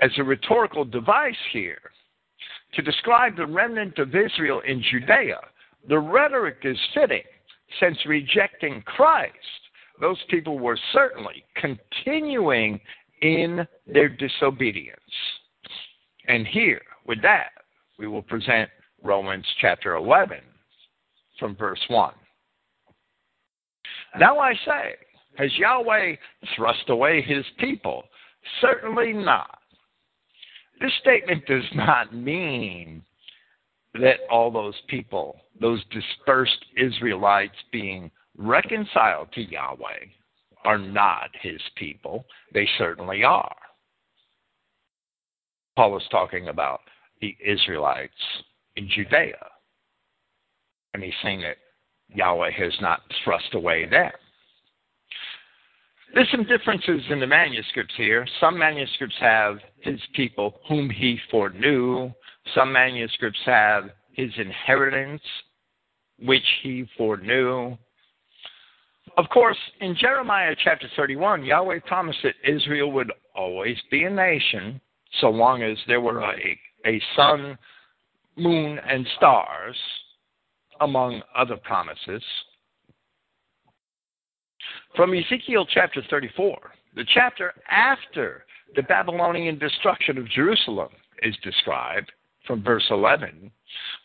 as 0.00 0.10
a 0.18 0.24
rhetorical 0.24 0.84
device 0.84 1.38
here 1.52 1.92
to 2.72 2.82
describe 2.82 3.36
the 3.36 3.46
remnant 3.46 4.00
of 4.00 4.16
Israel 4.16 4.58
in 4.66 4.82
Judea. 4.82 5.38
The 5.86 6.00
rhetoric 6.00 6.64
is 6.64 6.80
fitting, 6.94 7.22
since 7.78 8.04
rejecting 8.06 8.82
Christ, 8.82 9.60
those 10.00 10.20
people 10.30 10.58
were 10.58 10.78
certainly 10.92 11.44
continuing 11.54 12.80
in 13.22 13.68
their 13.86 14.08
disobedience. 14.08 15.14
And 16.26 16.44
here, 16.48 16.82
with 17.06 17.22
that, 17.22 17.52
we 18.00 18.08
will 18.08 18.22
present 18.22 18.68
Romans 19.00 19.46
chapter 19.60 19.94
11 19.94 20.40
from 21.40 21.56
verse 21.56 21.80
1. 21.88 22.12
Now 24.18 24.38
I 24.38 24.52
say, 24.64 24.94
has 25.36 25.50
Yahweh 25.56 26.16
thrust 26.54 26.88
away 26.88 27.22
his 27.22 27.44
people? 27.58 28.04
Certainly 28.60 29.12
not. 29.12 29.58
This 30.80 30.92
statement 31.00 31.44
does 31.46 31.64
not 31.74 32.14
mean 32.14 33.02
that 33.94 34.20
all 34.30 34.50
those 34.50 34.74
people, 34.88 35.36
those 35.60 35.82
dispersed 35.90 36.64
Israelites 36.76 37.56
being 37.72 38.10
reconciled 38.36 39.32
to 39.32 39.42
Yahweh, 39.42 40.06
are 40.64 40.78
not 40.78 41.30
his 41.40 41.60
people. 41.76 42.24
They 42.52 42.68
certainly 42.78 43.24
are. 43.24 43.56
Paul 45.76 45.96
is 45.96 46.02
talking 46.10 46.48
about 46.48 46.80
the 47.20 47.36
Israelites 47.44 48.12
in 48.76 48.88
Judea. 48.88 49.49
Saying 50.94 51.42
that 51.42 51.56
Yahweh 52.14 52.50
has 52.50 52.72
not 52.80 53.00
thrust 53.24 53.54
away 53.54 53.86
there. 53.88 54.12
There's 56.14 56.30
some 56.30 56.44
differences 56.44 57.02
in 57.10 57.20
the 57.20 57.26
manuscripts 57.26 57.94
here. 57.96 58.26
Some 58.40 58.58
manuscripts 58.58 59.14
have 59.20 59.58
his 59.80 60.00
people 60.14 60.60
whom 60.68 60.90
he 60.90 61.18
foreknew. 61.30 62.10
Some 62.54 62.72
manuscripts 62.72 63.38
have 63.46 63.90
his 64.12 64.30
inheritance, 64.36 65.22
which 66.18 66.44
he 66.62 66.86
foreknew. 66.98 67.76
Of 69.16 69.28
course, 69.28 69.58
in 69.80 69.94
Jeremiah 69.94 70.56
chapter 70.62 70.88
31, 70.96 71.44
Yahweh 71.44 71.80
promised 71.86 72.18
that 72.24 72.34
Israel 72.44 72.90
would 72.92 73.12
always 73.36 73.76
be 73.90 74.04
a 74.04 74.10
nation 74.10 74.80
so 75.20 75.30
long 75.30 75.62
as 75.62 75.78
there 75.86 76.00
were 76.00 76.22
a, 76.22 76.58
a 76.86 77.00
sun, 77.16 77.56
moon, 78.36 78.78
and 78.88 79.06
stars, 79.16 79.76
among 80.80 81.22
other 81.36 81.56
promises. 81.56 82.22
From 84.96 85.14
Ezekiel 85.14 85.66
chapter 85.72 86.02
34, 86.10 86.58
the 86.96 87.04
chapter 87.14 87.52
after 87.70 88.44
the 88.74 88.82
Babylonian 88.82 89.58
destruction 89.58 90.18
of 90.18 90.28
Jerusalem 90.28 90.90
is 91.22 91.34
described 91.42 92.10
from 92.46 92.62
verse 92.62 92.86
11. 92.90 93.50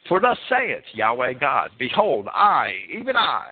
For 0.08 0.20
thus 0.20 0.38
saith 0.50 0.84
Yahweh 0.94 1.34
God, 1.34 1.72
Behold, 1.80 2.28
I, 2.34 2.74
even 2.96 3.16
I, 3.16 3.52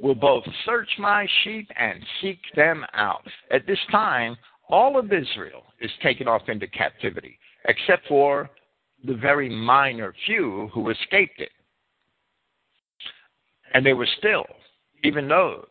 will 0.00 0.14
both 0.14 0.44
search 0.64 0.88
my 0.98 1.26
sheep 1.42 1.68
and 1.76 2.00
seek 2.20 2.38
them 2.56 2.84
out. 2.94 3.26
At 3.50 3.66
this 3.66 3.78
time, 3.90 4.36
all 4.68 4.98
of 4.98 5.12
Israel 5.12 5.64
is 5.80 5.90
taken 6.02 6.26
off 6.26 6.48
into 6.48 6.66
captivity, 6.66 7.38
except 7.66 8.06
for 8.08 8.50
the 9.04 9.14
very 9.14 9.48
minor 9.48 10.14
few 10.26 10.70
who 10.72 10.90
escaped 10.90 11.40
it. 11.40 11.50
And 13.74 13.84
they 13.84 13.94
were 13.94 14.08
still, 14.18 14.46
even 15.02 15.28
those, 15.28 15.66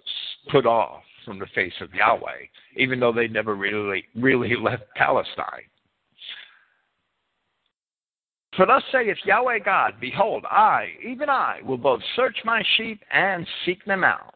put 0.51 0.65
off 0.65 1.03
from 1.25 1.39
the 1.39 1.45
face 1.53 1.73
of 1.81 1.93
Yahweh, 1.93 2.45
even 2.77 2.99
though 2.99 3.13
they 3.13 3.27
never 3.27 3.55
really 3.55 4.05
really 4.15 4.55
left 4.61 4.83
Palestine. 4.95 5.67
For 8.55 8.65
thus 8.65 8.83
saith 8.91 9.17
Yahweh 9.23 9.59
God, 9.59 9.93
Behold, 10.01 10.45
I, 10.49 10.89
even 11.07 11.29
I, 11.29 11.61
will 11.63 11.77
both 11.77 12.01
search 12.15 12.37
my 12.43 12.61
sheep 12.75 13.01
and 13.11 13.47
seek 13.65 13.83
them 13.85 14.03
out. 14.03 14.33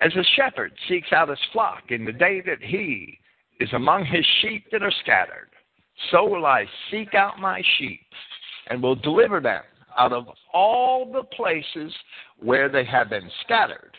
As 0.00 0.12
a 0.16 0.24
shepherd 0.36 0.72
seeks 0.88 1.12
out 1.12 1.30
his 1.30 1.38
flock 1.52 1.84
in 1.88 2.04
the 2.04 2.12
day 2.12 2.42
that 2.42 2.62
he 2.62 3.18
is 3.58 3.72
among 3.72 4.04
his 4.04 4.24
sheep 4.42 4.66
that 4.70 4.82
are 4.82 4.92
scattered, 5.02 5.48
so 6.10 6.24
will 6.28 6.46
I 6.46 6.66
seek 6.90 7.14
out 7.14 7.40
my 7.40 7.62
sheep 7.78 8.06
and 8.68 8.82
will 8.82 8.94
deliver 8.94 9.40
them 9.40 9.62
out 9.98 10.12
of 10.12 10.26
all 10.52 11.10
the 11.10 11.24
places 11.24 11.92
where 12.38 12.68
they 12.68 12.84
have 12.84 13.10
been 13.10 13.30
scattered 13.44 13.92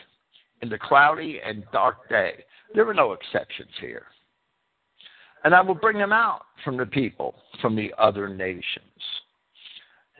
in 0.62 0.68
the 0.68 0.78
cloudy 0.78 1.40
and 1.44 1.64
dark 1.72 2.08
day. 2.08 2.44
There 2.74 2.88
are 2.88 2.94
no 2.94 3.12
exceptions 3.12 3.70
here. 3.80 4.06
And 5.44 5.54
I 5.54 5.60
will 5.60 5.74
bring 5.74 5.98
them 5.98 6.12
out 6.12 6.42
from 6.64 6.76
the 6.76 6.86
people, 6.86 7.34
from 7.60 7.74
the 7.74 7.92
other 7.98 8.28
nations 8.28 8.84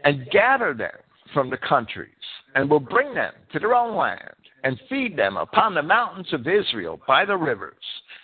and 0.05 0.29
gather 0.31 0.75
them 0.75 0.91
from 1.33 1.51
the 1.51 1.57
countries, 1.57 2.11
and 2.55 2.69
will 2.69 2.81
bring 2.81 3.15
them 3.15 3.33
to 3.53 3.59
their 3.59 3.75
own 3.75 3.97
land, 3.97 4.35
and 4.65 4.81
feed 4.89 5.17
them 5.17 5.37
upon 5.37 5.75
the 5.75 5.83
mountains 5.83 6.33
of 6.33 6.47
Israel 6.47 7.01
by 7.07 7.25
the 7.25 7.37
rivers, 7.37 7.75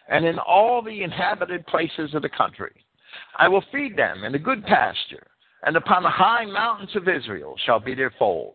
and 0.09 0.25
in 0.25 0.39
all 0.39 0.83
the 0.83 1.03
inhabited 1.03 1.67
places 1.67 2.15
of 2.15 2.23
the 2.23 2.29
country. 2.29 2.73
I 3.39 3.49
will 3.49 3.65
feed 3.73 3.97
them 3.97 4.25
in 4.25 4.35
a 4.35 4.39
good 4.39 4.65
pasture, 4.65 5.27
and 5.67 5.77
upon 5.77 6.03
the 6.03 6.09
high 6.09 6.47
mountains 6.47 6.95
of 6.97 7.09
Israel 7.09 7.57
shall 7.67 7.81
be 7.81 7.95
their 7.95 8.15
fold. 8.19 8.55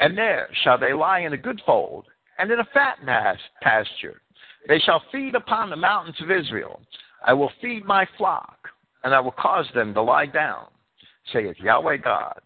And 0.00 0.18
there 0.18 0.48
shall 0.64 0.78
they 0.78 0.92
lie 0.92 1.20
in 1.20 1.34
a 1.34 1.36
good 1.36 1.60
fold, 1.64 2.06
and 2.38 2.50
in 2.50 2.58
a 2.58 2.68
fat 2.74 2.98
pasture. 3.60 4.22
They 4.66 4.80
shall 4.80 5.02
feed 5.12 5.34
upon 5.34 5.70
the 5.70 5.76
mountains 5.76 6.16
of 6.20 6.30
Israel. 6.30 6.80
I 7.24 7.34
will 7.34 7.52
feed 7.60 7.84
my 7.84 8.08
flock, 8.18 8.56
and 9.04 9.14
I 9.14 9.20
will 9.20 9.32
cause 9.32 9.66
them 9.74 9.94
to 9.94 10.02
lie 10.02 10.26
down 10.26 10.66
saith 11.32 11.56
Yahweh 11.60 11.98
God. 11.98 12.40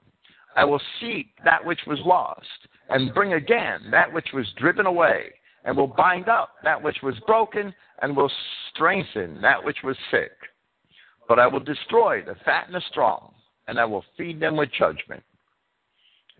I 0.54 0.64
will 0.64 0.80
seek 1.00 1.28
that 1.44 1.64
which 1.64 1.80
was 1.86 1.98
lost, 2.04 2.46
and 2.88 3.14
bring 3.14 3.34
again 3.34 3.90
that 3.90 4.12
which 4.12 4.28
was 4.32 4.46
driven 4.58 4.86
away, 4.86 5.32
and 5.64 5.76
will 5.76 5.86
bind 5.86 6.28
up 6.28 6.50
that 6.64 6.82
which 6.82 6.98
was 7.02 7.14
broken, 7.26 7.74
and 8.02 8.16
will 8.16 8.30
strengthen 8.70 9.40
that 9.40 9.62
which 9.62 9.78
was 9.82 9.96
sick. 10.10 10.32
But 11.28 11.38
I 11.38 11.46
will 11.46 11.60
destroy 11.60 12.22
the 12.22 12.36
fat 12.44 12.66
and 12.66 12.74
the 12.74 12.82
strong, 12.90 13.34
and 13.68 13.78
I 13.78 13.84
will 13.84 14.04
feed 14.16 14.40
them 14.40 14.56
with 14.56 14.70
judgment. 14.78 15.22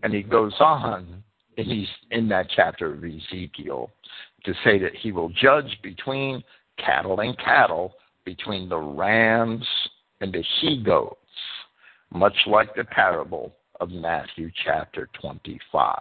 And 0.03 0.13
he 0.13 0.23
goes 0.23 0.55
on 0.61 1.23
in, 1.57 1.87
in 2.11 2.29
that 2.29 2.49
chapter 2.55 2.93
of 2.93 3.05
Ezekiel 3.05 3.91
to 4.45 4.55
say 4.65 4.79
that 4.79 4.95
he 4.95 5.13
will 5.13 5.31
judge 5.31 5.79
between 5.83 6.43
cattle 6.79 7.21
and 7.21 7.37
cattle, 7.39 7.95
between 8.25 8.69
the 8.69 8.79
rams 8.79 9.67
and 10.21 10.33
the 10.33 10.45
he 10.61 10.83
goats, 10.83 11.17
much 12.13 12.37
like 12.47 12.75
the 12.75 12.85
parable 12.85 13.53
of 13.81 13.91
Matthew 13.91 14.51
chapter 14.65 15.09
25, 15.21 15.99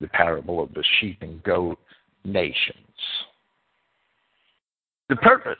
the 0.00 0.08
parable 0.08 0.62
of 0.62 0.72
the 0.74 0.84
sheep 0.98 1.18
and 1.20 1.42
goat 1.42 1.78
nations. 2.24 2.76
The 5.08 5.16
purpose 5.16 5.56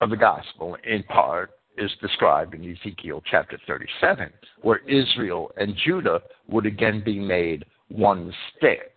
of 0.00 0.10
the 0.10 0.16
gospel, 0.16 0.76
in 0.84 1.02
part, 1.04 1.50
is 1.76 1.90
described 2.00 2.54
in 2.54 2.64
Ezekiel 2.70 3.22
chapter 3.30 3.58
37, 3.66 4.30
where 4.62 4.78
Israel 4.88 5.50
and 5.56 5.76
Judah 5.84 6.20
would 6.48 6.66
again 6.66 7.02
be 7.04 7.18
made 7.18 7.64
one 7.88 8.32
stick. 8.56 8.90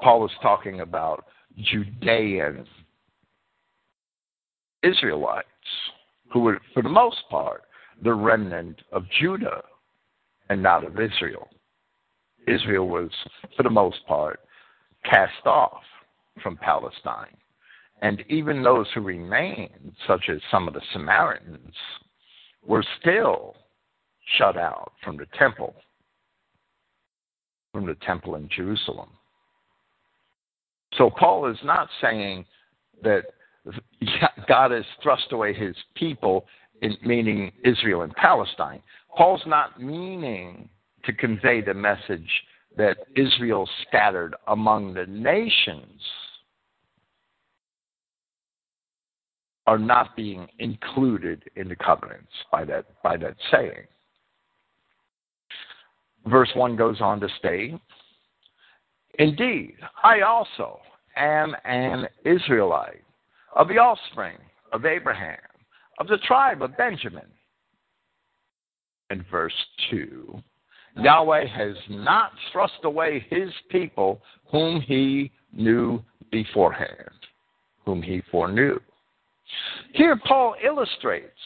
Paul 0.00 0.24
is 0.24 0.32
talking 0.42 0.80
about 0.80 1.24
Judean 1.58 2.66
Israelites, 4.82 5.46
who 6.32 6.40
were, 6.40 6.60
for 6.72 6.82
the 6.82 6.88
most 6.88 7.18
part, 7.28 7.64
the 8.02 8.14
remnant 8.14 8.80
of 8.92 9.04
Judah 9.20 9.62
and 10.48 10.62
not 10.62 10.84
of 10.84 10.98
Israel. 10.98 11.48
Israel 12.46 12.88
was, 12.88 13.10
for 13.56 13.62
the 13.62 13.70
most 13.70 13.98
part, 14.06 14.40
cast 15.04 15.46
off 15.46 15.82
from 16.42 16.56
Palestine. 16.56 17.36
And 18.00 18.24
even 18.28 18.62
those 18.62 18.86
who 18.94 19.02
remained, 19.02 19.92
such 20.06 20.28
as 20.30 20.40
some 20.50 20.66
of 20.66 20.74
the 20.74 20.80
Samaritans, 20.92 21.74
were 22.64 22.84
still 23.00 23.56
shut 24.38 24.56
out 24.56 24.92
from 25.04 25.16
the 25.16 25.26
temple, 25.38 25.74
from 27.72 27.86
the 27.86 27.96
temple 28.06 28.36
in 28.36 28.48
Jerusalem. 28.54 29.10
So 30.94 31.10
Paul 31.10 31.50
is 31.50 31.58
not 31.62 31.88
saying 32.00 32.46
that 33.02 33.24
God 34.48 34.70
has 34.70 34.84
thrust 35.02 35.32
away 35.32 35.52
his 35.52 35.76
people, 35.94 36.46
in, 36.82 36.96
meaning 37.04 37.52
Israel 37.64 38.02
and 38.02 38.14
Palestine. 38.14 38.80
Paul's 39.16 39.42
not 39.46 39.80
meaning 39.80 40.68
to 41.04 41.12
convey 41.12 41.60
the 41.60 41.74
message 41.74 42.30
that 42.76 42.98
Israel 43.16 43.68
scattered 43.86 44.34
among 44.46 44.94
the 44.94 45.06
nations 45.06 46.00
are 49.70 49.78
not 49.78 50.16
being 50.16 50.48
included 50.58 51.44
in 51.54 51.68
the 51.68 51.76
covenants 51.76 52.32
by 52.50 52.64
that 52.64 52.86
by 53.04 53.16
that 53.16 53.36
saying. 53.52 53.86
Verse 56.26 56.50
1 56.54 56.74
goes 56.74 57.00
on 57.00 57.20
to 57.20 57.28
state, 57.38 57.78
Indeed, 59.20 59.76
I 60.02 60.22
also 60.22 60.80
am 61.16 61.54
an 61.64 62.08
Israelite 62.24 63.04
of 63.54 63.68
the 63.68 63.78
offspring 63.78 64.38
of 64.72 64.86
Abraham, 64.86 65.38
of 66.00 66.08
the 66.08 66.18
tribe 66.18 66.62
of 66.62 66.76
Benjamin. 66.76 67.30
And 69.08 69.24
verse 69.30 69.54
2 69.92 70.42
Yahweh 70.96 71.46
has 71.46 71.76
not 71.88 72.32
thrust 72.50 72.80
away 72.82 73.24
his 73.30 73.50
people 73.70 74.20
whom 74.50 74.80
he 74.80 75.30
knew 75.52 76.02
beforehand, 76.32 77.14
whom 77.84 78.02
he 78.02 78.20
foreknew. 78.32 78.80
Here, 79.92 80.18
Paul 80.26 80.54
illustrates 80.64 81.40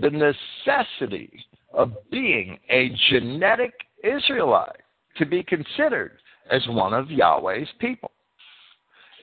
the 0.00 0.10
necessity 0.10 1.44
of 1.72 1.92
being 2.10 2.58
a 2.70 2.90
genetic 3.10 3.72
Israelite 4.02 4.82
to 5.16 5.26
be 5.26 5.42
considered 5.42 6.18
as 6.50 6.66
one 6.68 6.92
of 6.92 7.10
Yahweh's 7.10 7.68
people. 7.80 8.10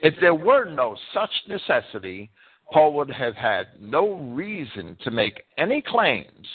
If 0.02 0.16
there 0.20 0.36
were 0.36 0.66
no 0.66 0.98
such 1.14 1.30
necessity, 1.48 2.30
Paul 2.72 2.94
would 2.94 3.12
have 3.12 3.36
had 3.36 3.68
no 3.80 4.16
reason 4.16 4.98
to 5.04 5.12
make 5.12 5.44
any 5.58 5.82
claims 5.82 6.48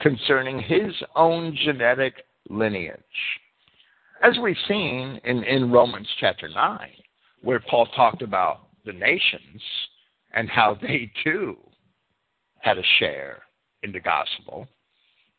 concerning 0.00 0.60
his 0.60 0.92
own 1.16 1.56
genetic 1.64 2.24
lineage. 2.48 2.98
As 4.22 4.38
we've 4.40 4.56
seen 4.68 5.20
in, 5.24 5.42
in 5.44 5.72
Romans 5.72 6.08
chapter 6.20 6.48
9, 6.48 6.90
where 7.42 7.60
Paul 7.60 7.86
talked 7.86 8.22
about 8.22 8.68
the 8.84 8.92
nations 8.92 9.62
and 10.34 10.48
how 10.48 10.76
they 10.80 11.10
too 11.22 11.56
had 12.60 12.78
a 12.78 12.82
share 12.98 13.42
in 13.82 13.92
the 13.92 14.00
gospel, 14.00 14.66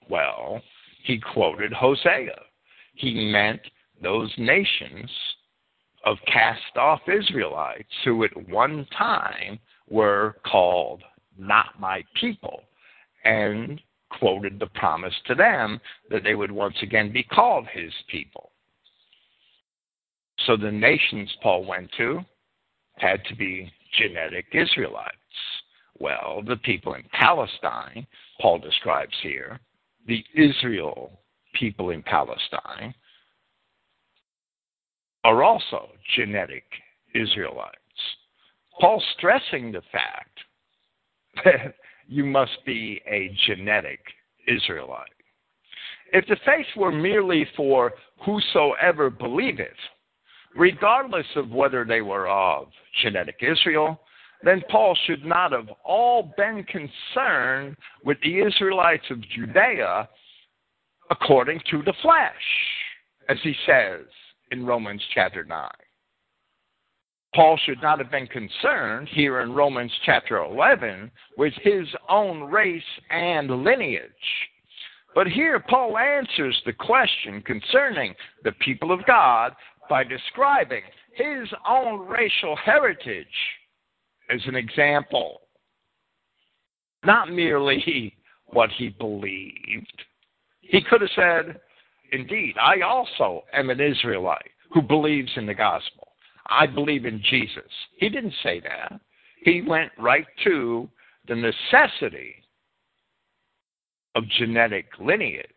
well, 0.10 0.62
he 1.03 1.19
quoted 1.34 1.71
Hosea. 1.73 2.39
He 2.95 3.32
meant 3.32 3.62
those 4.01 4.32
nations 4.38 5.10
of 6.06 6.17
cast 6.27 6.77
off 6.77 7.01
Israelites 7.08 7.89
who 8.03 8.23
at 8.23 8.49
one 8.49 8.86
time 8.97 9.60
were 9.89 10.36
called 10.45 11.01
not 11.38 11.79
my 11.79 12.03
people 12.19 12.63
and 13.23 13.79
quoted 14.19 14.60
the 14.60 14.67
promise 14.67 15.13
to 15.25 15.34
them 15.34 15.79
that 16.10 16.23
they 16.23 16.36
would 16.36 16.51
once 16.51 16.75
again 16.82 17.12
be 17.12 17.23
called 17.23 17.65
his 17.71 17.91
people. 18.10 18.51
So 20.45 20.58
the 20.58 20.71
nations 20.71 21.32
Paul 21.41 21.65
went 21.65 21.89
to 21.97 22.19
had 22.97 23.23
to 23.25 23.36
be 23.36 23.71
genetic 23.97 24.45
Israelites. 24.53 25.17
Well, 25.99 26.41
the 26.45 26.58
people 26.58 26.95
in 26.95 27.03
Palestine, 27.12 28.06
Paul 28.41 28.60
describes 28.60 29.15
here, 29.21 29.60
the 30.08 30.23
Israel 30.36 31.19
people 31.53 31.91
in 31.91 32.03
Palestine, 32.03 32.93
are 35.23 35.43
also 35.43 35.89
genetic 36.15 36.65
Israelites. 37.15 37.77
Paul's 38.79 39.06
stressing 39.17 39.71
the 39.71 39.84
fact 39.91 40.39
that 41.45 41.75
you 42.08 42.25
must 42.25 42.58
be 42.65 43.01
a 43.08 43.36
genetic 43.47 43.99
Israelite. 44.47 45.08
If 46.12 46.27
the 46.27 46.38
faith 46.45 46.65
were 46.75 46.91
merely 46.91 47.47
for 47.56 47.93
whosoever 48.25 49.10
believeth, 49.10 49.67
regardless 50.55 51.25
of 51.35 51.51
whether 51.51 51.85
they 51.85 52.01
were 52.01 52.27
of 52.27 52.67
genetic 53.01 53.37
Israel, 53.41 53.99
then 54.43 54.61
Paul 54.69 54.97
should 55.05 55.25
not 55.25 55.51
have 55.51 55.69
all 55.83 56.33
been 56.37 56.65
concerned 56.65 57.77
with 58.03 58.17
the 58.21 58.39
Israelites 58.39 59.05
of 59.09 59.21
Judea 59.29 60.09
according 61.09 61.61
to 61.71 61.81
the 61.83 61.93
flesh, 62.01 62.33
as 63.29 63.37
he 63.43 63.53
says 63.65 64.01
in 64.51 64.65
Romans 64.65 65.01
chapter 65.13 65.43
9. 65.43 65.69
Paul 67.33 67.57
should 67.65 67.81
not 67.81 67.99
have 67.99 68.11
been 68.11 68.27
concerned 68.27 69.09
here 69.11 69.41
in 69.41 69.53
Romans 69.53 69.91
chapter 70.05 70.37
11 70.37 71.09
with 71.37 71.53
his 71.63 71.87
own 72.07 72.43
race 72.43 72.83
and 73.09 73.63
lineage. 73.63 74.11
But 75.15 75.27
here 75.27 75.59
Paul 75.59 75.97
answers 75.97 76.59
the 76.65 76.73
question 76.73 77.41
concerning 77.41 78.13
the 78.43 78.51
people 78.53 78.91
of 78.91 79.05
God 79.05 79.53
by 79.89 80.03
describing 80.03 80.83
his 81.13 81.47
own 81.67 82.07
racial 82.07 82.55
heritage 82.55 83.27
as 84.29 84.41
an 84.45 84.55
example. 84.55 85.41
Not 87.05 87.31
merely 87.31 88.15
what 88.47 88.69
he 88.71 88.89
believed. 88.89 90.03
He 90.61 90.81
could 90.81 91.01
have 91.01 91.09
said, 91.15 91.59
Indeed, 92.11 92.55
I 92.61 92.81
also 92.81 93.43
am 93.53 93.69
an 93.69 93.81
Israelite 93.81 94.51
who 94.73 94.81
believes 94.81 95.31
in 95.36 95.45
the 95.45 95.53
gospel. 95.53 96.07
I 96.47 96.67
believe 96.67 97.05
in 97.05 97.21
Jesus. 97.29 97.71
He 97.97 98.09
didn't 98.09 98.34
say 98.43 98.59
that. 98.61 98.99
He 99.43 99.61
went 99.61 99.91
right 99.97 100.25
to 100.43 100.89
the 101.27 101.36
necessity 101.36 102.36
of 104.15 104.23
genetic 104.38 104.86
lineage 104.99 105.47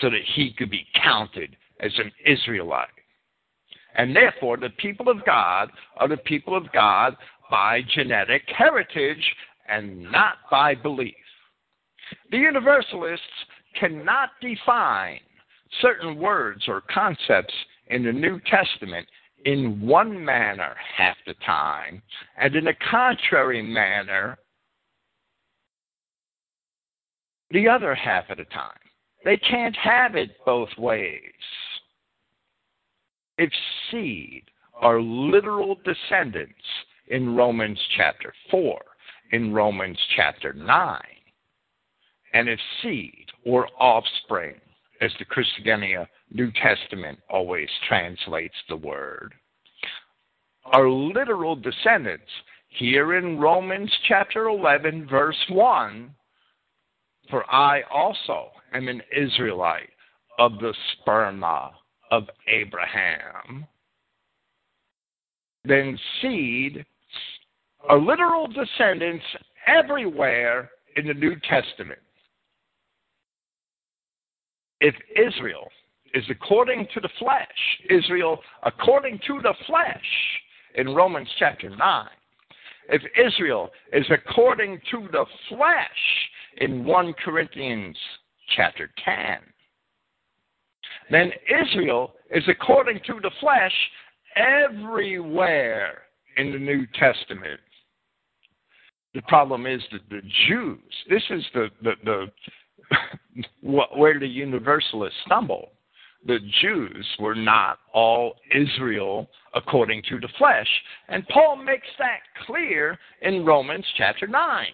so 0.00 0.10
that 0.10 0.22
he 0.34 0.52
could 0.52 0.70
be 0.70 0.86
counted 1.02 1.56
as 1.80 1.92
an 1.98 2.10
Israelite. 2.26 2.88
And 3.96 4.14
therefore, 4.14 4.56
the 4.56 4.70
people 4.78 5.08
of 5.08 5.24
God 5.24 5.70
are 5.96 6.08
the 6.08 6.16
people 6.16 6.56
of 6.56 6.70
God 6.72 7.16
by 7.50 7.82
genetic 7.94 8.42
heritage 8.56 9.34
and 9.68 10.02
not 10.10 10.36
by 10.50 10.74
belief. 10.74 11.14
The 12.30 12.38
Universalists 12.38 13.26
cannot 13.78 14.30
define 14.40 15.20
certain 15.80 16.18
words 16.18 16.64
or 16.68 16.82
concepts 16.92 17.54
in 17.88 18.04
the 18.04 18.12
New 18.12 18.40
Testament 18.40 19.06
in 19.44 19.80
one 19.86 20.22
manner 20.24 20.74
half 20.96 21.16
the 21.26 21.34
time 21.46 22.02
and 22.38 22.54
in 22.54 22.68
a 22.68 22.74
contrary 22.90 23.62
manner 23.62 24.38
the 27.50 27.68
other 27.68 27.94
half 27.94 28.28
of 28.30 28.38
the 28.38 28.44
time. 28.44 28.78
They 29.24 29.36
can't 29.36 29.76
have 29.76 30.14
it 30.14 30.30
both 30.44 30.70
ways. 30.78 31.20
If 33.40 33.50
seed 33.90 34.42
are 34.78 35.00
literal 35.00 35.78
descendants 35.82 36.52
in 37.08 37.34
Romans 37.34 37.80
chapter 37.96 38.34
4, 38.50 38.78
in 39.32 39.54
Romans 39.54 39.96
chapter 40.14 40.52
9, 40.52 41.00
and 42.34 42.50
if 42.50 42.60
seed 42.82 43.24
or 43.46 43.66
offspring, 43.78 44.60
as 45.00 45.10
the 45.18 45.24
Christogenea 45.24 46.06
New 46.30 46.52
Testament 46.52 47.18
always 47.30 47.70
translates 47.88 48.56
the 48.68 48.76
word, 48.76 49.32
are 50.66 50.90
literal 50.90 51.56
descendants. 51.56 52.30
Here 52.68 53.16
in 53.16 53.38
Romans 53.38 53.90
chapter 54.06 54.48
11, 54.48 55.08
verse 55.08 55.42
1, 55.48 56.14
for 57.30 57.50
I 57.50 57.84
also 57.90 58.50
am 58.74 58.88
an 58.88 59.00
Israelite 59.16 59.88
of 60.38 60.58
the 60.58 60.74
sperma 60.92 61.70
of 62.10 62.24
Abraham. 62.48 63.66
Then 65.64 65.98
seed 66.20 66.84
are 67.88 67.98
literal 67.98 68.46
descendants 68.46 69.24
everywhere 69.66 70.70
in 70.96 71.06
the 71.06 71.14
New 71.14 71.36
Testament. 71.48 72.00
If 74.80 74.94
Israel 75.14 75.68
is 76.14 76.24
according 76.30 76.88
to 76.94 77.00
the 77.00 77.10
flesh, 77.18 77.46
Israel 77.88 78.40
according 78.62 79.20
to 79.26 79.40
the 79.42 79.54
flesh 79.66 80.04
in 80.74 80.94
Romans 80.94 81.28
chapter 81.38 81.70
9, 81.70 82.08
if 82.88 83.02
Israel 83.18 83.70
is 83.92 84.06
according 84.10 84.80
to 84.90 85.08
the 85.12 85.24
flesh 85.48 85.88
in 86.56 86.84
1 86.84 87.12
Corinthians 87.24 87.96
chapter 88.56 88.90
10, 89.04 89.38
then 91.10 91.32
Israel 91.62 92.12
is 92.30 92.44
according 92.48 93.00
to 93.06 93.20
the 93.22 93.30
flesh 93.40 93.72
everywhere 94.36 96.02
in 96.36 96.52
the 96.52 96.58
New 96.58 96.86
Testament. 96.98 97.60
The 99.14 99.22
problem 99.22 99.66
is 99.66 99.80
that 99.92 100.08
the 100.08 100.22
Jews, 100.48 100.78
this 101.08 101.22
is 101.30 101.44
the, 101.52 101.68
the, 101.82 101.92
the 102.04 102.26
where 103.62 104.18
the 104.18 104.26
universalists 104.26 105.18
stumble. 105.26 105.72
The 106.26 106.38
Jews 106.60 107.06
were 107.18 107.34
not 107.34 107.78
all 107.94 108.34
Israel 108.54 109.28
according 109.54 110.02
to 110.10 110.20
the 110.20 110.28
flesh. 110.38 110.68
And 111.08 111.26
Paul 111.28 111.56
makes 111.56 111.88
that 111.98 112.20
clear 112.46 112.98
in 113.22 113.44
Romans 113.44 113.86
chapter 113.96 114.26
9. 114.26 114.66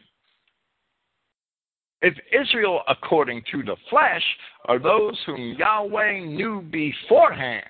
If 2.02 2.14
Israel 2.32 2.82
according 2.88 3.42
to 3.52 3.62
the 3.62 3.76
flesh 3.88 4.22
are 4.66 4.78
those 4.78 5.18
whom 5.24 5.56
Yahweh 5.58 6.20
knew 6.20 6.62
beforehand, 6.62 7.64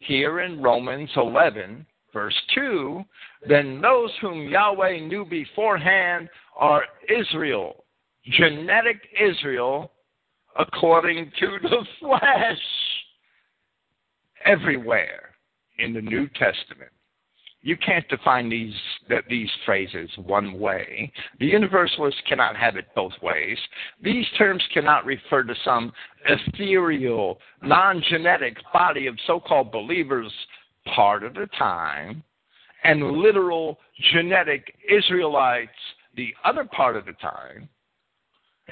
here 0.00 0.40
in 0.40 0.62
Romans 0.62 1.10
11, 1.16 1.84
verse 2.12 2.34
2, 2.54 3.02
then 3.48 3.80
those 3.80 4.10
whom 4.20 4.48
Yahweh 4.48 5.00
knew 5.00 5.24
beforehand 5.24 6.28
are 6.56 6.84
Israel, 7.08 7.84
genetic 8.24 9.00
Israel, 9.20 9.92
according 10.58 11.30
to 11.40 11.58
the 11.62 11.84
flesh, 12.00 12.58
everywhere 14.44 15.34
in 15.78 15.92
the 15.92 16.00
New 16.00 16.28
Testament. 16.28 16.92
You 17.62 17.76
can't 17.76 18.06
define 18.08 18.48
these 18.48 18.74
these 19.28 19.50
phrases 19.64 20.08
one 20.24 20.58
way. 20.58 21.12
The 21.40 21.46
universalists 21.46 22.20
cannot 22.28 22.56
have 22.56 22.76
it 22.76 22.86
both 22.94 23.12
ways. 23.22 23.58
These 24.00 24.26
terms 24.38 24.62
cannot 24.72 25.04
refer 25.04 25.42
to 25.42 25.54
some 25.64 25.92
ethereal, 26.28 27.40
non-genetic 27.62 28.58
body 28.72 29.08
of 29.08 29.16
so-called 29.26 29.72
believers 29.72 30.32
part 30.94 31.24
of 31.24 31.34
the 31.34 31.48
time, 31.58 32.22
and 32.84 33.02
literal 33.02 33.78
genetic 34.12 34.72
Israelites 34.88 35.70
the 36.14 36.32
other 36.44 36.64
part 36.64 36.96
of 36.96 37.04
the 37.06 37.14
time. 37.14 37.68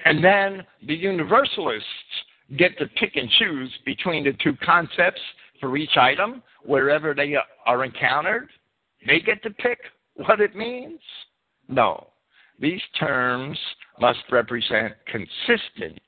And 0.05 0.22
then 0.22 0.62
the 0.87 0.95
universalists 0.95 1.89
get 2.57 2.78
to 2.78 2.87
pick 2.87 3.16
and 3.16 3.28
choose 3.39 3.72
between 3.85 4.24
the 4.24 4.35
two 4.43 4.57
concepts 4.64 5.20
for 5.61 5.76
each 5.76 5.97
item 5.97 6.43
wherever 6.64 7.14
they 7.14 7.35
are 7.66 7.85
encountered 7.85 8.49
they 9.07 9.20
get 9.20 9.42
to 9.42 9.50
pick 9.50 9.78
what 10.14 10.40
it 10.40 10.57
means? 10.57 11.00
No. 11.68 12.09
These 12.59 12.82
terms 12.98 13.59
must 14.00 14.20
represent 14.30 14.94
consistent, 15.07 16.00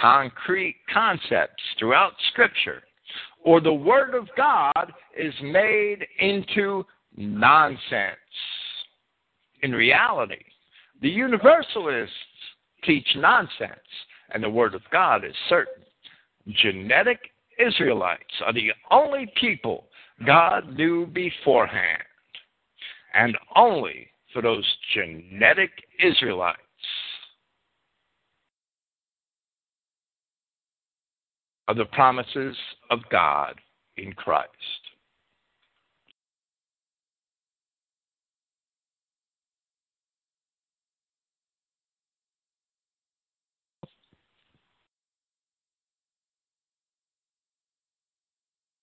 concrete 0.00 0.76
concepts 0.92 1.62
throughout 1.78 2.12
Scripture, 2.32 2.82
or 3.44 3.60
the 3.60 3.72
Word 3.72 4.14
of 4.14 4.28
God 4.36 4.92
is 5.16 5.34
made 5.42 6.06
into 6.18 6.84
nonsense. 7.16 8.16
In 9.62 9.72
reality, 9.72 10.42
the 11.02 11.08
Universalists 11.08 12.14
teach 12.84 13.06
nonsense, 13.16 13.78
and 14.32 14.42
the 14.42 14.50
Word 14.50 14.74
of 14.74 14.82
God 14.90 15.24
is 15.24 15.34
certain. 15.48 15.84
Genetic 16.48 17.20
Israelites 17.58 18.22
are 18.44 18.54
the 18.54 18.72
only 18.90 19.30
people 19.38 19.84
God 20.24 20.76
knew 20.76 21.06
beforehand 21.06 22.02
and 23.14 23.36
only 23.56 24.08
for 24.32 24.42
those 24.42 24.64
genetic 24.94 25.70
Israelites. 26.02 26.58
Are 31.68 31.74
the 31.74 31.84
promises 31.84 32.56
of 32.90 33.00
God 33.10 33.54
in 33.96 34.12
Christ. 34.12 34.48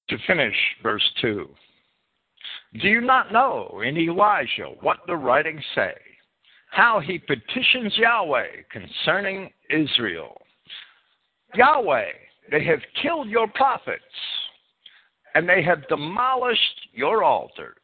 To 0.10 0.18
finish 0.26 0.56
verse 0.82 1.04
2. 1.22 1.50
Do 2.82 2.90
you 2.90 3.02
not 3.02 3.32
know 3.32 3.82
in 3.84 3.98
Elijah 3.98 4.70
what 4.82 4.98
the 5.08 5.16
writings 5.16 5.64
say? 5.74 5.94
How 6.70 7.00
he 7.00 7.18
petitions 7.18 7.98
Yahweh 7.98 8.64
concerning 8.72 9.50
Israel. 9.70 10.42
Yahweh, 11.56 12.12
they 12.52 12.64
have 12.66 12.80
killed 13.02 13.30
your 13.30 13.48
prophets, 13.48 14.04
and 15.34 15.48
they 15.48 15.64
have 15.64 15.88
demolished 15.88 16.90
your 16.94 17.24
altars, 17.24 17.78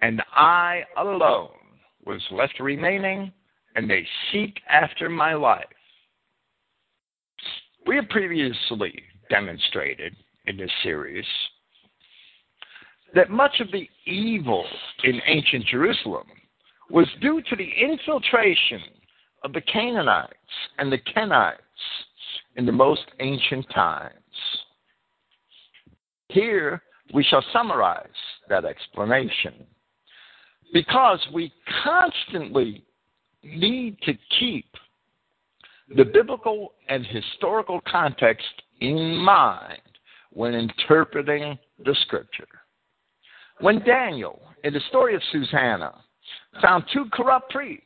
and 0.00 0.22
I 0.32 0.82
alone 0.96 1.50
was 2.06 2.22
left 2.30 2.60
remaining, 2.60 3.32
and 3.74 3.90
they 3.90 4.06
seek 4.32 4.60
after 4.68 5.10
my 5.10 5.34
life. 5.34 5.64
We 7.86 7.96
have 7.96 8.08
previously 8.08 9.02
demonstrated 9.28 10.14
in 10.46 10.56
this 10.56 10.70
series 10.82 11.26
that 13.14 13.30
much 13.30 13.60
of 13.60 13.70
the 13.72 13.88
evil 14.04 14.64
in 15.04 15.20
ancient 15.26 15.66
Jerusalem 15.66 16.26
was 16.90 17.06
due 17.20 17.42
to 17.42 17.56
the 17.56 17.68
infiltration 17.80 18.80
of 19.44 19.52
the 19.52 19.60
Canaanites 19.60 20.32
and 20.78 20.90
the 20.90 20.98
Kenites 20.98 21.54
in 22.56 22.66
the 22.66 22.72
most 22.72 23.06
ancient 23.20 23.66
times. 23.70 24.12
Here 26.28 26.82
we 27.14 27.22
shall 27.24 27.44
summarize 27.52 28.08
that 28.48 28.64
explanation. 28.64 29.66
Because 30.72 31.24
we 31.32 31.52
constantly 31.84 32.84
need 33.44 33.96
to 34.02 34.12
keep 34.40 34.66
the 35.94 36.04
biblical 36.04 36.72
and 36.88 37.06
historical 37.06 37.80
context 37.86 38.46
in 38.80 39.16
mind 39.16 39.80
when 40.32 40.54
interpreting 40.54 41.56
the 41.84 41.94
scripture. 42.02 42.48
When 43.60 43.80
Daniel, 43.84 44.40
in 44.64 44.74
the 44.74 44.80
story 44.88 45.14
of 45.14 45.22
Susanna, 45.32 45.92
found 46.60 46.84
two 46.92 47.06
corrupt 47.12 47.50
priests 47.50 47.84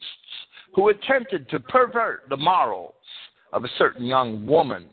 who 0.75 0.89
attempted 0.89 1.49
to 1.51 1.61
pervert 1.61 2.29
the 2.29 2.37
morals 2.37 2.95
of 3.53 3.64
a 3.64 3.71
certain 3.79 4.05
young 4.05 4.47
woman, 4.47 4.87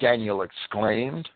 Daniel 0.00 0.42
exclaimed, 0.42 1.28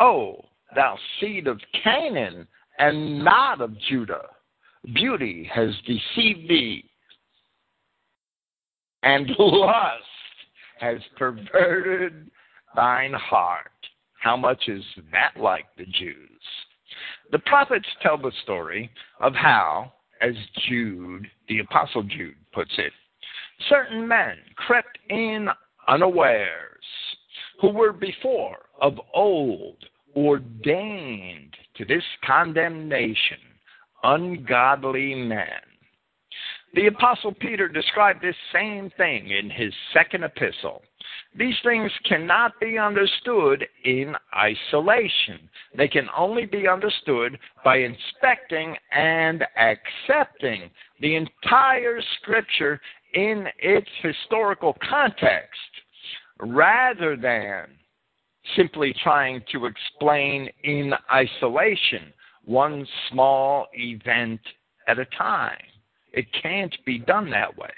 Oh, 0.00 0.44
thou 0.74 0.96
seed 1.20 1.46
of 1.46 1.60
Canaan 1.82 2.46
and 2.78 3.22
not 3.22 3.60
of 3.60 3.78
Judah, 3.88 4.28
beauty 4.94 5.48
has 5.52 5.70
deceived 5.86 6.48
thee, 6.48 6.84
and 9.02 9.30
lust 9.38 10.04
has 10.80 10.98
perverted 11.16 12.30
thine 12.74 13.12
heart. 13.12 13.70
How 14.20 14.36
much 14.36 14.68
is 14.68 14.82
that 15.10 15.40
like 15.40 15.66
the 15.76 15.84
Jews? 15.84 16.40
The 17.32 17.38
prophets 17.40 17.88
tell 18.02 18.18
the 18.18 18.30
story 18.42 18.90
of 19.20 19.34
how, 19.34 19.90
as 20.20 20.34
Jude, 20.68 21.26
the 21.48 21.60
Apostle 21.60 22.02
Jude, 22.02 22.36
puts 22.52 22.72
it, 22.76 22.92
certain 23.70 24.06
men 24.06 24.36
crept 24.56 24.98
in 25.08 25.48
unawares, 25.88 26.84
who 27.60 27.70
were 27.70 27.92
before 27.92 28.58
of 28.82 29.00
old 29.14 29.78
ordained 30.14 31.56
to 31.76 31.86
this 31.86 32.04
condemnation, 32.22 33.38
ungodly 34.02 35.14
men. 35.14 35.46
The 36.74 36.88
Apostle 36.88 37.32
Peter 37.32 37.66
described 37.66 38.20
this 38.20 38.36
same 38.52 38.90
thing 38.98 39.30
in 39.30 39.48
his 39.48 39.72
second 39.94 40.24
epistle. 40.24 40.82
These 41.34 41.54
things 41.64 41.90
cannot 42.06 42.60
be 42.60 42.78
understood 42.78 43.66
in 43.84 44.14
isolation. 44.36 45.48
They 45.74 45.88
can 45.88 46.08
only 46.16 46.44
be 46.44 46.68
understood 46.68 47.38
by 47.64 47.78
inspecting 47.78 48.76
and 48.92 49.42
accepting 49.56 50.70
the 51.00 51.16
entire 51.16 52.02
Scripture 52.20 52.80
in 53.14 53.46
its 53.58 53.88
historical 54.02 54.76
context 54.88 55.58
rather 56.38 57.16
than 57.16 57.68
simply 58.56 58.94
trying 59.02 59.42
to 59.52 59.66
explain 59.66 60.50
in 60.64 60.92
isolation 61.10 62.12
one 62.44 62.86
small 63.10 63.68
event 63.72 64.40
at 64.88 64.98
a 64.98 65.06
time. 65.16 65.56
It 66.12 66.26
can't 66.42 66.74
be 66.84 66.98
done 66.98 67.30
that 67.30 67.56
way. 67.56 67.70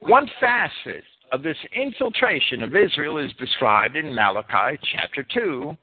One 0.00 0.30
facet 0.38 1.04
of 1.32 1.42
this 1.42 1.56
infiltration 1.74 2.62
of 2.62 2.76
Israel 2.76 3.16
is 3.16 3.32
described 3.38 3.96
in 3.96 4.14
Malachi 4.14 4.78
chapter 4.92 5.26
2, 5.34 5.74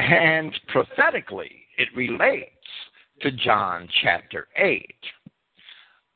and 0.00 0.52
prophetically 0.66 1.52
it 1.78 1.88
relates 1.94 2.50
to 3.22 3.30
John 3.30 3.88
chapter 4.02 4.48
8. 4.56 4.84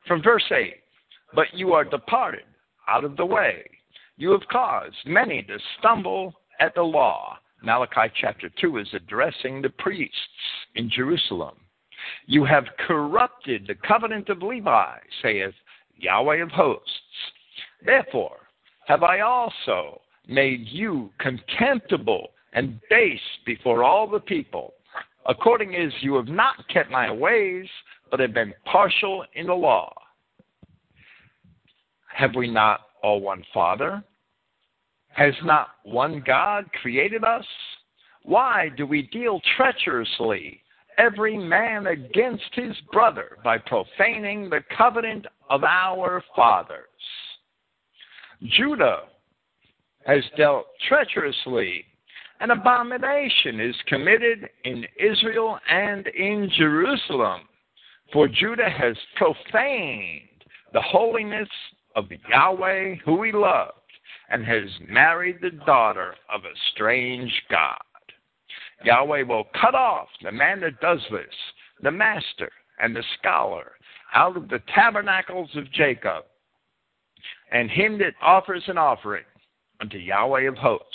From 0.06 0.20
verse 0.20 0.44
8 0.50 0.74
But 1.32 1.46
you 1.54 1.72
are 1.72 1.84
departed 1.84 2.42
out 2.88 3.04
of 3.04 3.16
the 3.16 3.24
way. 3.24 3.64
You 4.16 4.32
have 4.32 4.46
caused 4.50 4.96
many 5.06 5.42
to 5.44 5.58
stumble 5.78 6.34
at 6.58 6.74
the 6.74 6.82
law. 6.82 7.38
Malachi 7.62 8.12
chapter 8.20 8.50
2 8.60 8.78
is 8.78 8.88
addressing 8.92 9.62
the 9.62 9.70
priests 9.70 10.16
in 10.74 10.90
Jerusalem. 10.90 11.54
You 12.26 12.44
have 12.44 12.64
corrupted 12.84 13.68
the 13.68 13.76
covenant 13.86 14.28
of 14.28 14.42
Levi, 14.42 14.96
saith 15.22 15.54
Yahweh 15.96 16.42
of 16.42 16.50
hosts. 16.50 16.90
Therefore 17.84 18.41
have 18.86 19.02
I 19.02 19.20
also 19.20 20.00
made 20.28 20.66
you 20.66 21.10
contemptible 21.18 22.28
and 22.52 22.80
base 22.90 23.20
before 23.46 23.82
all 23.82 24.06
the 24.08 24.20
people, 24.20 24.74
according 25.26 25.74
as 25.74 25.92
you 26.00 26.14
have 26.16 26.28
not 26.28 26.56
kept 26.68 26.90
my 26.90 27.10
ways, 27.10 27.66
but 28.10 28.20
have 28.20 28.34
been 28.34 28.54
partial 28.64 29.24
in 29.34 29.46
the 29.46 29.54
law. 29.54 29.92
Have 32.14 32.34
we 32.34 32.50
not 32.50 32.80
all 33.02 33.20
one 33.20 33.42
Father? 33.54 34.04
Has 35.08 35.34
not 35.44 35.68
one 35.84 36.22
God 36.26 36.70
created 36.80 37.24
us? 37.24 37.44
Why 38.22 38.70
do 38.76 38.86
we 38.86 39.02
deal 39.02 39.40
treacherously, 39.56 40.60
every 40.98 41.36
man 41.36 41.86
against 41.86 42.54
his 42.54 42.76
brother, 42.92 43.38
by 43.42 43.58
profaning 43.58 44.48
the 44.48 44.60
covenant 44.76 45.26
of 45.50 45.64
our 45.64 46.22
fathers? 46.36 46.86
Judah 48.46 49.02
has 50.06 50.22
dealt 50.36 50.66
treacherously. 50.88 51.84
An 52.40 52.50
abomination 52.50 53.60
is 53.60 53.76
committed 53.86 54.48
in 54.64 54.84
Israel 54.98 55.58
and 55.70 56.06
in 56.08 56.50
Jerusalem, 56.56 57.42
for 58.12 58.26
Judah 58.26 58.68
has 58.68 58.96
profaned 59.16 60.28
the 60.72 60.82
holiness 60.82 61.48
of 61.94 62.06
Yahweh, 62.28 62.96
who 63.04 63.22
he 63.22 63.32
loved, 63.32 63.72
and 64.30 64.44
has 64.44 64.68
married 64.88 65.38
the 65.40 65.50
daughter 65.64 66.14
of 66.32 66.44
a 66.44 66.58
strange 66.72 67.32
God. 67.48 67.76
Yahweh 68.84 69.22
will 69.22 69.44
cut 69.60 69.74
off 69.74 70.08
the 70.22 70.32
man 70.32 70.60
that 70.60 70.80
does 70.80 71.00
this, 71.12 71.34
the 71.82 71.90
master 71.90 72.50
and 72.80 72.96
the 72.96 73.04
scholar, 73.18 73.72
out 74.14 74.36
of 74.36 74.48
the 74.48 74.60
tabernacles 74.74 75.50
of 75.54 75.70
Jacob, 75.72 76.24
and 77.50 77.70
him 77.70 77.98
that 77.98 78.14
offers 78.22 78.62
an 78.66 78.78
offering 78.78 79.24
unto 79.80 79.98
Yahweh 79.98 80.48
of 80.48 80.56
hosts. 80.56 80.86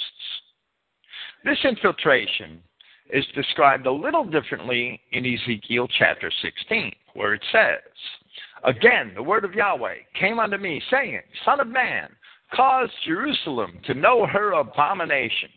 This 1.43 1.57
infiltration 1.63 2.61
is 3.11 3.25
described 3.35 3.85
a 3.85 3.91
little 3.91 4.25
differently 4.25 4.99
in 5.11 5.25
Ezekiel 5.25 5.87
chapter 5.97 6.31
16, 6.41 6.91
where 7.13 7.33
it 7.33 7.43
says, 7.51 7.79
Again, 8.63 9.13
the 9.15 9.23
word 9.23 9.45
of 9.45 9.53
Yahweh 9.53 9.95
came 10.19 10.39
unto 10.39 10.57
me, 10.57 10.81
saying, 10.89 11.21
Son 11.45 11.59
of 11.59 11.67
man, 11.67 12.09
cause 12.53 12.89
Jerusalem 13.05 13.79
to 13.85 13.93
know 13.93 14.25
her 14.25 14.53
abominations, 14.53 15.51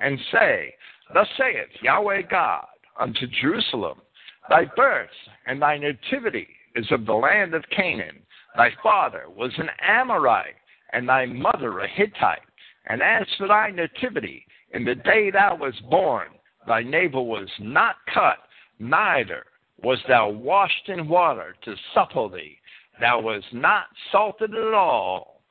and 0.00 0.18
say, 0.32 0.74
Thus 1.12 1.28
saith 1.36 1.68
Yahweh 1.82 2.22
God 2.30 2.66
unto 2.98 3.26
Jerusalem, 3.40 4.00
Thy 4.48 4.64
birth 4.76 5.10
and 5.46 5.60
thy 5.60 5.78
nativity 5.78 6.48
is 6.74 6.86
of 6.90 7.06
the 7.06 7.12
land 7.12 7.54
of 7.54 7.64
Canaan, 7.74 8.22
Thy 8.56 8.70
father 8.82 9.24
was 9.28 9.52
an 9.58 9.70
Amorite, 9.80 10.56
and 10.92 11.08
thy 11.08 11.26
mother 11.26 11.80
a 11.80 11.88
Hittite. 11.88 12.40
And 12.86 13.02
as 13.02 13.26
for 13.38 13.48
thy 13.48 13.70
nativity, 13.70 14.44
in 14.72 14.84
the 14.84 14.94
day 14.94 15.30
thou 15.30 15.56
was 15.56 15.74
born, 15.90 16.28
thy 16.66 16.82
navel 16.82 17.26
was 17.26 17.48
not 17.58 17.96
cut, 18.12 18.38
neither 18.78 19.44
was 19.82 19.98
thou 20.06 20.28
washed 20.28 20.88
in 20.88 21.08
water 21.08 21.54
to 21.64 21.74
supple 21.94 22.28
thee. 22.28 22.58
Thou 23.00 23.20
was 23.20 23.42
not 23.52 23.86
salted 24.10 24.54
at 24.54 24.74
all, 24.74 25.42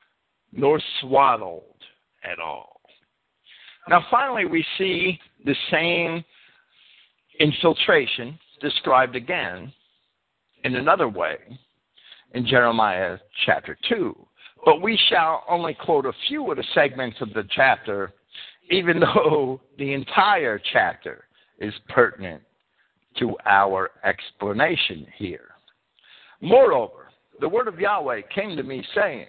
nor 0.52 0.80
swaddled 1.00 1.76
at 2.24 2.38
all. 2.38 2.80
Now, 3.88 4.06
finally, 4.10 4.44
we 4.44 4.64
see 4.78 5.18
the 5.44 5.56
same 5.70 6.24
infiltration 7.40 8.38
described 8.60 9.16
again 9.16 9.72
in 10.62 10.76
another 10.76 11.08
way 11.08 11.38
in 12.34 12.46
Jeremiah 12.46 13.18
chapter 13.46 13.76
2. 13.88 14.16
But 14.64 14.80
we 14.80 14.98
shall 15.08 15.44
only 15.48 15.74
quote 15.74 16.06
a 16.06 16.12
few 16.28 16.50
of 16.50 16.56
the 16.56 16.64
segments 16.74 17.20
of 17.20 17.32
the 17.34 17.44
chapter, 17.54 18.12
even 18.70 19.00
though 19.14 19.60
the 19.78 19.92
entire 19.92 20.60
chapter 20.72 21.24
is 21.58 21.74
pertinent 21.88 22.42
to 23.18 23.36
our 23.44 23.90
explanation 24.04 25.06
here. 25.16 25.50
Moreover, 26.40 27.08
the 27.40 27.48
word 27.48 27.68
of 27.68 27.78
Yahweh 27.78 28.22
came 28.34 28.56
to 28.56 28.62
me, 28.62 28.84
saying, 28.94 29.26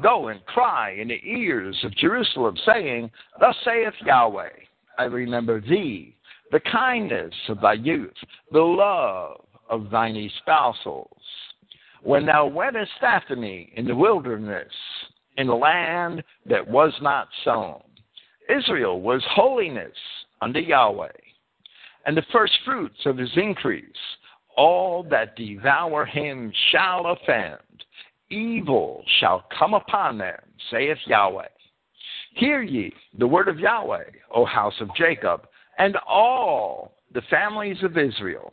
Go 0.00 0.28
and 0.28 0.44
cry 0.46 0.92
in 0.92 1.08
the 1.08 1.20
ears 1.24 1.76
of 1.84 1.94
Jerusalem, 1.96 2.56
saying, 2.64 3.10
Thus 3.40 3.56
saith 3.64 3.92
Yahweh, 4.04 4.50
I 4.98 5.04
remember 5.04 5.60
thee, 5.60 6.16
the 6.52 6.60
kindness 6.60 7.34
of 7.48 7.60
thy 7.60 7.74
youth, 7.74 8.14
the 8.52 8.60
love 8.60 9.44
of 9.68 9.90
thine 9.90 10.14
espousals 10.14 11.06
when 12.02 12.26
thou 12.26 12.46
wentest 12.46 12.90
after 13.02 13.36
me 13.36 13.72
in 13.76 13.86
the 13.86 13.94
wilderness, 13.94 14.72
in 15.36 15.46
the 15.46 15.54
land 15.54 16.22
that 16.46 16.66
was 16.66 16.92
not 17.00 17.28
sown. 17.44 17.80
Israel 18.48 19.00
was 19.00 19.22
holiness 19.30 19.96
unto 20.40 20.58
Yahweh, 20.58 21.08
and 22.06 22.16
the 22.16 22.24
first 22.32 22.52
fruits 22.64 22.98
of 23.06 23.18
his 23.18 23.30
increase. 23.36 23.84
All 24.56 25.04
that 25.04 25.36
devour 25.36 26.04
him 26.04 26.52
shall 26.70 27.06
offend. 27.06 27.58
Evil 28.30 29.04
shall 29.20 29.44
come 29.56 29.74
upon 29.74 30.18
them, 30.18 30.38
saith 30.70 30.98
Yahweh. 31.06 31.48
Hear 32.34 32.62
ye 32.62 32.92
the 33.18 33.26
word 33.26 33.48
of 33.48 33.58
Yahweh, 33.58 34.04
O 34.34 34.44
house 34.44 34.74
of 34.80 34.94
Jacob, 34.96 35.46
and 35.78 35.96
all 36.06 36.94
the 37.12 37.22
families 37.22 37.82
of 37.82 37.96
Israel. 37.96 38.52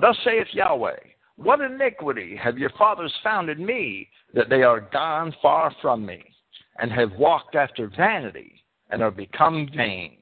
Thus 0.00 0.16
saith 0.24 0.48
Yahweh 0.52 0.96
what 1.36 1.60
iniquity 1.60 2.36
have 2.36 2.58
your 2.58 2.70
fathers 2.70 3.12
found 3.22 3.48
in 3.48 3.64
me, 3.64 4.08
that 4.34 4.48
they 4.48 4.62
are 4.62 4.80
gone 4.80 5.34
far 5.42 5.74
from 5.82 6.06
me, 6.06 6.22
and 6.78 6.92
have 6.92 7.12
walked 7.12 7.56
after 7.56 7.88
vanity, 7.96 8.62
and 8.90 9.02
are 9.02 9.10
become 9.10 9.68
vain? 9.76 10.16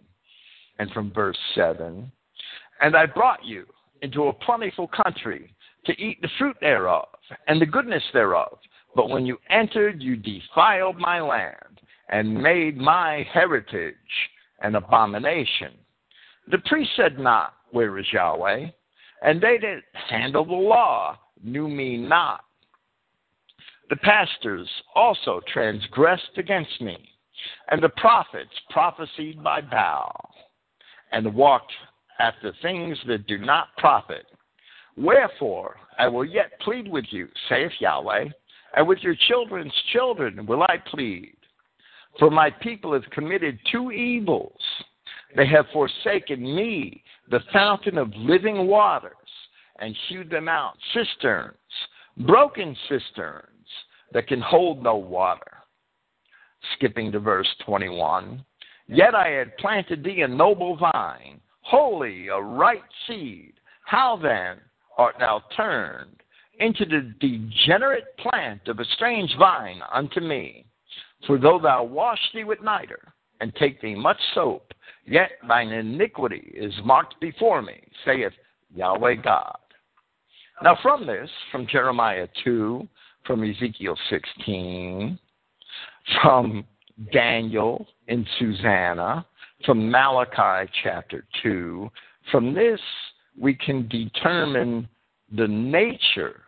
And 0.78 0.90
from 0.92 1.12
verse 1.12 1.38
7 1.54 2.10
And 2.80 2.96
I 2.96 3.06
brought 3.06 3.44
you 3.44 3.66
into 4.00 4.24
a 4.24 4.32
plentiful 4.32 4.88
country 4.88 5.54
to 5.86 5.92
eat 6.00 6.20
the 6.22 6.30
fruit 6.38 6.56
thereof, 6.60 7.08
and 7.46 7.60
the 7.60 7.66
goodness 7.66 8.02
thereof. 8.12 8.58
But 8.94 9.10
when 9.10 9.26
you 9.26 9.38
entered, 9.50 10.02
you 10.02 10.16
defiled 10.16 10.98
my 10.98 11.20
land, 11.20 11.80
and 12.08 12.42
made 12.42 12.76
my 12.76 13.26
heritage 13.32 13.94
an 14.60 14.76
abomination. 14.76 15.72
The 16.50 16.58
priest 16.66 16.90
said 16.96 17.18
not, 17.18 17.54
Where 17.70 17.98
is 17.98 18.06
Yahweh? 18.12 18.66
And 19.24 19.40
they 19.40 19.58
that 19.58 19.82
handle 20.08 20.44
the 20.44 20.52
law 20.52 21.18
knew 21.42 21.68
me 21.68 21.96
not. 21.96 22.44
The 23.90 23.96
pastors 23.96 24.68
also 24.94 25.40
transgressed 25.52 26.38
against 26.38 26.80
me, 26.80 26.96
and 27.70 27.82
the 27.82 27.90
prophets 27.90 28.50
prophesied 28.70 29.42
by 29.42 29.60
Baal, 29.60 30.30
and 31.12 31.34
walked 31.34 31.72
after 32.18 32.52
things 32.62 32.98
that 33.06 33.26
do 33.26 33.38
not 33.38 33.68
profit. 33.78 34.26
Wherefore 34.96 35.76
I 35.98 36.08
will 36.08 36.24
yet 36.24 36.58
plead 36.60 36.88
with 36.88 37.04
you, 37.10 37.28
saith 37.48 37.72
Yahweh, 37.80 38.26
and 38.76 38.88
with 38.88 38.98
your 39.00 39.16
children's 39.28 39.74
children 39.92 40.46
will 40.46 40.62
I 40.62 40.76
plead. 40.90 41.36
For 42.18 42.30
my 42.30 42.50
people 42.50 42.92
have 42.92 43.08
committed 43.10 43.58
two 43.70 43.90
evils. 43.90 44.60
They 45.36 45.46
have 45.46 45.66
forsaken 45.72 46.42
me, 46.42 47.01
the 47.30 47.40
fountain 47.52 47.98
of 47.98 48.12
living 48.16 48.66
waters, 48.66 49.12
and 49.78 49.96
hewed 50.08 50.30
them 50.30 50.48
out 50.48 50.76
cisterns, 50.92 51.56
broken 52.18 52.76
cisterns 52.88 53.66
that 54.12 54.26
can 54.26 54.40
hold 54.40 54.82
no 54.82 54.96
water. 54.96 55.58
Skipping 56.76 57.10
to 57.12 57.18
verse 57.18 57.48
21. 57.64 58.44
Yet 58.86 59.14
I 59.14 59.28
had 59.28 59.56
planted 59.56 60.04
thee 60.04 60.22
a 60.22 60.28
noble 60.28 60.76
vine, 60.76 61.40
holy, 61.62 62.28
a 62.28 62.38
right 62.38 62.82
seed. 63.06 63.54
How 63.84 64.16
then 64.16 64.58
art 64.98 65.16
thou 65.18 65.42
turned 65.56 66.22
into 66.60 66.84
the 66.84 67.14
degenerate 67.20 68.16
plant 68.18 68.68
of 68.68 68.78
a 68.78 68.84
strange 68.96 69.34
vine 69.38 69.80
unto 69.92 70.20
me? 70.20 70.66
For 71.26 71.38
though 71.38 71.58
thou 71.60 71.84
wash 71.84 72.20
thee 72.34 72.44
with 72.44 72.62
niter, 72.62 73.14
and 73.42 73.52
take 73.56 73.80
thee 73.82 73.96
much 73.96 74.20
soap, 74.34 74.72
yet 75.04 75.32
thine 75.48 75.70
iniquity 75.70 76.52
is 76.54 76.72
marked 76.84 77.20
before 77.20 77.60
me, 77.60 77.74
saith 78.04 78.32
Yahweh 78.72 79.16
God. 79.16 79.58
Now, 80.62 80.78
from 80.80 81.08
this, 81.08 81.28
from 81.50 81.66
Jeremiah 81.66 82.28
2, 82.44 82.86
from 83.26 83.42
Ezekiel 83.42 83.98
16, 84.08 85.18
from 86.22 86.64
Daniel 87.12 87.84
in 88.06 88.24
Susanna, 88.38 89.26
from 89.66 89.90
Malachi 89.90 90.70
chapter 90.84 91.24
2, 91.42 91.90
from 92.30 92.54
this 92.54 92.80
we 93.36 93.54
can 93.54 93.88
determine 93.88 94.88
the 95.36 95.48
nature 95.48 96.42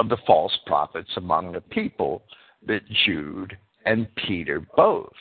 of 0.00 0.08
the 0.08 0.16
false 0.26 0.56
prophets 0.66 1.10
among 1.16 1.52
the 1.52 1.60
people 1.60 2.22
that 2.66 2.82
Jude 3.06 3.56
and 3.84 4.06
Peter 4.16 4.60
both 4.76 5.12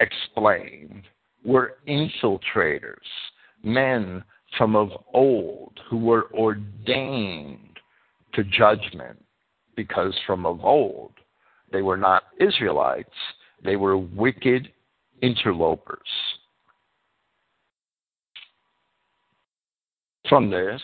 explained 0.00 1.02
were 1.44 1.78
infiltrators, 1.86 2.96
men 3.62 4.22
from 4.56 4.76
of 4.76 4.90
old 5.12 5.78
who 5.88 5.98
were 5.98 6.32
ordained 6.32 7.78
to 8.34 8.44
judgment 8.44 9.24
because 9.76 10.14
from 10.26 10.46
of 10.46 10.64
old 10.64 11.12
they 11.72 11.82
were 11.82 11.96
not 11.96 12.24
Israelites, 12.40 13.10
they 13.62 13.76
were 13.76 13.98
wicked 13.98 14.72
interlopers. 15.22 16.08
From 20.28 20.50
this, 20.50 20.80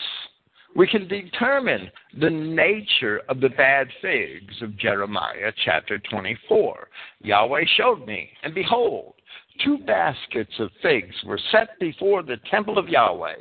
we 0.75 0.87
can 0.87 1.07
determine 1.07 1.89
the 2.19 2.29
nature 2.29 3.21
of 3.29 3.39
the 3.39 3.49
bad 3.49 3.87
figs 4.01 4.61
of 4.61 4.77
Jeremiah 4.77 5.51
chapter 5.63 5.99
24. 5.99 6.87
Yahweh 7.21 7.63
showed 7.77 8.05
me, 8.05 8.29
and 8.43 8.53
behold, 8.53 9.13
two 9.63 9.77
baskets 9.79 10.51
of 10.59 10.69
figs 10.81 11.15
were 11.25 11.39
set 11.51 11.79
before 11.79 12.23
the 12.23 12.37
temple 12.51 12.77
of 12.77 12.89
Yahweh 12.89 13.35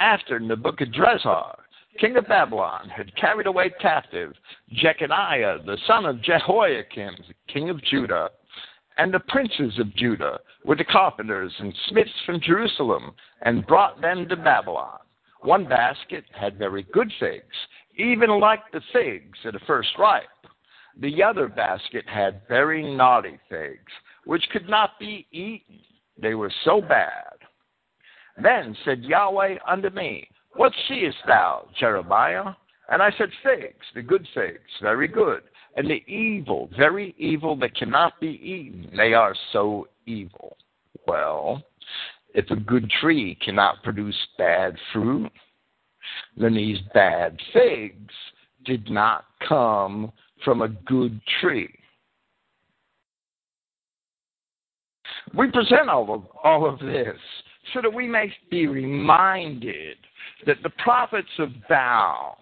after 0.00 0.40
Nebuchadrezzar, 0.40 1.56
king 2.00 2.16
of 2.16 2.26
Babylon, 2.26 2.88
had 2.88 3.14
carried 3.14 3.46
away 3.46 3.70
captive 3.80 4.32
Jeconiah, 4.72 5.58
the 5.64 5.78
son 5.86 6.04
of 6.04 6.20
Jehoiakim, 6.22 7.14
king 7.46 7.70
of 7.70 7.82
Judah, 7.84 8.30
and 8.98 9.14
the 9.14 9.20
princes 9.20 9.78
of 9.78 9.94
Judah 9.94 10.40
with 10.64 10.78
the 10.78 10.84
carpenters 10.84 11.52
and 11.60 11.72
smiths 11.88 12.10
from 12.26 12.40
Jerusalem, 12.40 13.12
and 13.42 13.66
brought 13.66 14.00
them 14.00 14.28
to 14.28 14.36
Babylon. 14.36 14.98
One 15.42 15.68
basket 15.68 16.24
had 16.38 16.56
very 16.56 16.84
good 16.92 17.12
figs, 17.18 17.56
even 17.96 18.40
like 18.40 18.60
the 18.72 18.80
figs 18.92 19.38
at 19.44 19.54
a 19.54 19.60
first 19.66 19.90
ripe. 19.98 20.28
The 21.00 21.22
other 21.22 21.48
basket 21.48 22.04
had 22.08 22.42
very 22.48 22.94
naughty 22.94 23.38
figs, 23.48 23.92
which 24.24 24.48
could 24.52 24.68
not 24.68 24.98
be 25.00 25.26
eaten. 25.32 25.80
They 26.20 26.34
were 26.34 26.52
so 26.64 26.80
bad. 26.80 27.34
Then 28.40 28.76
said 28.84 29.02
Yahweh 29.02 29.56
unto 29.66 29.90
me, 29.90 30.28
What 30.54 30.72
seest 30.88 31.16
thou, 31.26 31.68
Jeremiah? 31.78 32.54
And 32.88 33.02
I 33.02 33.10
said, 33.18 33.30
Figs, 33.42 33.86
the 33.94 34.02
good 34.02 34.26
figs, 34.34 34.70
very 34.80 35.08
good, 35.08 35.42
and 35.76 35.88
the 35.88 36.04
evil, 36.06 36.68
very 36.76 37.14
evil 37.18 37.56
that 37.56 37.74
cannot 37.74 38.20
be 38.20 38.40
eaten. 38.42 38.90
They 38.96 39.14
are 39.14 39.34
so 39.52 39.88
evil. 40.06 40.56
Well, 41.06 41.62
if 42.34 42.50
a 42.50 42.56
good 42.56 42.90
tree 43.00 43.36
cannot 43.44 43.82
produce 43.82 44.16
bad 44.38 44.76
fruit, 44.92 45.30
then 46.36 46.54
these 46.54 46.78
bad 46.94 47.38
figs 47.52 48.14
did 48.64 48.90
not 48.90 49.24
come 49.46 50.12
from 50.44 50.62
a 50.62 50.68
good 50.68 51.20
tree. 51.40 51.74
We 55.36 55.50
present 55.50 55.88
all 55.88 56.14
of, 56.14 56.22
all 56.42 56.68
of 56.68 56.78
this 56.80 57.18
so 57.72 57.80
that 57.80 57.92
we 57.92 58.08
may 58.08 58.32
be 58.50 58.66
reminded 58.66 59.96
that 60.46 60.62
the 60.62 60.70
prophets 60.82 61.28
of 61.38 61.50
Baal, 61.68 62.36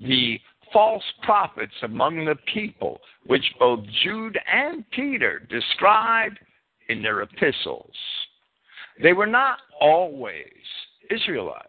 the 0.00 0.38
false 0.72 1.04
prophets 1.22 1.72
among 1.82 2.24
the 2.24 2.36
people, 2.52 3.00
which 3.26 3.44
both 3.58 3.80
Jude 4.02 4.38
and 4.52 4.84
Peter 4.90 5.46
described 5.48 6.38
in 6.88 7.00
their 7.00 7.22
epistles, 7.22 7.94
they 9.02 9.12
were 9.12 9.26
not 9.26 9.58
always 9.80 10.46
Israelites. 11.10 11.68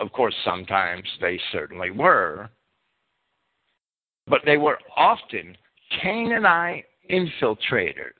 Of 0.00 0.12
course, 0.12 0.34
sometimes 0.44 1.04
they 1.20 1.38
certainly 1.52 1.90
were, 1.90 2.50
but 4.26 4.40
they 4.44 4.56
were 4.56 4.78
often 4.96 5.56
Canaanite 6.00 6.86
infiltrators. 7.10 8.12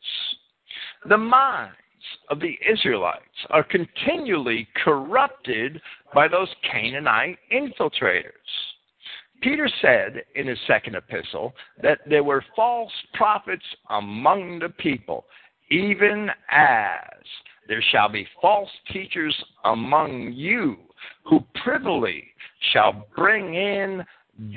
The 1.09 1.19
minds 1.19 1.77
of 2.31 2.41
the 2.41 2.59
Israelites 2.71 3.23
are 3.51 3.65
continually 3.65 4.69
corrupted 4.85 5.81
by 6.13 6.29
those 6.29 6.49
Canaanite 6.71 7.39
infiltrators. 7.53 8.31
Peter 9.43 9.69
said 9.83 10.23
in 10.37 10.47
his 10.47 10.59
second 10.67 10.95
epistle 10.95 11.55
that 11.83 11.99
there 12.09 12.25
were 12.25 12.45
false 12.57 12.93
prophets 13.13 13.65
among 13.91 14.59
the 14.59 14.69
people, 14.69 15.27
even 15.75 16.31
as 16.51 17.25
there 17.67 17.83
shall 17.91 18.09
be 18.09 18.27
false 18.41 18.71
teachers 18.93 19.35
among 19.65 20.33
you 20.33 20.77
who 21.25 21.41
privily 21.65 22.25
shall 22.73 23.07
bring 23.17 23.55
in 23.55 24.05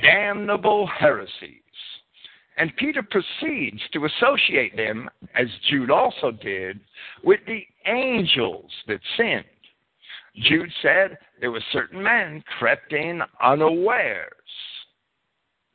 damnable 0.02 0.86
heresies. 0.86 1.52
And 2.58 2.76
Peter 2.78 3.04
proceeds 3.04 3.82
to 3.94 4.06
associate 4.06 4.76
them, 4.76 5.10
as 5.36 5.48
Jude 5.70 5.92
also 5.92 6.32
did, 6.32 6.80
with 7.24 7.40
the 7.48 7.62
angels 7.86 8.72
that 8.88 9.00
sinned. 9.16 9.44
Jude 10.44 10.72
said 10.84 11.18
there 11.40 11.52
were 11.52 11.64
certain 11.72 12.02
men 12.02 12.44
crept 12.60 12.94
in 12.94 13.22
unawares. 13.44 14.32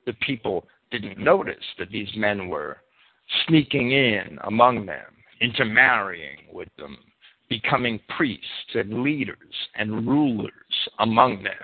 The 0.07 0.13
people 0.15 0.67
didn't 0.91 1.19
notice 1.19 1.65
that 1.79 1.91
these 1.91 2.11
men 2.17 2.49
were 2.49 2.79
sneaking 3.47 3.93
in 3.93 4.39
among 4.45 4.87
them, 4.87 5.07
intermarrying 5.43 6.39
with 6.53 6.69
them, 6.79 6.97
becoming 7.49 8.01
priests 8.17 8.75
and 8.75 9.03
leaders 9.03 9.37
and 9.75 10.07
rulers 10.07 10.53
among 11.01 11.43
them, 11.43 11.55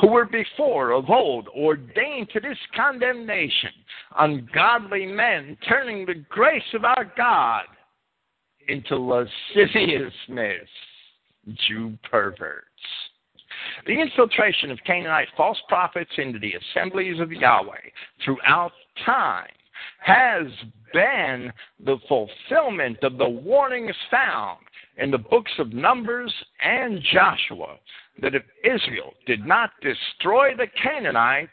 who 0.00 0.08
were 0.08 0.24
before 0.24 0.92
of 0.92 1.10
old 1.10 1.48
ordained 1.48 2.30
to 2.30 2.40
this 2.40 2.58
condemnation, 2.74 3.72
ungodly 4.18 5.04
men 5.04 5.58
turning 5.68 6.06
the 6.06 6.24
grace 6.28 6.62
of 6.74 6.84
our 6.84 7.12
God 7.16 7.64
into 8.68 8.96
lasciviousness, 8.96 10.68
Jew 11.68 11.98
perverts. 12.10 12.64
The 13.86 14.00
infiltration 14.00 14.70
of 14.70 14.78
Canaanite 14.86 15.28
false 15.36 15.58
prophets 15.68 16.10
into 16.18 16.38
the 16.38 16.54
assemblies 16.54 17.20
of 17.20 17.32
Yahweh 17.32 17.90
throughout 18.24 18.72
time 19.04 19.55
has 20.00 20.46
been 20.92 21.52
the 21.84 21.98
fulfillment 22.08 22.98
of 23.02 23.18
the 23.18 23.28
warnings 23.28 23.94
found 24.10 24.60
in 24.98 25.10
the 25.10 25.18
books 25.18 25.52
of 25.58 25.72
Numbers 25.72 26.32
and 26.62 27.00
Joshua 27.12 27.76
that 28.22 28.34
if 28.34 28.42
Israel 28.64 29.12
did 29.26 29.46
not 29.46 29.70
destroy 29.82 30.54
the 30.56 30.68
Canaanites, 30.82 31.50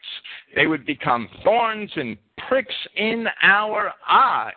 they 0.55 0.67
would 0.67 0.85
become 0.85 1.27
thorns 1.43 1.91
and 1.95 2.17
pricks 2.47 2.75
in 2.95 3.27
our 3.41 3.91
eyes. 4.07 4.53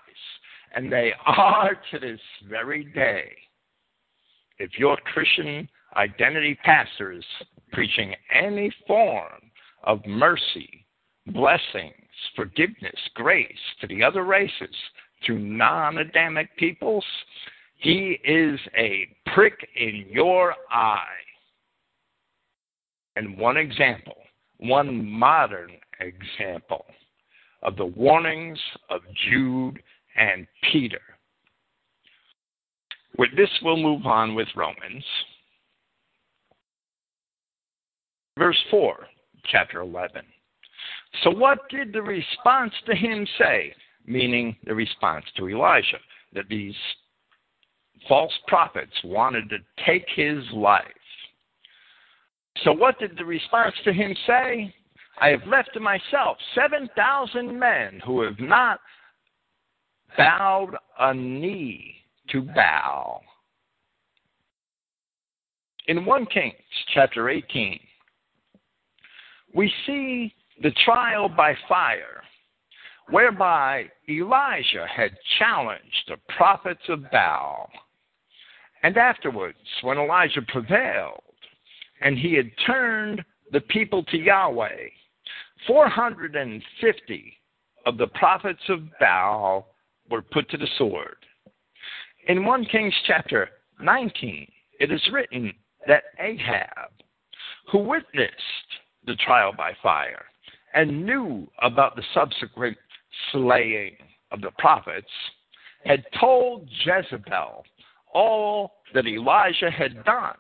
And 0.74 0.92
they 0.92 1.12
are 1.26 1.76
to 1.90 1.98
this 1.98 2.20
very 2.48 2.84
day. 2.84 3.30
If 4.58 4.78
your 4.78 4.96
Christian 5.12 5.68
identity 5.96 6.58
pastor 6.64 7.12
is 7.12 7.24
preaching 7.72 8.14
any 8.32 8.72
form 8.86 9.50
of 9.84 10.04
mercy, 10.06 10.86
blessings, 11.26 12.05
forgiveness, 12.34 12.98
grace 13.14 13.52
to 13.80 13.86
the 13.86 14.02
other 14.02 14.24
races 14.24 14.74
through 15.24 15.38
non 15.38 15.98
Adamic 15.98 16.56
peoples, 16.56 17.04
he 17.78 18.18
is 18.24 18.58
a 18.76 19.08
prick 19.34 19.68
in 19.76 20.06
your 20.10 20.54
eye. 20.70 21.04
And 23.16 23.38
one 23.38 23.56
example, 23.56 24.16
one 24.58 25.08
modern 25.10 25.72
example 26.00 26.84
of 27.62 27.76
the 27.76 27.86
warnings 27.86 28.58
of 28.90 29.00
Jude 29.28 29.78
and 30.16 30.46
Peter. 30.70 31.00
With 33.18 33.30
this, 33.36 33.48
we'll 33.62 33.78
move 33.78 34.06
on 34.06 34.34
with 34.34 34.48
Romans. 34.54 35.04
Verse 38.38 38.58
4, 38.70 39.06
chapter 39.50 39.80
11. 39.80 40.22
So, 41.22 41.30
what 41.30 41.58
did 41.70 41.92
the 41.92 42.02
response 42.02 42.72
to 42.86 42.94
him 42.94 43.26
say? 43.38 43.74
Meaning 44.06 44.56
the 44.64 44.74
response 44.74 45.24
to 45.36 45.48
Elijah, 45.48 45.98
that 46.32 46.48
these 46.48 46.74
false 48.08 48.32
prophets 48.46 48.92
wanted 49.04 49.48
to 49.50 49.58
take 49.84 50.06
his 50.14 50.44
life. 50.52 50.84
So, 52.62 52.72
what 52.72 52.98
did 52.98 53.16
the 53.16 53.24
response 53.24 53.74
to 53.84 53.92
him 53.92 54.14
say? 54.26 54.74
I 55.18 55.28
have 55.28 55.46
left 55.46 55.70
to 55.74 55.80
myself 55.80 56.36
7,000 56.54 57.58
men 57.58 58.00
who 58.04 58.20
have 58.22 58.38
not 58.38 58.80
bowed 60.16 60.76
a 60.98 61.14
knee 61.14 61.96
to 62.30 62.42
bow. 62.42 63.20
In 65.88 66.04
1 66.04 66.26
Kings 66.26 66.54
chapter 66.92 67.30
18, 67.30 67.78
we 69.54 69.72
see 69.86 70.34
the 70.62 70.70
trial 70.84 71.28
by 71.28 71.54
fire, 71.68 72.22
whereby 73.10 73.86
Elijah 74.08 74.86
had 74.94 75.10
challenged 75.38 76.08
the 76.08 76.16
prophets 76.36 76.82
of 76.88 77.10
Baal. 77.10 77.68
And 78.82 78.96
afterwards, 78.96 79.58
when 79.82 79.98
Elijah 79.98 80.42
prevailed, 80.48 81.22
and 82.00 82.18
he 82.18 82.34
had 82.34 82.50
turned 82.66 83.24
the 83.52 83.60
people 83.60 84.02
to 84.04 84.18
Yahweh, 84.18 84.88
450 85.66 87.36
of 87.86 87.96
the 87.96 88.06
prophets 88.08 88.62
of 88.68 88.80
Baal 88.98 89.68
were 90.10 90.22
put 90.22 90.48
to 90.50 90.56
the 90.56 90.68
sword. 90.78 91.16
In 92.28 92.44
1 92.44 92.64
Kings 92.66 92.94
chapter 93.06 93.48
19, 93.80 94.50
it 94.80 94.90
is 94.90 95.00
written 95.12 95.52
that 95.86 96.04
Ahab, 96.18 96.90
who 97.70 97.78
witnessed 97.78 98.32
the 99.06 99.14
trial 99.16 99.52
by 99.56 99.72
fire 99.82 100.26
and 100.76 101.06
knew 101.06 101.48
about 101.62 101.96
the 101.96 102.02
subsequent 102.12 102.76
slaying 103.32 103.96
of 104.30 104.42
the 104.42 104.50
prophets, 104.58 105.08
had 105.84 106.04
told 106.20 106.68
Jezebel 106.84 107.64
all 108.12 108.72
that 108.92 109.06
Elijah 109.06 109.70
had 109.70 110.04
done 110.04 110.36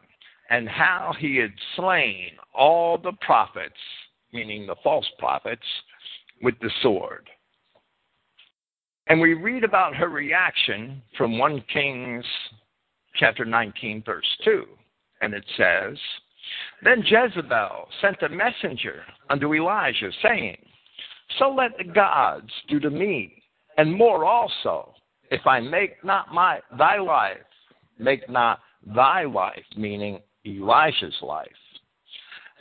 and 0.50 0.68
how 0.68 1.14
he 1.18 1.36
had 1.36 1.52
slain 1.74 2.32
all 2.54 2.98
the 2.98 3.12
prophets, 3.22 3.74
meaning 4.32 4.66
the 4.66 4.76
false 4.84 5.06
prophets, 5.18 5.62
with 6.42 6.54
the 6.60 6.70
sword. 6.82 7.28
And 9.08 9.20
we 9.20 9.32
read 9.32 9.64
about 9.64 9.96
her 9.96 10.08
reaction 10.08 11.00
from 11.16 11.38
1 11.38 11.64
Kings 11.72 12.24
chapter 13.14 13.46
19, 13.46 14.02
verse 14.04 14.26
2. 14.44 14.64
And 15.22 15.32
it 15.32 15.44
says, 15.56 15.96
Then 16.82 17.02
Jezebel 17.04 17.88
sent 18.00 18.22
a 18.22 18.28
messenger 18.28 19.02
unto 19.30 19.54
Elijah, 19.54 20.10
saying, 20.22 20.56
So 21.38 21.50
let 21.50 21.76
the 21.78 21.84
gods 21.84 22.50
do 22.68 22.78
to 22.80 22.90
me, 22.90 23.42
and 23.78 23.92
more 23.92 24.24
also, 24.24 24.94
if 25.30 25.46
I 25.46 25.60
make 25.60 26.02
not 26.04 26.32
my 26.32 26.60
thy 26.78 26.98
life, 26.98 27.38
make 27.98 28.28
not 28.28 28.60
thy 28.94 29.24
life, 29.24 29.64
meaning 29.76 30.20
Elijah's 30.46 31.16
life, 31.22 31.48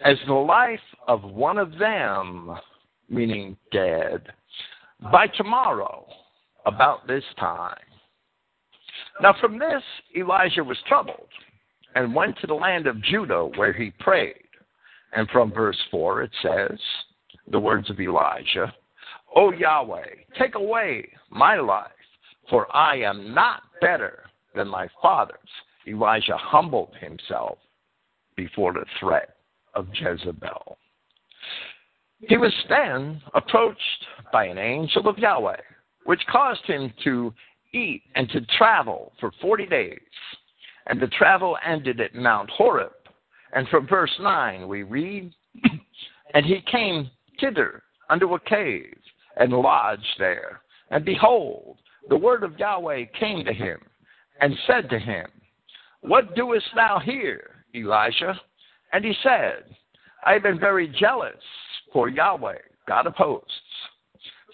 as 0.04 0.18
the 0.28 0.34
life 0.34 0.80
of 1.08 1.24
one 1.24 1.58
of 1.58 1.78
them, 1.78 2.58
meaning 3.10 3.56
dead, 3.72 4.22
by 5.12 5.28
tomorrow 5.28 6.08
about 6.66 7.08
this 7.08 7.24
time. 7.38 7.78
Now, 9.22 9.36
from 9.40 9.60
this, 9.60 9.84
Elijah 10.18 10.64
was 10.64 10.78
troubled 10.88 11.30
and 11.96 12.14
went 12.14 12.38
to 12.40 12.48
the 12.48 12.54
land 12.54 12.88
of 12.88 13.02
Judah 13.02 13.46
where 13.56 13.74
he 13.74 13.92
prayed. 14.00 14.36
And 15.14 15.30
from 15.30 15.52
verse 15.52 15.78
4, 15.92 16.24
it 16.24 16.32
says, 16.42 16.78
the 17.52 17.60
words 17.60 17.90
of 17.90 18.00
Elijah, 18.00 18.74
O 19.36 19.52
Yahweh, 19.52 20.06
take 20.38 20.56
away 20.56 21.10
my 21.30 21.56
life, 21.56 21.92
for 22.50 22.74
I 22.76 22.98
am 22.98 23.34
not 23.34 23.64
better 23.82 24.24
than 24.56 24.68
my 24.68 24.88
fathers. 25.02 25.38
Elijah 25.88 26.38
humbled 26.38 26.94
himself 27.00 27.58
before 28.36 28.74
the 28.74 28.86
threat 29.00 29.36
of 29.74 29.88
Jezebel. 29.94 30.78
He 32.20 32.38
was 32.38 32.54
then 32.70 33.22
approached 33.34 34.06
by 34.32 34.46
an 34.46 34.58
angel 34.58 35.08
of 35.08 35.18
Yahweh 35.18 35.62
which 36.06 36.22
caused 36.32 36.64
him 36.66 36.94
to 37.04 37.34
eat 37.74 38.04
and 38.16 38.30
to 38.30 38.42
travel 38.58 39.12
for 39.20 39.32
40 39.42 39.66
days. 39.66 40.00
And 40.88 41.00
the 41.00 41.08
travel 41.08 41.58
ended 41.66 42.00
at 42.00 42.16
Mount 42.16 42.50
Horeb. 42.50 42.92
And 43.54 43.68
from 43.70 43.88
verse 43.88 44.12
9 44.20 44.68
we 44.68 44.84
read, 44.84 45.34
And 46.34 46.46
he 46.46 46.62
came 46.72 47.10
thither 47.40 47.84
unto 48.10 48.34
a 48.34 48.40
cave 48.40 48.98
and 49.38 49.52
lodged 49.52 50.06
there. 50.20 50.62
And 50.92 51.06
behold, 51.06 51.78
the 52.10 52.18
word 52.18 52.44
of 52.44 52.60
Yahweh 52.60 53.06
came 53.20 53.44
to 53.46 53.54
him 53.54 53.80
and 54.42 54.54
said 54.68 54.90
to 54.90 55.00
him, 55.00 55.28
What 56.02 56.36
doest 56.36 56.66
thou 56.76 57.00
here, 57.00 57.66
Elijah? 57.74 58.40
And 58.94 59.04
he 59.04 59.14
said, 59.24 59.64
I 60.26 60.34
have 60.34 60.44
been 60.44 60.60
very 60.60 60.88
jealous 60.88 61.36
for 61.92 62.10
Yahweh, 62.10 62.58
God 62.88 63.08
of 63.08 63.16
hosts 63.16 63.52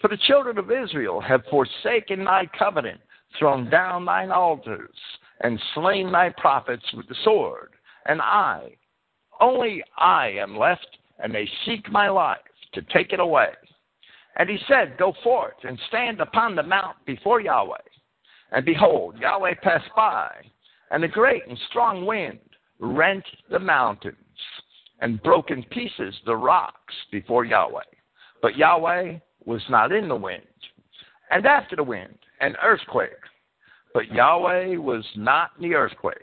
for 0.02 0.08
the 0.08 0.18
children 0.26 0.58
of 0.58 0.70
Israel 0.70 1.20
have 1.20 1.44
forsaken 1.48 2.24
thy 2.24 2.46
covenant, 2.58 3.00
thrown 3.38 3.70
down 3.70 4.04
thine 4.04 4.32
altars, 4.32 4.90
and 5.42 5.60
slain 5.74 6.10
thy 6.10 6.30
prophets 6.30 6.84
with 6.94 7.08
the 7.08 7.16
sword. 7.24 7.70
And 8.06 8.20
I, 8.20 8.76
only 9.40 9.82
I 9.96 10.28
am 10.28 10.56
left, 10.56 10.86
and 11.18 11.34
they 11.34 11.48
seek 11.66 11.90
my 11.90 12.08
life 12.08 12.38
to 12.74 12.82
take 12.92 13.12
it 13.12 13.20
away. 13.20 13.50
And 14.36 14.48
he 14.48 14.58
said, 14.66 14.96
Go 14.98 15.12
forth 15.22 15.54
and 15.64 15.78
stand 15.88 16.20
upon 16.20 16.54
the 16.54 16.62
mount 16.62 16.96
before 17.06 17.40
Yahweh. 17.40 17.76
And 18.52 18.64
behold, 18.64 19.16
Yahweh 19.18 19.54
passed 19.62 19.90
by, 19.94 20.30
and 20.90 21.04
a 21.04 21.08
great 21.08 21.42
and 21.48 21.58
strong 21.68 22.06
wind 22.06 22.38
rent 22.78 23.24
the 23.50 23.58
mountains 23.58 24.16
and 25.00 25.22
broke 25.22 25.50
in 25.50 25.62
pieces 25.64 26.14
the 26.26 26.36
rocks 26.36 26.94
before 27.10 27.44
Yahweh. 27.44 27.80
But 28.40 28.56
Yahweh 28.56 29.18
was 29.44 29.62
not 29.68 29.92
in 29.92 30.08
the 30.08 30.16
wind. 30.16 30.42
And 31.30 31.46
after 31.46 31.76
the 31.76 31.82
wind, 31.82 32.18
an 32.40 32.56
earthquake. 32.62 33.10
But 33.94 34.12
Yahweh 34.12 34.76
was 34.76 35.04
not 35.16 35.50
in 35.58 35.68
the 35.68 35.74
earthquake. 35.74 36.16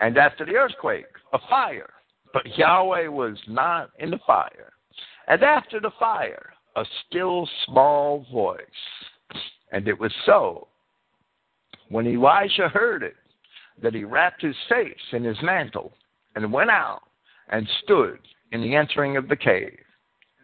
And 0.00 0.16
after 0.18 0.44
the 0.44 0.56
earthquake, 0.56 1.06
a 1.32 1.38
fire. 1.48 1.90
But 2.32 2.56
Yahweh 2.56 3.08
was 3.08 3.36
not 3.48 3.90
in 3.98 4.10
the 4.10 4.20
fire. 4.26 4.72
And 5.28 5.42
after 5.42 5.80
the 5.80 5.90
fire, 5.98 6.52
a 6.76 6.84
still 7.06 7.48
small 7.66 8.26
voice. 8.32 8.60
And 9.72 9.88
it 9.88 9.98
was 9.98 10.12
so. 10.26 10.68
When 11.88 12.06
Elijah 12.06 12.68
heard 12.68 13.02
it, 13.02 13.16
that 13.82 13.94
he 13.94 14.04
wrapped 14.04 14.42
his 14.42 14.56
face 14.68 14.94
in 15.12 15.24
his 15.24 15.38
mantle 15.42 15.92
and 16.36 16.52
went 16.52 16.70
out 16.70 17.02
and 17.48 17.68
stood 17.82 18.18
in 18.52 18.60
the 18.60 18.74
entering 18.74 19.16
of 19.16 19.28
the 19.28 19.36
cave. 19.36 19.78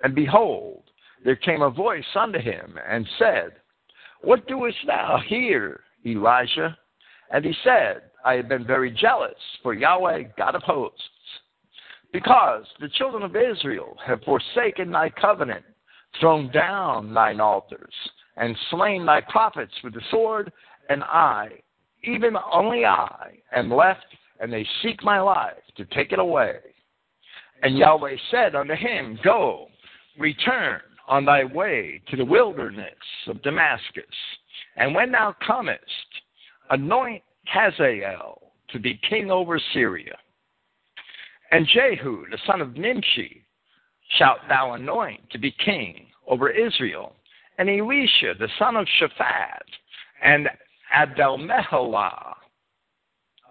And 0.02 0.14
behold, 0.14 0.82
there 1.24 1.36
came 1.36 1.62
a 1.62 1.70
voice 1.70 2.04
unto 2.14 2.38
him 2.38 2.78
and 2.88 3.06
said, 3.18 3.52
What 4.22 4.46
doest 4.46 4.76
thou 4.86 5.20
here, 5.26 5.80
Elijah? 6.06 6.76
And 7.30 7.44
he 7.44 7.54
said, 7.64 8.02
I 8.24 8.34
have 8.34 8.48
been 8.48 8.66
very 8.66 8.90
jealous 8.90 9.34
for 9.62 9.74
Yahweh, 9.74 10.24
God 10.38 10.54
of 10.54 10.62
hosts, 10.62 11.02
because 12.12 12.64
the 12.80 12.88
children 12.90 13.22
of 13.22 13.36
Israel 13.36 13.96
have 14.04 14.22
forsaken 14.22 14.90
thy 14.90 15.10
covenant, 15.10 15.64
thrown 16.20 16.50
down 16.52 17.12
thine 17.12 17.40
altars, 17.40 17.92
and 18.36 18.56
slain 18.70 19.04
thy 19.04 19.20
prophets 19.20 19.72
with 19.82 19.94
the 19.94 20.00
sword, 20.10 20.52
and 20.88 21.02
I, 21.04 21.48
even 22.04 22.36
only 22.52 22.84
I, 22.84 23.38
am 23.54 23.72
left, 23.72 24.06
and 24.40 24.52
they 24.52 24.66
seek 24.82 25.02
my 25.02 25.20
life 25.20 25.54
to 25.76 25.84
take 25.86 26.12
it 26.12 26.18
away. 26.18 26.58
And 27.62 27.78
Yahweh 27.78 28.16
said 28.30 28.54
unto 28.54 28.74
him, 28.74 29.18
Go, 29.24 29.68
return 30.18 30.80
on 31.08 31.24
thy 31.24 31.44
way 31.44 32.02
to 32.10 32.16
the 32.16 32.24
wilderness 32.24 32.94
of 33.28 33.42
Damascus. 33.42 34.04
And 34.76 34.94
when 34.94 35.12
thou 35.12 35.34
comest, 35.46 35.80
anoint 36.70 37.22
Hazael 37.46 38.42
to 38.70 38.78
be 38.78 39.00
king 39.08 39.30
over 39.30 39.60
Syria. 39.72 40.16
And 41.50 41.66
Jehu, 41.66 42.24
the 42.30 42.38
son 42.46 42.60
of 42.60 42.76
Nimshi, 42.76 43.44
shalt 44.18 44.38
thou 44.48 44.72
anoint 44.72 45.30
to 45.30 45.38
be 45.38 45.54
king 45.64 46.06
over 46.26 46.50
Israel. 46.50 47.14
And 47.58 47.70
Elisha, 47.70 48.34
the 48.38 48.48
son 48.58 48.76
of 48.76 48.86
Shaphat, 49.00 49.62
and 50.22 50.48
Abdelmeholah, 50.94 52.34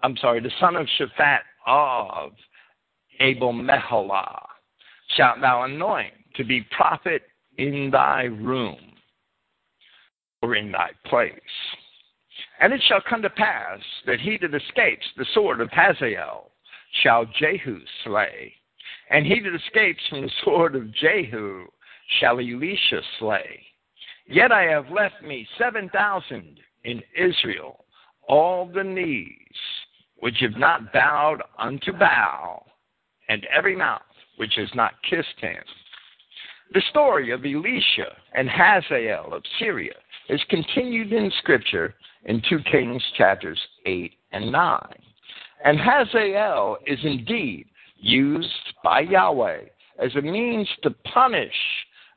I'm 0.02 0.16
sorry, 0.18 0.40
the 0.40 0.52
son 0.60 0.76
of 0.76 0.86
Shaphat 0.98 1.40
of 1.66 2.32
Abel 3.20 3.52
Meholah, 3.52 4.46
shalt 5.16 5.40
thou 5.40 5.62
anoint 5.62 6.12
to 6.36 6.44
be 6.44 6.66
prophet 6.76 7.22
in 7.58 7.90
thy 7.90 8.24
room. 8.24 8.76
Or 10.46 10.54
in 10.54 10.70
thy 10.70 10.90
place. 11.06 11.32
And 12.60 12.72
it 12.72 12.80
shall 12.86 13.00
come 13.08 13.22
to 13.22 13.30
pass 13.30 13.80
that 14.06 14.20
he 14.20 14.38
that 14.40 14.54
escapes 14.54 15.06
the 15.16 15.26
sword 15.34 15.60
of 15.60 15.70
Hazael 15.70 16.52
shall 17.02 17.26
Jehu 17.38 17.80
slay, 18.04 18.54
and 19.10 19.26
he 19.26 19.40
that 19.40 19.54
escapes 19.54 20.02
from 20.08 20.22
the 20.22 20.30
sword 20.44 20.76
of 20.76 20.94
Jehu 20.94 21.66
shall 22.20 22.38
Elisha 22.38 23.00
slay. 23.18 23.60
Yet 24.28 24.52
I 24.52 24.62
have 24.62 24.90
left 24.90 25.22
me 25.22 25.46
seven 25.58 25.88
thousand 25.88 26.60
in 26.84 27.02
Israel, 27.16 27.84
all 28.28 28.66
the 28.66 28.84
knees 28.84 29.32
which 30.18 30.36
have 30.40 30.56
not 30.56 30.92
bowed 30.92 31.42
unto 31.58 31.92
Baal, 31.92 32.66
and 33.28 33.46
every 33.46 33.76
mouth 33.76 34.02
which 34.36 34.54
has 34.56 34.68
not 34.74 34.94
kissed 35.08 35.40
him. 35.40 35.62
The 36.72 36.82
story 36.90 37.30
of 37.30 37.44
Elisha 37.44 38.16
and 38.34 38.48
Hazael 38.48 39.32
of 39.32 39.42
Syria 39.58 39.94
is 40.28 40.40
continued 40.48 41.12
in 41.12 41.30
Scripture 41.38 41.94
in 42.24 42.42
2 42.48 42.58
Kings 42.70 43.02
chapters 43.16 43.60
8 43.86 44.12
and 44.32 44.50
9. 44.50 44.80
And 45.64 45.78
Hazael 45.78 46.78
is 46.86 46.98
indeed 47.02 47.66
used 47.98 48.48
by 48.82 49.00
Yahweh 49.00 49.62
as 49.98 50.14
a 50.16 50.22
means 50.22 50.68
to 50.82 50.90
punish 51.12 51.54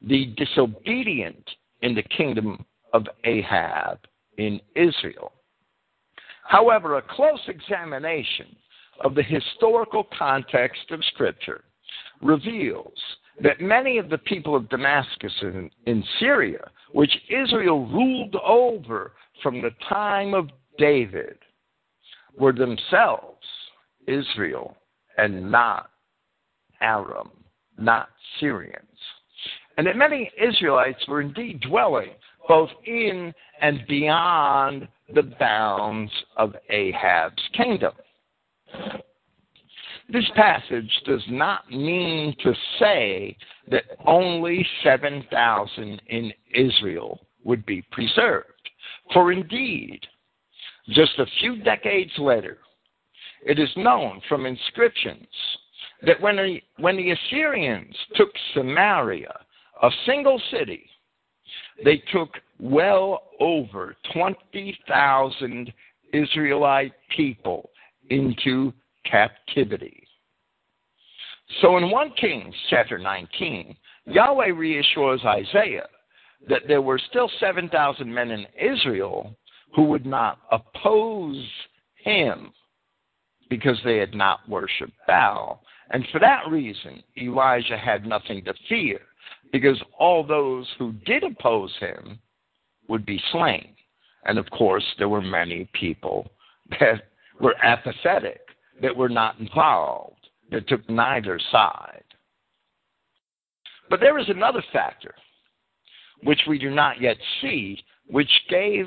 the 0.01 0.33
disobedient 0.37 1.49
in 1.81 1.95
the 1.95 2.03
kingdom 2.03 2.65
of 2.93 3.05
Ahab 3.23 3.99
in 4.37 4.59
Israel. 4.75 5.33
However, 6.43 6.97
a 6.97 7.01
close 7.01 7.41
examination 7.47 8.55
of 9.01 9.15
the 9.15 9.23
historical 9.23 10.07
context 10.17 10.91
of 10.91 11.03
Scripture 11.13 11.63
reveals 12.21 12.97
that 13.41 13.61
many 13.61 13.97
of 13.97 14.09
the 14.09 14.17
people 14.17 14.55
of 14.55 14.67
Damascus 14.69 15.31
in, 15.41 15.69
in, 15.85 16.03
Syria, 16.19 16.69
which 16.93 17.11
Israel 17.29 17.85
ruled 17.87 18.35
over 18.35 19.13
from 19.43 19.61
the 19.61 19.71
time 19.87 20.33
of 20.33 20.49
David, 20.77 21.37
were 22.37 22.53
themselves 22.53 23.45
Israel 24.07 24.75
and 25.17 25.51
not 25.51 25.89
Aram, 26.81 27.31
not 27.77 28.09
Syrians. 28.39 28.75
And 29.77 29.87
that 29.87 29.97
many 29.97 30.31
Israelites 30.41 31.05
were 31.07 31.21
indeed 31.21 31.61
dwelling 31.61 32.11
both 32.47 32.69
in 32.85 33.33
and 33.61 33.85
beyond 33.87 34.87
the 35.13 35.23
bounds 35.39 36.11
of 36.35 36.55
Ahab's 36.69 37.41
kingdom. 37.55 37.93
This 40.11 40.25
passage 40.35 40.91
does 41.05 41.23
not 41.29 41.69
mean 41.69 42.35
to 42.43 42.53
say 42.79 43.37
that 43.69 43.83
only 44.07 44.65
7,000 44.83 46.01
in 46.07 46.33
Israel 46.55 47.19
would 47.43 47.63
be 47.65 47.83
preserved. 47.91 48.47
For 49.13 49.31
indeed, 49.31 49.99
just 50.89 51.19
a 51.19 51.27
few 51.39 51.61
decades 51.61 52.11
later, 52.17 52.57
it 53.45 53.59
is 53.59 53.69
known 53.77 54.19
from 54.27 54.47
inscriptions 54.47 55.27
that 56.01 56.19
when 56.19 56.37
the, 56.37 56.59
when 56.77 56.97
the 56.97 57.11
Assyrians 57.11 57.95
took 58.15 58.29
Samaria, 58.55 59.33
a 59.83 59.89
single 60.07 60.41
city, 60.51 60.89
they 61.83 62.01
took 62.11 62.29
well 62.59 63.23
over 63.39 63.95
20,000 64.13 65.73
Israelite 66.13 66.93
people 67.15 67.69
into 68.09 68.73
captivity. 69.09 70.07
So 71.61 71.77
in 71.77 71.89
1 71.89 72.11
Kings 72.19 72.53
chapter 72.69 72.97
19, 72.97 73.75
Yahweh 74.05 74.49
reassures 74.49 75.21
Isaiah 75.25 75.87
that 76.47 76.63
there 76.67 76.81
were 76.81 76.99
still 77.09 77.29
7,000 77.39 78.13
men 78.13 78.31
in 78.31 78.45
Israel 78.59 79.35
who 79.75 79.83
would 79.83 80.05
not 80.05 80.39
oppose 80.51 81.43
him 81.95 82.53
because 83.49 83.77
they 83.83 83.97
had 83.97 84.13
not 84.13 84.47
worshiped 84.47 84.93
Baal. 85.07 85.61
And 85.91 86.07
for 86.11 86.19
that 86.19 86.47
reason, 86.49 87.03
Elijah 87.17 87.77
had 87.77 88.05
nothing 88.05 88.43
to 88.45 88.53
fear 88.67 88.99
because 89.51 89.81
all 89.97 90.23
those 90.23 90.67
who 90.77 90.93
did 91.05 91.23
oppose 91.23 91.75
him 91.79 92.19
would 92.87 93.05
be 93.05 93.21
slain. 93.31 93.73
And 94.25 94.37
of 94.37 94.49
course, 94.51 94.85
there 94.97 95.09
were 95.09 95.21
many 95.21 95.67
people 95.73 96.29
that 96.79 97.09
were 97.41 97.55
apathetic 97.63 98.41
that 98.81 98.95
were 98.95 99.09
not 99.09 99.39
involved, 99.39 100.27
that 100.51 100.67
took 100.67 100.87
neither 100.89 101.39
side. 101.51 102.03
But 103.89 103.99
there 103.99 104.19
is 104.19 104.29
another 104.29 104.63
factor 104.71 105.15
which 106.23 106.41
we 106.47 106.59
do 106.59 106.69
not 106.69 107.01
yet 107.01 107.17
see, 107.41 107.81
which 108.07 108.29
gave 108.49 108.85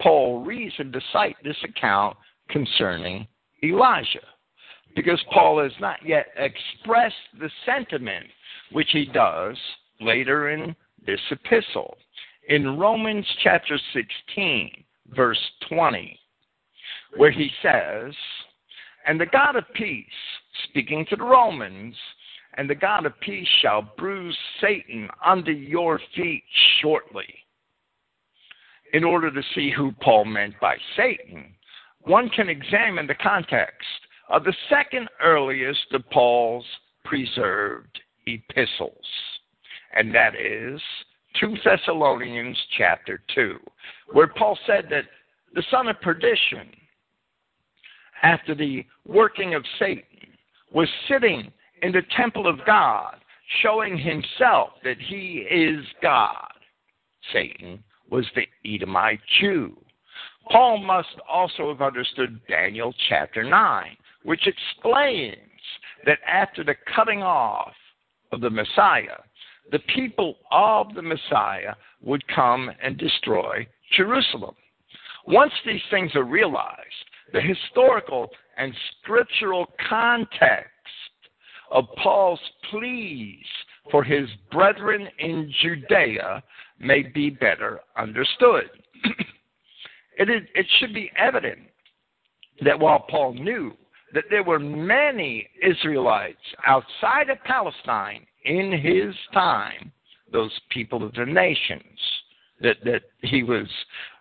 Paul 0.00 0.44
reason 0.44 0.92
to 0.92 1.00
cite 1.12 1.36
this 1.42 1.56
account 1.64 2.16
concerning 2.50 3.26
Elijah. 3.62 4.20
Because 4.94 5.22
Paul 5.32 5.62
has 5.62 5.72
not 5.80 5.98
yet 6.04 6.26
expressed 6.36 7.14
the 7.38 7.50
sentiment 7.64 8.26
which 8.72 8.88
he 8.92 9.06
does 9.06 9.56
later 10.00 10.50
in 10.50 10.74
this 11.06 11.20
epistle. 11.30 11.96
In 12.48 12.78
Romans 12.78 13.26
chapter 13.42 13.78
16, 13.92 14.84
verse 15.08 15.38
20, 15.68 16.18
where 17.16 17.30
he 17.30 17.50
says, 17.62 18.14
and 19.06 19.20
the 19.20 19.26
God 19.26 19.56
of 19.56 19.64
peace, 19.74 20.06
speaking 20.68 21.06
to 21.10 21.16
the 21.16 21.24
Romans, 21.24 21.94
and 22.54 22.68
the 22.68 22.74
God 22.74 23.06
of 23.06 23.18
peace 23.20 23.48
shall 23.62 23.92
bruise 23.96 24.36
Satan 24.60 25.08
under 25.24 25.52
your 25.52 26.00
feet 26.14 26.42
shortly. 26.80 27.26
In 28.92 29.04
order 29.04 29.30
to 29.30 29.42
see 29.54 29.70
who 29.70 29.92
Paul 30.00 30.24
meant 30.24 30.54
by 30.60 30.76
Satan, 30.96 31.54
one 32.00 32.28
can 32.30 32.48
examine 32.48 33.06
the 33.06 33.14
context 33.14 33.86
of 34.28 34.44
the 34.44 34.54
second 34.68 35.08
earliest 35.22 35.92
of 35.92 36.08
Paul's 36.10 36.64
preserved 37.04 38.00
epistles, 38.26 39.06
and 39.94 40.14
that 40.14 40.34
is 40.34 40.80
2 41.40 41.56
Thessalonians 41.64 42.58
chapter 42.76 43.22
2, 43.34 43.58
where 44.12 44.28
Paul 44.28 44.58
said 44.66 44.86
that 44.90 45.04
the 45.54 45.64
son 45.70 45.88
of 45.88 46.00
perdition 46.00 46.68
after 48.22 48.54
the 48.54 48.84
working 49.06 49.54
of 49.54 49.64
Satan, 49.78 50.02
was 50.72 50.88
sitting 51.08 51.52
in 51.82 51.92
the 51.92 52.02
temple 52.16 52.46
of 52.46 52.64
God, 52.66 53.16
showing 53.62 53.96
himself 53.96 54.70
that 54.84 54.98
he 54.98 55.46
is 55.50 55.84
God. 56.02 56.48
Satan 57.32 57.82
was 58.10 58.26
the 58.34 58.46
Edomite 58.64 59.20
Jew. 59.40 59.76
Paul 60.50 60.78
must 60.78 61.08
also 61.28 61.68
have 61.68 61.82
understood 61.82 62.40
Daniel 62.48 62.94
chapter 63.08 63.42
9, 63.42 63.96
which 64.22 64.46
explains 64.46 65.36
that 66.04 66.18
after 66.26 66.62
the 66.62 66.76
cutting 66.94 67.22
off 67.22 67.74
of 68.32 68.40
the 68.40 68.50
Messiah, 68.50 69.18
the 69.72 69.80
people 69.94 70.36
of 70.52 70.94
the 70.94 71.02
Messiah 71.02 71.74
would 72.02 72.26
come 72.28 72.70
and 72.82 72.96
destroy 72.96 73.66
Jerusalem. 73.96 74.54
Once 75.26 75.52
these 75.64 75.80
things 75.90 76.14
are 76.14 76.24
realized, 76.24 76.80
the 77.32 77.40
historical 77.40 78.28
and 78.56 78.72
scriptural 79.02 79.66
context 79.88 80.70
of 81.70 81.84
Paul's 82.02 82.40
pleas 82.70 83.44
for 83.90 84.02
his 84.02 84.28
brethren 84.50 85.08
in 85.18 85.52
Judea 85.62 86.42
may 86.78 87.02
be 87.02 87.30
better 87.30 87.80
understood. 87.96 88.70
it, 90.18 90.28
is, 90.28 90.42
it 90.54 90.66
should 90.78 90.94
be 90.94 91.10
evident 91.16 91.58
that 92.64 92.78
while 92.78 93.00
Paul 93.08 93.34
knew 93.34 93.72
that 94.14 94.24
there 94.30 94.42
were 94.44 94.58
many 94.58 95.48
Israelites 95.62 96.38
outside 96.66 97.28
of 97.30 97.42
Palestine 97.44 98.26
in 98.44 98.72
his 98.72 99.14
time, 99.32 99.92
those 100.32 100.52
people 100.70 101.02
of 101.02 101.12
the 101.14 101.26
nations 101.26 101.98
that, 102.60 102.76
that 102.84 103.02
he 103.22 103.42
was 103.42 103.66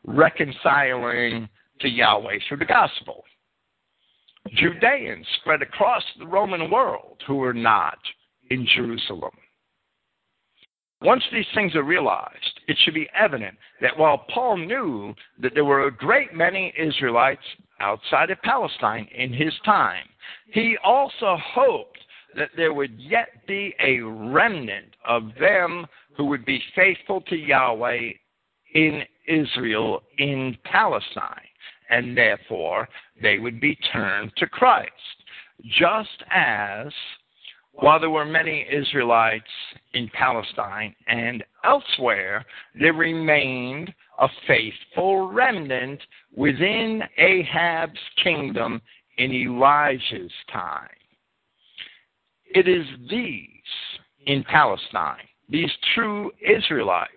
reconciling 0.06 1.48
to 1.82 1.90
Yahweh 1.90 2.40
through 2.48 2.58
the 2.58 2.66
gospel. 2.66 3.24
Judeans 4.54 5.26
spread 5.42 5.62
across 5.62 6.04
the 6.20 6.28
Roman 6.28 6.70
world 6.70 7.22
who 7.26 7.36
were 7.36 7.54
not 7.54 7.98
in 8.50 8.68
Jerusalem. 8.76 9.32
Once 11.02 11.24
these 11.32 11.46
things 11.54 11.76
are 11.76 11.84
realized, 11.84 12.60
it 12.68 12.78
should 12.80 12.94
be 12.94 13.10
evident 13.16 13.58
that 13.82 13.98
while 13.98 14.26
Paul 14.34 14.58
knew 14.58 15.14
that 15.40 15.54
there 15.54 15.66
were 15.66 15.88
a 15.88 15.96
great 15.96 16.34
many 16.34 16.74
Israelites 16.78 17.44
outside 17.80 18.32
of 18.32 18.42
Palestine 18.42 19.08
in 19.14 19.34
his 19.34 19.54
time, 19.66 20.06
he 20.52 20.78
also 20.84 21.38
hoped 21.54 22.00
that 22.36 22.50
there 22.56 22.74
would 22.74 23.00
yet 23.00 23.46
be 23.48 23.76
a 23.80 24.00
remnant 24.00 24.96
of 25.06 25.32
them 25.40 25.86
who 26.16 26.26
would 26.26 26.46
be 26.46 26.62
faithful 26.76 27.22
to 27.22 27.36
Yahweh 27.36 28.12
in 28.74 29.04
Israel 29.28 30.02
in 30.18 30.58
Palestine 30.64 31.48
and 31.90 32.16
therefore 32.18 32.88
they 33.22 33.40
would 33.40 33.60
be 33.60 33.78
turned 33.92 34.32
to 34.38 34.48
Christ. 34.48 34.92
Just 35.80 36.24
as 36.32 36.92
while 37.74 38.00
there 38.00 38.10
were 38.10 38.26
many 38.26 38.66
Israelites 38.72 39.44
in 39.94 40.10
Palestine 40.14 40.96
and 41.08 41.44
elsewhere, 41.64 42.46
there 42.80 42.94
remained 42.94 43.94
a 44.20 44.28
faithful 44.48 45.28
remnant 45.28 46.00
within 46.34 47.04
Ahab's 47.18 48.00
kingdom 48.24 48.82
in 49.18 49.32
Elijah's 49.34 50.32
time. 50.52 50.88
It 52.46 52.68
is 52.68 52.86
these 53.10 53.50
in 54.26 54.44
Palestine, 54.46 55.28
these 55.50 55.72
true 55.94 56.32
Israelites, 56.40 57.12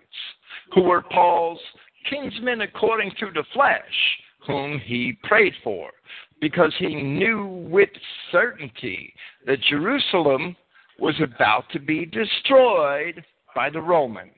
who 0.73 0.83
were 0.83 1.01
Paul's 1.01 1.59
kinsmen 2.09 2.61
according 2.61 3.11
to 3.19 3.27
the 3.33 3.43
flesh, 3.53 3.83
whom 4.49 4.79
he 4.79 5.15
prayed 5.23 5.53
for, 5.63 5.91
because 6.41 6.73
he 6.79 6.95
knew 6.95 7.45
with 7.69 7.89
certainty 8.31 9.13
that 9.45 9.61
Jerusalem 9.69 10.55
was 10.97 11.13
about 11.21 11.65
to 11.71 11.79
be 11.79 12.03
destroyed 12.05 13.23
by 13.55 13.69
the 13.69 13.81
Romans. 13.81 14.31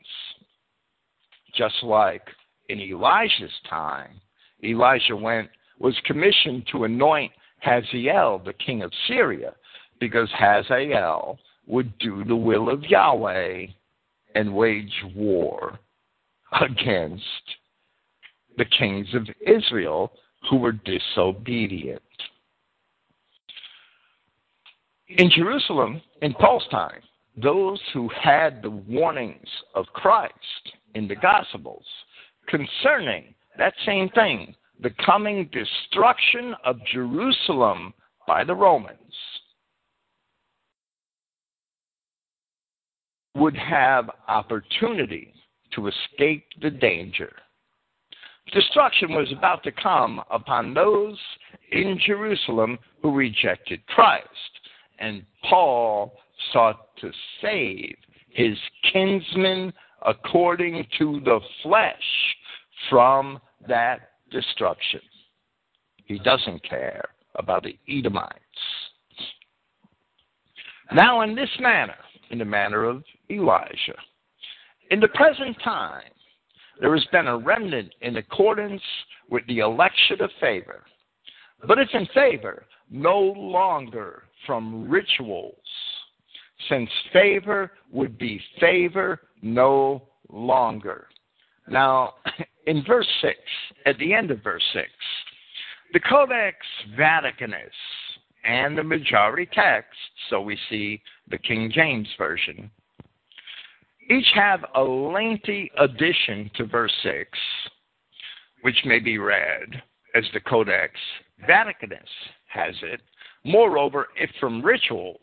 Just 1.55 1.81
like 1.83 2.23
in 2.67 2.81
Elijah's 2.81 3.51
time, 3.69 4.19
Elijah 4.63 5.15
went 5.15 5.49
was 5.79 5.95
commissioned 6.05 6.67
to 6.71 6.83
anoint 6.83 7.31
Hazael, 7.59 8.39
the 8.39 8.53
king 8.53 8.83
of 8.83 8.91
Syria, 9.07 9.53
because 9.99 10.29
Hazael 10.37 11.39
would 11.67 11.97
do 11.99 12.25
the 12.25 12.35
will 12.35 12.69
of 12.69 12.83
Yahweh 12.83 13.67
and 14.35 14.53
wage 14.53 15.03
war 15.15 15.79
against 16.59 17.23
the 18.57 18.65
kings 18.65 19.07
of 19.13 19.27
Israel 19.45 20.11
who 20.49 20.57
were 20.57 20.71
disobedient. 20.71 22.01
In 25.17 25.29
Jerusalem, 25.29 26.01
in 26.21 26.33
Paul's 26.33 26.67
time, 26.71 27.01
those 27.41 27.81
who 27.93 28.09
had 28.09 28.61
the 28.61 28.69
warnings 28.69 29.47
of 29.75 29.85
Christ 29.93 30.33
in 30.95 31.07
the 31.07 31.15
Gospels 31.15 31.85
concerning 32.47 33.33
that 33.57 33.73
same 33.85 34.09
thing, 34.09 34.55
the 34.81 34.91
coming 35.05 35.49
destruction 35.51 36.55
of 36.65 36.77
Jerusalem 36.91 37.93
by 38.27 38.43
the 38.43 38.55
Romans, 38.55 38.97
would 43.35 43.55
have 43.55 44.09
opportunity 44.27 45.33
to 45.73 45.87
escape 45.87 46.45
the 46.61 46.69
danger. 46.69 47.33
Destruction 48.51 49.13
was 49.13 49.31
about 49.31 49.63
to 49.63 49.71
come 49.71 50.21
upon 50.29 50.73
those 50.73 51.17
in 51.71 51.99
Jerusalem 52.05 52.77
who 53.01 53.13
rejected 53.13 53.85
Christ, 53.87 54.27
and 54.99 55.23
Paul 55.49 56.13
sought 56.51 56.95
to 56.97 57.11
save 57.41 57.95
his 58.29 58.57
kinsmen 58.91 59.71
according 60.05 60.85
to 60.97 61.21
the 61.23 61.39
flesh 61.63 61.95
from 62.89 63.39
that 63.67 64.09
destruction. 64.31 65.01
He 66.05 66.19
doesn't 66.19 66.63
care 66.63 67.09
about 67.35 67.63
the 67.63 67.77
Edomites. 67.87 68.35
Now, 70.93 71.21
in 71.21 71.35
this 71.35 71.49
manner, 71.59 71.95
in 72.31 72.39
the 72.39 72.45
manner 72.45 72.83
of 72.83 73.03
Elijah, 73.29 73.95
in 74.89 74.99
the 74.99 75.07
present 75.09 75.55
time, 75.63 76.03
there 76.79 76.95
has 76.95 77.05
been 77.11 77.27
a 77.27 77.37
remnant 77.37 77.93
in 78.01 78.17
accordance 78.17 78.81
with 79.29 79.45
the 79.47 79.59
election 79.59 80.21
of 80.21 80.29
favor, 80.39 80.83
but 81.67 81.77
it's 81.77 81.93
in 81.93 82.07
favor 82.13 82.65
no 82.89 83.19
longer 83.19 84.23
from 84.45 84.89
rituals, 84.89 85.55
since 86.69 86.89
favor 87.13 87.71
would 87.91 88.17
be 88.17 88.41
favor 88.59 89.21
no 89.41 90.03
longer. 90.29 91.07
Now, 91.67 92.15
in 92.67 92.83
verse 92.85 93.07
6, 93.21 93.37
at 93.85 93.97
the 93.97 94.13
end 94.13 94.31
of 94.31 94.43
verse 94.43 94.63
6, 94.73 94.87
the 95.93 95.99
Codex 95.99 96.57
Vaticanus 96.97 97.69
and 98.43 98.77
the 98.77 98.83
majority 98.83 99.47
text, 99.53 99.97
so 100.29 100.41
we 100.41 100.57
see 100.69 101.01
the 101.29 101.37
King 101.37 101.71
James 101.73 102.07
Version, 102.17 102.71
each 104.09 104.27
have 104.33 104.65
a 104.75 104.81
lengthy 104.81 105.71
addition 105.77 106.49
to 106.55 106.65
verse 106.65 106.93
6, 107.03 107.29
which 108.61 108.77
may 108.85 108.99
be 108.99 109.17
read 109.17 109.81
as 110.15 110.23
the 110.33 110.39
Codex 110.41 110.93
Vaticanus 111.47 111.99
has 112.47 112.75
it. 112.83 113.01
Moreover, 113.43 114.09
if 114.15 114.29
from 114.39 114.61
rituals 114.61 115.19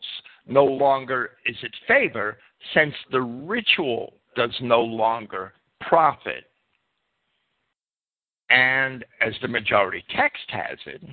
no 0.47 0.65
longer 0.65 1.31
is 1.45 1.55
it 1.61 1.73
favor, 1.87 2.37
since 2.73 2.93
the 3.11 3.21
ritual 3.21 4.13
does 4.35 4.55
no 4.61 4.81
longer 4.81 5.53
profit. 5.81 6.45
And 8.49 9.05
as 9.21 9.33
the 9.41 9.47
majority 9.47 10.03
text 10.15 10.43
has 10.49 10.77
it, 10.85 11.03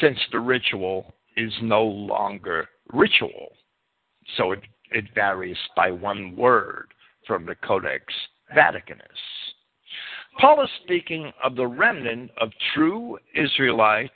since 0.00 0.18
the 0.32 0.40
ritual 0.40 1.14
is 1.36 1.52
no 1.62 1.84
longer 1.84 2.68
ritual, 2.92 3.48
so 4.36 4.52
it, 4.52 4.60
it 4.94 5.04
varies 5.14 5.56
by 5.76 5.90
one 5.90 6.36
word 6.36 6.88
from 7.26 7.44
the 7.44 7.56
Codex 7.56 8.04
Vaticanus. 8.56 9.00
Paul 10.40 10.62
is 10.62 10.70
speaking 10.82 11.32
of 11.42 11.56
the 11.56 11.66
remnant 11.66 12.30
of 12.40 12.50
true 12.74 13.18
Israelites 13.34 14.12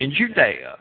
in 0.00 0.12
Judea 0.12 0.76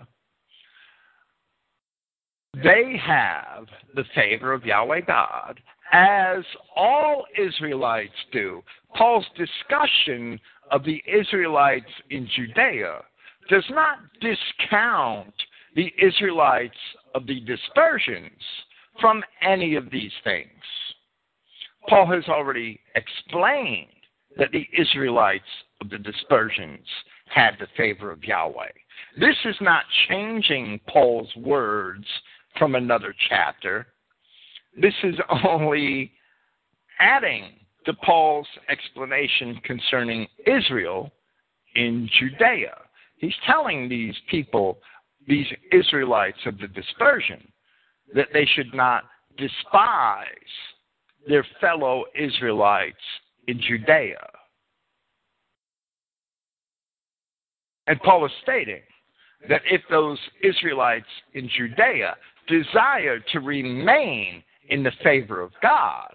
they 2.64 2.98
have 3.06 3.66
the 3.96 4.06
favor 4.14 4.54
of 4.54 4.66
Yahweh 4.66 5.02
God, 5.02 5.60
as 5.92 6.44
all 6.76 7.26
Israelites 7.38 8.14
do. 8.32 8.64
Paul's 8.96 9.26
discussion 9.36 10.40
of 10.72 10.84
the 10.84 11.04
Israelites 11.06 11.92
in 12.10 12.30
Judea 12.36 13.02
does 13.50 13.66
not 13.70 14.00
discount 14.22 15.34
the 15.76 15.92
Israelites 16.02 16.78
of 17.14 17.28
the 17.28 17.42
dispersions 17.42 18.42
from 19.00 19.24
any 19.42 19.76
of 19.76 19.90
these 19.92 20.12
things. 20.24 20.50
Paul 21.88 22.08
has 22.08 22.26
already 22.28 22.80
explained 22.96 23.88
that 24.38 24.52
the 24.52 24.68
Israelites 24.78 25.44
of 25.82 25.90
the 25.90 25.98
dispersions 25.98 26.86
had 27.28 27.52
the 27.60 27.68
favor 27.78 28.12
of 28.12 28.24
Yahweh. 28.24 28.72
This 29.20 29.36
is 29.46 29.56
not 29.62 29.84
changing 30.10 30.80
Paul's 30.88 31.34
words 31.38 32.06
from 32.58 32.76
another 32.76 33.14
chapter. 33.30 33.88
This 34.80 34.94
is 35.04 35.16
only 35.46 36.12
adding 37.00 37.54
to 37.86 37.94
Paul's 37.94 38.48
explanation 38.70 39.60
concerning 39.64 40.28
Israel 40.48 41.12
in 41.76 42.10
Judea. 42.20 42.78
He's 43.18 43.36
telling 43.46 43.88
these 43.88 44.16
people, 44.30 44.80
these 45.28 45.48
Israelites 45.72 46.40
of 46.46 46.58
the 46.58 46.68
dispersion, 46.68 47.48
that 48.14 48.28
they 48.34 48.46
should 48.56 48.74
not 48.74 49.04
despise 49.38 50.26
their 51.28 51.46
fellow 51.60 52.06
Israelites 52.18 52.96
in 53.48 53.60
Judea. 53.60 54.28
And 57.88 58.00
Paul 58.02 58.26
is 58.26 58.32
stating 58.44 58.82
that 59.50 59.62
if 59.70 59.82
those 59.90 60.20
Israelites 60.42 61.06
in 61.34 61.50
Judea 61.56 62.16
desire 62.48 63.20
to 63.32 63.40
remain 63.40 64.44
in 64.70 64.84
the 64.84 64.92
favor 65.04 65.42
of 65.42 65.52
God, 65.62 66.14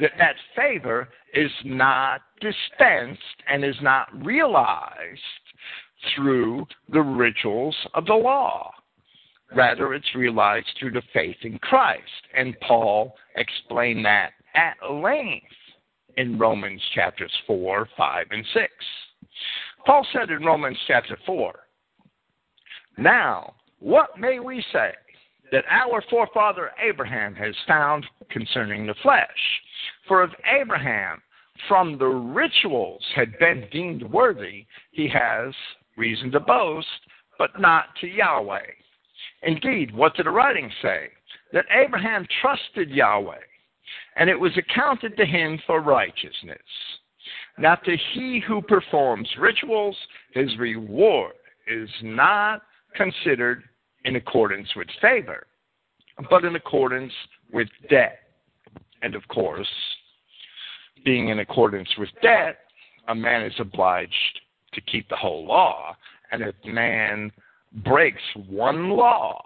that 0.00 0.12
that 0.18 0.36
favor 0.54 1.08
is 1.34 1.50
not 1.64 2.20
dispensed 2.40 3.20
and 3.48 3.64
is 3.64 3.76
not 3.82 4.08
realized 4.24 5.20
through 6.14 6.66
the 6.92 7.00
rituals 7.00 7.76
of 7.94 8.06
the 8.06 8.14
law. 8.14 8.70
Rather, 9.54 9.94
it's 9.94 10.14
realized 10.14 10.66
through 10.78 10.92
the 10.92 11.02
faith 11.12 11.36
in 11.42 11.58
Christ. 11.58 12.02
And 12.36 12.58
Paul 12.60 13.14
explained 13.36 14.04
that 14.04 14.32
at 14.54 14.76
length 14.90 15.46
in 16.16 16.38
Romans 16.38 16.82
chapters 16.94 17.32
4, 17.46 17.88
5, 17.96 18.26
and 18.30 18.44
6. 18.52 18.66
Paul 19.86 20.06
said 20.12 20.30
in 20.30 20.44
Romans 20.44 20.78
chapter 20.86 21.18
4, 21.24 21.54
Now, 22.98 23.54
what 23.78 24.18
may 24.18 24.38
we 24.40 24.62
say? 24.72 24.92
that 25.52 25.64
our 25.70 26.02
forefather 26.10 26.70
Abraham 26.82 27.34
has 27.34 27.54
found 27.66 28.06
concerning 28.30 28.86
the 28.86 28.94
flesh. 29.02 29.26
For 30.06 30.24
if 30.24 30.30
Abraham 30.60 31.22
from 31.66 31.98
the 31.98 32.06
rituals 32.06 33.02
had 33.14 33.38
been 33.38 33.66
deemed 33.72 34.02
worthy, 34.02 34.66
he 34.92 35.08
has 35.08 35.54
reason 35.96 36.30
to 36.32 36.40
boast, 36.40 36.86
but 37.38 37.60
not 37.60 37.86
to 38.00 38.06
Yahweh. 38.06 38.60
Indeed, 39.42 39.94
what 39.94 40.14
did 40.14 40.26
the 40.26 40.30
writing 40.30 40.70
say? 40.82 41.08
That 41.52 41.66
Abraham 41.70 42.26
trusted 42.42 42.90
Yahweh, 42.90 43.38
and 44.16 44.28
it 44.28 44.38
was 44.38 44.56
accounted 44.56 45.16
to 45.16 45.24
him 45.24 45.60
for 45.66 45.80
righteousness. 45.80 46.58
Now, 47.58 47.74
to 47.76 47.96
he 48.14 48.40
who 48.46 48.62
performs 48.62 49.28
rituals, 49.38 49.96
his 50.32 50.56
reward 50.58 51.34
is 51.66 51.88
not 52.02 52.62
considered 52.94 53.64
in 54.04 54.16
accordance 54.16 54.68
with 54.76 54.88
favor, 55.00 55.46
but 56.30 56.44
in 56.44 56.56
accordance 56.56 57.12
with 57.52 57.68
debt. 57.90 58.20
And 59.02 59.14
of 59.14 59.26
course, 59.28 59.68
being 61.04 61.28
in 61.28 61.40
accordance 61.40 61.88
with 61.98 62.08
debt, 62.22 62.58
a 63.08 63.14
man 63.14 63.42
is 63.42 63.54
obliged 63.58 64.40
to 64.74 64.80
keep 64.80 65.08
the 65.08 65.16
whole 65.16 65.46
law. 65.46 65.96
And 66.30 66.42
if 66.42 66.54
man 66.64 67.32
breaks 67.84 68.22
one 68.48 68.90
law, 68.90 69.40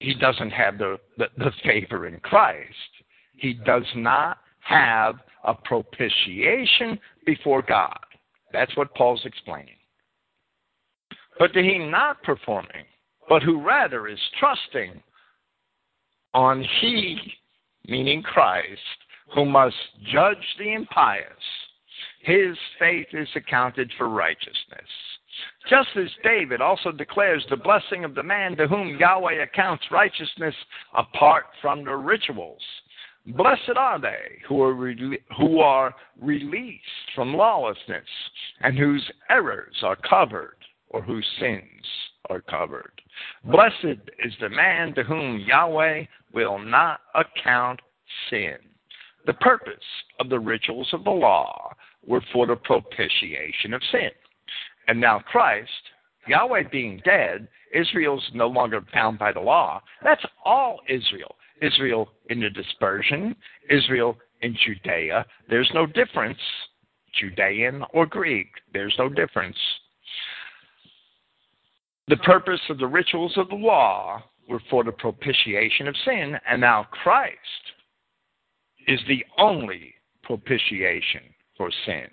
he 0.00 0.14
doesn't 0.14 0.50
have 0.50 0.78
the, 0.78 0.98
the, 1.18 1.26
the 1.38 1.52
favor 1.64 2.06
in 2.06 2.18
Christ. 2.20 2.68
He 3.34 3.54
does 3.54 3.86
not 3.94 4.38
have 4.60 5.16
a 5.44 5.54
propitiation 5.54 6.98
before 7.24 7.62
God. 7.62 7.98
That's 8.52 8.76
what 8.76 8.94
Paul's 8.94 9.22
explaining. 9.24 9.76
But 11.38 11.52
to 11.52 11.62
he 11.62 11.78
not 11.78 12.22
performing, 12.22 12.84
but 13.28 13.42
who 13.42 13.62
rather 13.62 14.08
is 14.08 14.18
trusting 14.38 15.02
on 16.34 16.64
he, 16.80 17.18
meaning 17.86 18.22
Christ, 18.22 18.80
who 19.34 19.44
must 19.44 19.76
judge 20.12 20.36
the 20.58 20.72
impious, 20.72 21.26
his 22.20 22.56
faith 22.78 23.08
is 23.12 23.28
accounted 23.34 23.90
for 23.96 24.08
righteousness. 24.08 24.88
Just 25.68 25.88
as 25.96 26.08
David 26.22 26.60
also 26.60 26.92
declares 26.92 27.44
the 27.48 27.56
blessing 27.56 28.04
of 28.04 28.14
the 28.14 28.22
man 28.22 28.56
to 28.56 28.66
whom 28.68 28.96
Yahweh 28.98 29.42
accounts 29.42 29.84
righteousness 29.90 30.54
apart 30.94 31.46
from 31.60 31.84
the 31.84 31.94
rituals. 31.94 32.62
Blessed 33.26 33.76
are 33.76 34.00
they 34.00 34.38
who 34.48 34.62
are, 34.62 34.72
re- 34.72 35.18
who 35.36 35.58
are 35.58 35.94
released 36.20 37.10
from 37.14 37.34
lawlessness 37.34 38.06
and 38.60 38.78
whose 38.78 39.04
errors 39.28 39.76
are 39.82 39.96
covered 39.96 40.56
or 40.90 41.02
whose 41.02 41.26
sins 41.40 41.84
are 42.30 42.40
covered. 42.40 42.92
Blessed 43.44 44.00
is 44.24 44.32
the 44.40 44.48
man 44.48 44.94
to 44.94 45.02
whom 45.02 45.40
Yahweh 45.40 46.04
will 46.32 46.58
not 46.58 47.00
account 47.14 47.80
sin. 48.30 48.56
The 49.26 49.34
purpose 49.34 49.74
of 50.20 50.28
the 50.28 50.38
rituals 50.38 50.88
of 50.92 51.02
the 51.02 51.10
law 51.10 51.72
were 52.06 52.22
for 52.32 52.46
the 52.46 52.56
propitiation 52.56 53.74
of 53.74 53.82
sin. 53.90 54.10
And 54.88 55.00
now 55.00 55.18
Christ, 55.18 55.70
Yahweh 56.26 56.64
being 56.70 57.00
dead, 57.04 57.48
Israel's 57.74 58.28
no 58.34 58.46
longer 58.46 58.80
bound 58.92 59.18
by 59.18 59.32
the 59.32 59.40
law. 59.40 59.82
That's 60.02 60.24
all 60.44 60.80
Israel. 60.88 61.36
Israel 61.62 62.08
in 62.28 62.40
the 62.40 62.50
dispersion, 62.50 63.34
Israel 63.70 64.16
in 64.42 64.56
Judea. 64.64 65.24
There's 65.48 65.70
no 65.74 65.86
difference, 65.86 66.38
Judean 67.18 67.82
or 67.92 68.06
Greek. 68.06 68.48
There's 68.72 68.94
no 68.98 69.08
difference. 69.08 69.56
The 72.08 72.18
purpose 72.18 72.60
of 72.68 72.78
the 72.78 72.86
rituals 72.86 73.36
of 73.36 73.48
the 73.48 73.56
law 73.56 74.22
were 74.48 74.62
for 74.70 74.84
the 74.84 74.92
propitiation 74.92 75.88
of 75.88 75.96
sin, 76.04 76.36
and 76.48 76.60
now 76.60 76.86
Christ 76.90 77.40
is 78.86 79.00
the 79.08 79.24
only 79.38 79.94
propitiation 80.22 81.22
for 81.56 81.70
sin. 81.84 82.06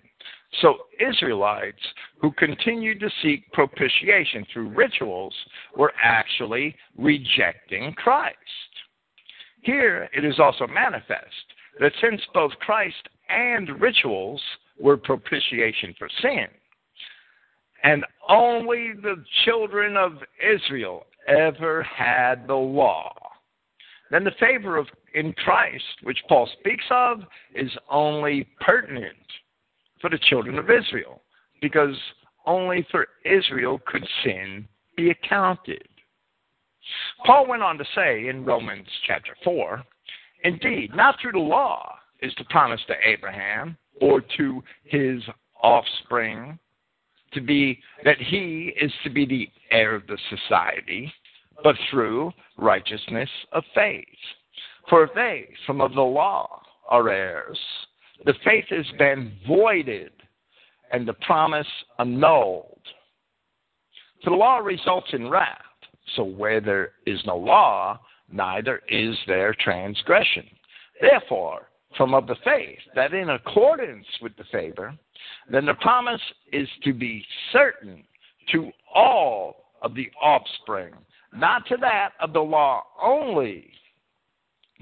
So, 0.62 0.76
Israelites 1.00 1.82
who 2.22 2.32
continued 2.34 3.00
to 3.00 3.10
seek 3.22 3.52
propitiation 3.54 4.46
through 4.52 4.70
rituals 4.70 5.34
were 5.76 5.94
actually 6.02 6.76
rejecting 6.98 7.94
Christ. 7.94 8.38
Here 9.62 10.10
it 10.14 10.24
is 10.24 10.40
also 10.40 10.68
manifest 10.68 11.26
that 11.80 11.94
since 12.02 12.22
both 12.34 12.52
Christ 12.60 13.10
and 13.30 13.82
rituals 13.82 14.42
were 14.80 14.98
propitiation 14.98 15.96
for 15.98 16.10
sin, 16.22 16.48
and 17.84 18.06
only 18.30 18.92
the 19.02 19.24
children 19.46 19.98
of 19.98 20.14
Israel 20.40 21.06
ever 21.28 21.84
had 21.84 22.48
the 22.48 22.54
law, 22.54 23.14
then 24.12 24.24
the 24.24 24.32
favor 24.40 24.78
of 24.78 24.88
in 25.16 25.34
Christ, 25.34 25.84
which 26.04 26.20
Paul 26.28 26.48
speaks 26.60 26.86
of, 26.92 27.22
is 27.56 27.72
only 27.90 28.48
pertinent 28.60 29.16
for 30.04 30.10
the 30.10 30.20
children 30.30 30.60
of 30.60 30.70
Israel, 30.70 31.22
because 31.62 31.96
only 32.46 32.86
for 32.92 33.08
Israel 33.24 33.80
could 33.88 34.06
sin 34.22 34.68
be 34.98 35.12
accounted. 35.12 35.88
Paul 37.26 37.48
went 37.48 37.64
on 37.64 37.78
to 37.78 37.86
say 37.96 38.28
in 38.28 38.44
Romans 38.44 38.86
chapter 39.08 39.34
4 39.46 39.82
Indeed, 40.44 40.94
not 40.94 41.16
through 41.22 41.32
the 41.32 41.40
law 41.40 41.96
is 42.22 42.34
the 42.38 42.44
promise 42.50 42.82
to 42.88 42.96
Abraham 43.06 43.78
or 44.02 44.22
to 44.36 44.62
his 44.84 45.24
offspring 45.62 46.60
to 47.32 47.40
be 47.40 47.80
that 48.04 48.18
he 48.18 48.74
is 48.82 48.92
to 49.06 49.10
be 49.10 49.26
the 49.26 49.48
heir 49.72 49.96
of 49.96 50.06
the 50.08 50.18
society, 50.30 51.12
but 51.64 51.78
through 51.90 52.34
righteousness 52.58 53.30
of 53.54 53.64
faith. 53.74 54.06
For 54.90 55.06
if 55.06 55.12
they, 55.16 55.48
from 55.66 55.80
of 55.80 55.94
the 55.94 56.02
law, 56.02 56.62
are 56.90 57.08
heirs, 57.08 57.58
the 58.26 58.34
faith 58.44 58.66
has 58.70 58.86
been 58.98 59.34
voided 59.48 60.12
and 60.92 61.08
the 61.08 61.14
promise 61.14 61.68
annulled. 62.00 62.80
For 64.24 64.30
the 64.30 64.36
law 64.36 64.58
results 64.58 65.10
in 65.14 65.30
wrath. 65.30 65.60
So 66.16 66.24
where 66.24 66.62
there 66.62 66.92
is 67.06 67.20
no 67.26 67.38
law, 67.38 68.00
neither 68.32 68.82
is 68.90 69.16
there 69.28 69.56
transgression. 69.60 70.46
Therefore, 71.02 71.70
from 71.98 72.14
of 72.14 72.28
the 72.28 72.36
faith, 72.44 72.80
that 72.96 73.14
in 73.14 73.30
accordance 73.30 74.06
with 74.22 74.36
the 74.38 74.44
favor, 74.52 74.94
then 75.50 75.66
the 75.66 75.74
promise 75.76 76.22
is 76.52 76.68
to 76.84 76.94
be 76.94 77.26
certain 77.52 78.04
to 78.52 78.72
all 78.94 79.72
of 79.82 79.96
the 79.96 80.10
offspring, 80.22 80.94
not 81.34 81.66
to 81.68 81.78
that 81.78 82.12
of 82.20 82.34
the 82.34 82.40
law 82.40 82.84
only, 83.02 83.72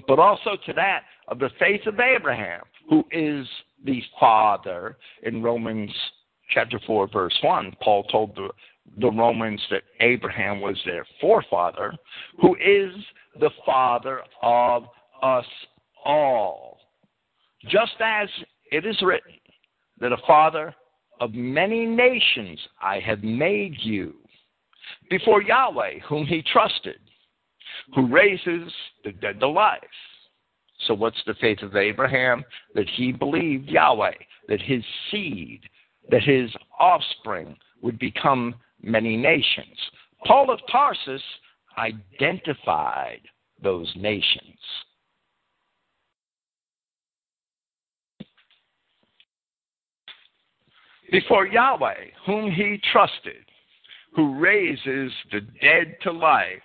but 0.06 0.18
also 0.18 0.56
to 0.66 0.72
that 0.72 1.02
of 1.28 1.38
the 1.38 1.50
faith 1.58 1.86
of 1.86 1.98
Abraham, 2.00 2.62
who 2.92 3.02
is 3.10 3.46
the 3.86 4.02
father. 4.20 4.98
In 5.22 5.42
Romans 5.42 5.90
chapter 6.50 6.78
4, 6.86 7.08
verse 7.10 7.34
1, 7.42 7.74
Paul 7.80 8.02
told 8.04 8.36
the, 8.36 8.50
the 8.98 9.10
Romans 9.10 9.62
that 9.70 9.84
Abraham 10.00 10.60
was 10.60 10.76
their 10.84 11.06
forefather, 11.18 11.94
who 12.38 12.54
is 12.56 12.92
the 13.40 13.48
father 13.64 14.20
of 14.42 14.84
us 15.22 15.46
all. 16.04 16.80
Just 17.66 17.94
as 18.04 18.28
it 18.70 18.84
is 18.84 19.00
written, 19.00 19.32
that 19.98 20.12
a 20.12 20.18
father 20.26 20.74
of 21.18 21.32
many 21.32 21.86
nations 21.86 22.60
I 22.82 23.00
have 23.00 23.22
made 23.22 23.76
you, 23.78 24.16
before 25.08 25.40
Yahweh, 25.40 26.00
whom 26.06 26.26
he 26.26 26.42
trusted, 26.52 27.00
who 27.94 28.06
raises 28.12 28.70
the 29.02 29.12
dead 29.12 29.40
to 29.40 29.48
life. 29.48 29.80
So, 30.86 30.94
what's 30.94 31.22
the 31.26 31.34
faith 31.34 31.62
of 31.62 31.76
Abraham? 31.76 32.44
That 32.74 32.88
he 32.96 33.12
believed 33.12 33.68
Yahweh, 33.68 34.14
that 34.48 34.60
his 34.60 34.82
seed, 35.10 35.60
that 36.10 36.22
his 36.22 36.50
offspring 36.78 37.56
would 37.82 37.98
become 37.98 38.54
many 38.82 39.16
nations. 39.16 39.76
Paul 40.26 40.50
of 40.50 40.60
Tarsus 40.70 41.22
identified 41.78 43.20
those 43.62 43.92
nations. 43.96 44.58
Before 51.10 51.46
Yahweh, 51.46 52.06
whom 52.24 52.50
he 52.50 52.80
trusted, 52.90 53.44
who 54.14 54.38
raises 54.38 55.12
the 55.30 55.40
dead 55.60 55.96
to 56.02 56.12
life 56.12 56.62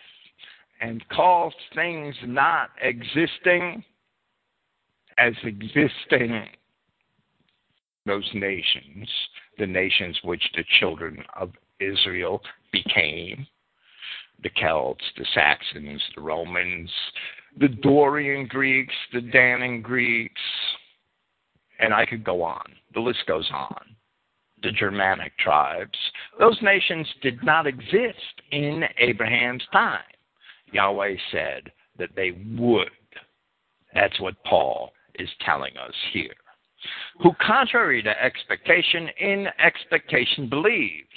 and 0.80 1.08
calls 1.10 1.54
things 1.76 2.16
not 2.26 2.70
existing 2.82 3.84
as 5.18 5.34
existing 5.44 6.46
those 8.06 8.30
nations, 8.34 9.10
the 9.58 9.68
nations 9.68 10.18
which 10.24 10.44
the 10.56 10.64
children 10.80 11.24
of 11.36 11.52
Israel 11.80 12.42
became 12.72 13.46
the 14.44 14.50
Celts, 14.62 15.04
the 15.18 15.26
Saxons, 15.34 16.02
the 16.16 16.22
Romans, 16.22 16.92
the 17.60 17.68
Dorian 17.68 18.48
Greeks, 18.48 18.94
the 19.12 19.20
Danaan 19.20 19.82
Greeks, 19.82 20.42
and 21.80 21.94
I 21.94 22.06
could 22.06 22.24
go 22.24 22.44
on. 22.44 22.66
The 22.94 23.00
list 23.00 23.20
goes 23.28 23.50
on. 23.52 23.96
The 24.64 24.72
Germanic 24.72 25.38
tribes. 25.38 25.98
Those 26.40 26.58
nations 26.64 27.08
did 27.22 27.44
not 27.44 27.68
exist 27.68 28.42
in 28.52 28.84
Abraham's 28.98 29.64
time. 29.72 30.00
Yahweh 30.72 31.16
said 31.32 31.72
that 32.00 32.10
they 32.16 32.32
would. 32.58 32.90
That's 33.94 34.20
what 34.20 34.44
Paul 34.46 34.92
is 35.20 35.30
telling 35.46 35.76
us 35.78 35.94
here. 36.14 36.34
Who, 37.22 37.32
contrary 37.46 38.02
to 38.04 38.24
expectation, 38.24 39.10
in 39.20 39.48
expectation 39.64 40.48
believed, 40.48 41.08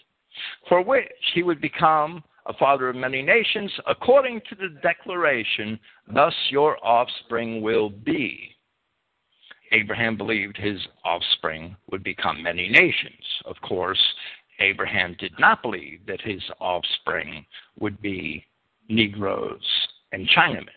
for 0.68 0.82
which 0.82 1.12
he 1.34 1.42
would 1.42 1.60
become 1.60 2.24
a 2.46 2.54
father 2.54 2.88
of 2.88 2.96
many 2.96 3.22
nations, 3.22 3.70
according 3.86 4.40
to 4.48 4.54
the 4.54 4.80
declaration, 4.82 5.78
thus 6.12 6.34
your 6.50 6.84
offspring 6.84 7.60
will 7.60 7.90
be. 7.90 8.56
Abraham 9.72 10.16
believed 10.16 10.56
his 10.56 10.80
offspring 11.04 11.76
would 11.90 12.02
become 12.02 12.42
many 12.42 12.68
nations. 12.68 13.22
Of 13.44 13.56
course, 13.60 14.02
Abraham 14.58 15.14
did 15.18 15.32
not 15.38 15.62
believe 15.62 16.00
that 16.06 16.20
his 16.20 16.42
offspring 16.60 17.46
would 17.78 18.00
be 18.02 18.44
Negroes 18.88 19.62
and 20.12 20.28
Chinamen. 20.28 20.68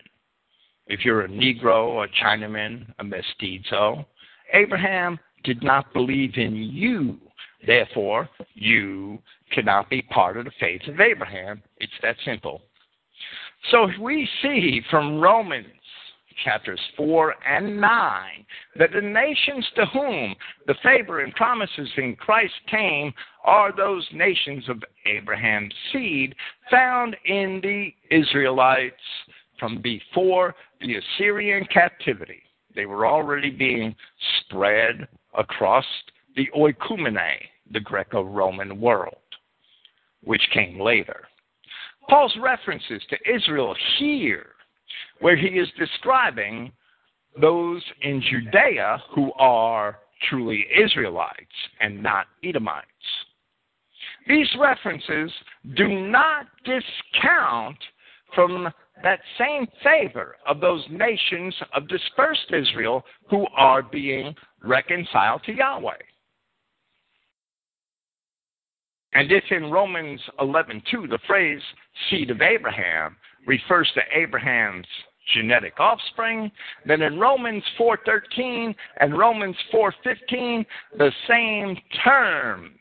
If 0.86 1.04
you're 1.04 1.22
a 1.22 1.28
Negro, 1.28 2.04
a 2.04 2.24
Chinaman, 2.24 2.92
a 2.98 3.04
mestizo, 3.04 4.06
Abraham 4.52 5.18
did 5.42 5.62
not 5.62 5.92
believe 5.92 6.36
in 6.36 6.54
you. 6.54 7.18
Therefore, 7.66 8.28
you 8.54 9.18
cannot 9.52 9.88
be 9.88 10.02
part 10.02 10.36
of 10.36 10.44
the 10.44 10.50
faith 10.60 10.82
of 10.86 11.00
Abraham. 11.00 11.62
It's 11.78 11.92
that 12.02 12.16
simple. 12.24 12.60
So 13.70 13.88
we 14.00 14.28
see 14.42 14.82
from 14.90 15.20
Romans 15.20 15.68
chapters 16.44 16.80
4 16.96 17.34
and 17.46 17.80
9 17.80 18.46
that 18.76 18.90
the 18.92 19.00
nations 19.00 19.66
to 19.76 19.86
whom 19.86 20.34
the 20.66 20.74
favor 20.82 21.20
and 21.20 21.34
promises 21.34 21.88
in 21.96 22.16
Christ 22.16 22.54
came 22.68 23.12
are 23.44 23.74
those 23.74 24.06
nations 24.12 24.68
of 24.68 24.82
Abraham's 25.06 25.72
seed 25.92 26.34
found 26.70 27.16
in 27.24 27.60
the 27.62 27.94
Israelites 28.10 28.96
from 29.58 29.80
before 29.80 30.54
the 30.80 30.96
Assyrian 30.96 31.66
captivity. 31.72 32.42
They 32.74 32.86
were 32.86 33.06
already 33.06 33.50
being 33.50 33.94
spread 34.40 35.06
across 35.36 35.84
the 36.36 36.48
oikumene, 36.56 37.38
the 37.70 37.80
Greco 37.80 38.22
Roman 38.22 38.80
world, 38.80 39.16
which 40.22 40.42
came 40.52 40.80
later. 40.80 41.22
Paul's 42.08 42.36
references 42.40 43.02
to 43.08 43.34
Israel 43.34 43.74
here, 43.98 44.46
where 45.20 45.36
he 45.36 45.58
is 45.58 45.68
describing 45.78 46.72
those 47.40 47.82
in 48.02 48.22
Judea 48.30 49.02
who 49.14 49.32
are 49.34 49.98
truly 50.28 50.66
Israelites 50.76 51.36
and 51.80 52.02
not 52.02 52.26
Edomites. 52.42 52.86
These 54.26 54.48
references 54.58 55.30
do 55.76 55.88
not 55.88 56.46
discount 56.64 57.76
from 58.34 58.72
that 59.02 59.20
same 59.38 59.66
favor 59.82 60.36
of 60.46 60.60
those 60.60 60.84
nations 60.90 61.54
of 61.74 61.88
dispersed 61.88 62.52
Israel 62.52 63.04
who 63.28 63.46
are 63.56 63.82
being 63.82 64.34
reconciled 64.62 65.42
to 65.44 65.52
Yahweh. 65.52 65.96
And 69.14 69.30
if 69.30 69.44
in 69.50 69.70
Romans 69.70 70.20
11:2 70.40 71.08
the 71.08 71.18
phrase 71.26 71.62
seed 72.08 72.30
of 72.30 72.42
Abraham 72.42 73.16
refers 73.46 73.90
to 73.92 74.02
Abraham's 74.12 74.86
genetic 75.32 75.78
offspring, 75.78 76.50
then 76.84 77.00
in 77.02 77.18
Romans 77.18 77.64
4:13 77.78 78.74
and 78.98 79.16
Romans 79.16 79.56
4:15 79.72 80.66
the 80.96 81.12
same 81.28 81.76
terms 82.02 82.80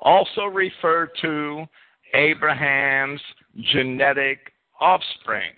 also 0.00 0.46
refer 0.46 1.06
to 1.20 1.68
Abraham's 2.14 3.20
genetic 3.72 4.52
offspring. 4.80 5.52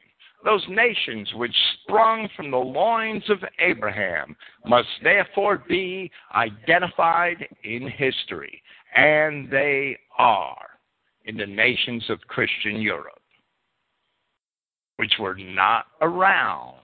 Those 0.44 0.64
nations 0.68 1.32
which 1.34 1.54
sprung 1.82 2.28
from 2.36 2.50
the 2.50 2.56
loins 2.56 3.28
of 3.28 3.38
Abraham 3.58 4.36
must 4.64 4.88
therefore 5.02 5.64
be 5.68 6.10
identified 6.34 7.46
in 7.64 7.88
history, 7.88 8.62
and 8.94 9.50
they 9.50 9.98
are 10.16 10.56
in 11.24 11.36
the 11.36 11.46
nations 11.46 12.04
of 12.08 12.20
Christian 12.28 12.80
Europe, 12.80 13.20
which 14.96 15.12
were 15.18 15.36
not 15.36 15.86
around 16.00 16.76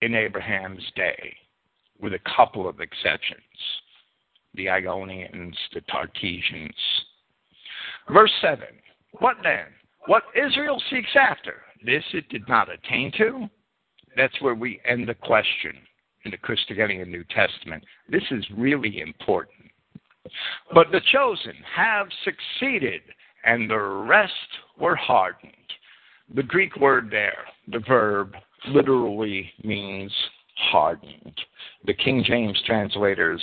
in 0.00 0.14
Abraham's 0.14 0.84
day, 0.96 1.36
with 2.00 2.14
a 2.14 2.36
couple 2.36 2.68
of 2.68 2.80
exceptions 2.80 3.40
the 4.54 4.68
Ionians, 4.68 5.56
the 5.72 5.80
Tartessians. 5.82 6.74
Verse 8.10 8.32
7 8.40 8.66
What 9.18 9.36
then? 9.42 9.66
What 10.06 10.24
Israel 10.34 10.82
seeks 10.90 11.16
after, 11.18 11.62
this 11.84 12.04
it 12.12 12.28
did 12.28 12.46
not 12.48 12.68
attain 12.70 13.12
to. 13.18 13.48
That's 14.16 14.40
where 14.40 14.54
we 14.54 14.80
end 14.86 15.08
the 15.08 15.14
question 15.14 15.74
in 16.24 16.30
the 16.30 16.36
Christogenea 16.36 17.06
New 17.06 17.24
Testament. 17.24 17.84
This 18.08 18.22
is 18.30 18.44
really 18.56 19.00
important. 19.00 19.70
But 20.72 20.90
the 20.90 21.00
chosen 21.12 21.54
have 21.74 22.08
succeeded, 22.24 23.02
and 23.44 23.68
the 23.68 23.78
rest 23.78 24.32
were 24.78 24.96
hardened. 24.96 25.52
The 26.34 26.42
Greek 26.42 26.76
word 26.76 27.08
there, 27.10 27.44
the 27.68 27.80
verb, 27.80 28.34
literally 28.68 29.50
means 29.62 30.12
hardened. 30.56 31.38
The 31.84 31.94
King 31.94 32.24
James 32.26 32.60
translators 32.66 33.42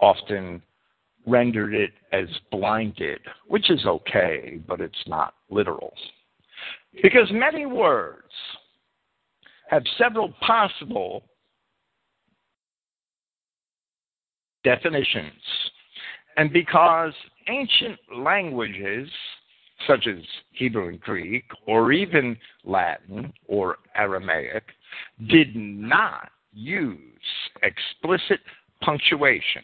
often 0.00 0.62
rendered 1.26 1.74
it 1.74 1.92
as 2.12 2.26
blinded, 2.50 3.20
which 3.46 3.70
is 3.70 3.86
okay, 3.86 4.60
but 4.66 4.80
it's 4.80 5.04
not 5.06 5.34
literal. 5.50 5.92
Because 7.02 7.30
many 7.32 7.66
words 7.66 8.32
have 9.68 9.82
several 9.96 10.32
possible 10.46 11.24
definitions. 14.64 15.32
And 16.36 16.52
because 16.52 17.12
ancient 17.48 17.98
languages, 18.16 19.08
such 19.86 20.06
as 20.06 20.22
Hebrew 20.52 20.88
and 20.88 21.00
Greek, 21.00 21.44
or 21.66 21.92
even 21.92 22.36
Latin 22.64 23.32
or 23.46 23.78
Aramaic, 23.96 24.64
did 25.28 25.54
not 25.56 26.30
use 26.52 26.98
explicit 27.62 28.40
punctuation, 28.82 29.62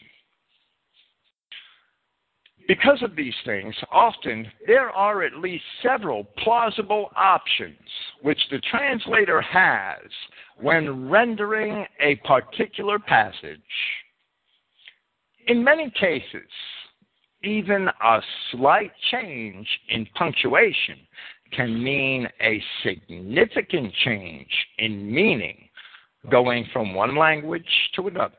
because 2.68 3.02
of 3.02 3.16
these 3.16 3.34
things, 3.46 3.74
often 3.90 4.46
there 4.66 4.90
are 4.90 5.22
at 5.22 5.38
least 5.38 5.64
several 5.82 6.24
plausible 6.44 7.08
options 7.16 7.78
which 8.20 8.38
the 8.50 8.60
translator 8.70 9.40
has 9.40 10.02
when 10.60 11.08
rendering 11.08 11.86
a 12.00 12.16
particular 12.16 12.98
passage. 12.98 13.58
In 15.46 15.64
many 15.64 15.90
cases, 15.98 16.50
even 17.42 17.88
a 18.04 18.20
slight 18.50 18.92
change 19.12 19.66
in 19.88 20.06
punctuation 20.14 20.98
can 21.52 21.82
mean 21.82 22.28
a 22.42 22.62
significant 22.82 23.94
change 24.04 24.50
in 24.76 25.10
meaning 25.10 25.56
going 26.30 26.66
from 26.70 26.92
one 26.92 27.16
language 27.16 27.64
to 27.94 28.08
another 28.08 28.34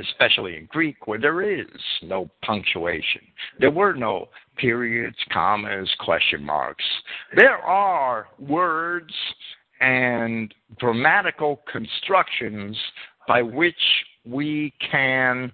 especially 0.00 0.56
in 0.56 0.66
Greek, 0.66 1.06
where 1.06 1.18
there 1.18 1.42
is 1.42 1.66
no 2.02 2.28
punctuation. 2.42 3.22
There 3.58 3.70
were 3.70 3.94
no 3.94 4.28
periods, 4.56 5.16
commas, 5.32 5.90
question 6.00 6.44
marks. 6.44 6.84
There 7.36 7.58
are 7.58 8.28
words 8.38 9.12
and 9.80 10.52
grammatical 10.76 11.62
constructions 11.70 12.76
by 13.26 13.42
which 13.42 13.74
we 14.24 14.72
can 14.90 15.52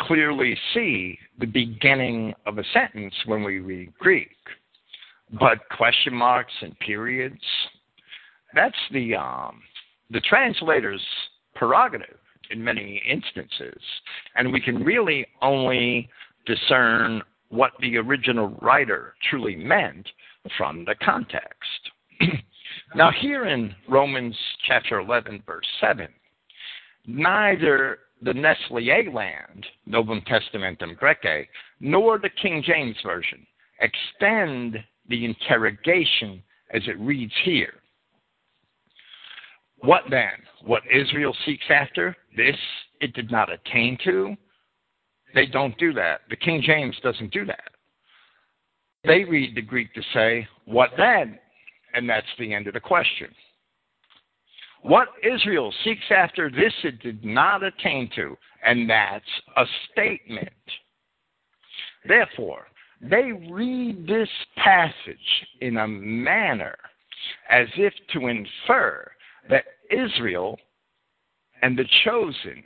clearly 0.00 0.56
see 0.72 1.18
the 1.38 1.46
beginning 1.46 2.34
of 2.46 2.58
a 2.58 2.64
sentence 2.72 3.14
when 3.26 3.42
we 3.44 3.60
read 3.60 3.92
Greek. 3.98 4.36
But 5.38 5.58
question 5.76 6.14
marks 6.14 6.52
and 6.60 6.78
periods, 6.80 7.40
that's 8.54 8.76
the 8.92 9.14
um, 9.16 9.62
the 10.10 10.20
translator's 10.20 11.02
prerogative 11.54 12.18
in 12.50 12.62
many 12.62 13.02
instances. 13.08 13.80
And 14.36 14.52
we 14.52 14.60
can 14.60 14.82
really 14.82 15.26
only 15.42 16.08
discern 16.46 17.22
what 17.48 17.72
the 17.80 17.96
original 17.96 18.48
writer 18.60 19.14
truly 19.30 19.56
meant 19.56 20.08
from 20.58 20.84
the 20.84 20.94
context. 21.02 21.90
now, 22.94 23.10
here 23.20 23.46
in 23.46 23.74
Romans 23.88 24.36
chapter 24.66 24.98
11, 24.98 25.42
verse 25.46 25.66
7, 25.80 26.08
neither 27.06 27.98
the 28.22 28.34
Nestle-Aland, 28.34 29.66
Novum 29.86 30.22
Testamentum 30.22 30.96
Graece, 30.96 31.46
nor 31.80 32.18
the 32.18 32.30
King 32.40 32.62
James 32.64 32.96
Version 33.04 33.46
extend 33.80 34.78
the 35.08 35.24
interrogation 35.24 36.42
as 36.72 36.82
it 36.86 36.98
reads 36.98 37.32
here. 37.44 37.74
What 39.78 40.04
then? 40.10 40.32
What 40.64 40.82
Israel 40.90 41.36
seeks 41.44 41.64
after, 41.68 42.16
this 42.36 42.56
it 43.00 43.14
did 43.14 43.30
not 43.30 43.52
attain 43.52 43.98
to. 44.04 44.36
They 45.34 45.46
don't 45.46 45.76
do 45.78 45.92
that. 45.94 46.22
The 46.30 46.36
King 46.36 46.62
James 46.64 46.96
doesn't 47.02 47.32
do 47.32 47.44
that. 47.46 47.70
They 49.04 49.24
read 49.24 49.54
the 49.54 49.62
Greek 49.62 49.92
to 49.94 50.02
say, 50.12 50.46
What 50.64 50.90
then? 50.96 51.38
And 51.92 52.08
that's 52.08 52.26
the 52.38 52.52
end 52.54 52.66
of 52.66 52.74
the 52.74 52.80
question. 52.80 53.28
What 54.82 55.08
Israel 55.22 55.72
seeks 55.82 56.04
after, 56.10 56.50
this 56.50 56.72
it 56.82 57.00
did 57.00 57.24
not 57.24 57.62
attain 57.62 58.10
to. 58.16 58.36
And 58.64 58.88
that's 58.88 59.24
a 59.56 59.64
statement. 59.90 60.50
Therefore, 62.06 62.66
they 63.00 63.32
read 63.50 64.06
this 64.06 64.28
passage 64.56 65.46
in 65.60 65.78
a 65.78 65.88
manner 65.88 66.76
as 67.50 67.66
if 67.76 67.92
to 68.12 68.28
infer 68.28 69.10
that 69.48 69.64
Israel 69.90 70.58
and 71.64 71.78
the 71.78 71.88
chosen 72.04 72.62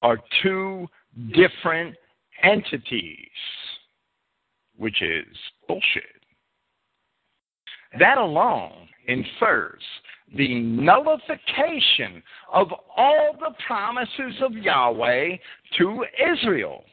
are 0.00 0.18
two 0.42 0.88
different 1.34 1.94
entities, 2.42 3.28
which 4.78 5.02
is 5.02 5.26
bullshit. 5.68 6.02
That 7.98 8.16
alone 8.16 8.88
infers 9.06 9.82
the 10.34 10.60
nullification 10.60 12.22
of 12.50 12.68
all 12.96 13.36
the 13.38 13.54
promises 13.66 14.40
of 14.42 14.54
Yahweh 14.54 15.36
to 15.76 16.06
Israel 16.32 16.84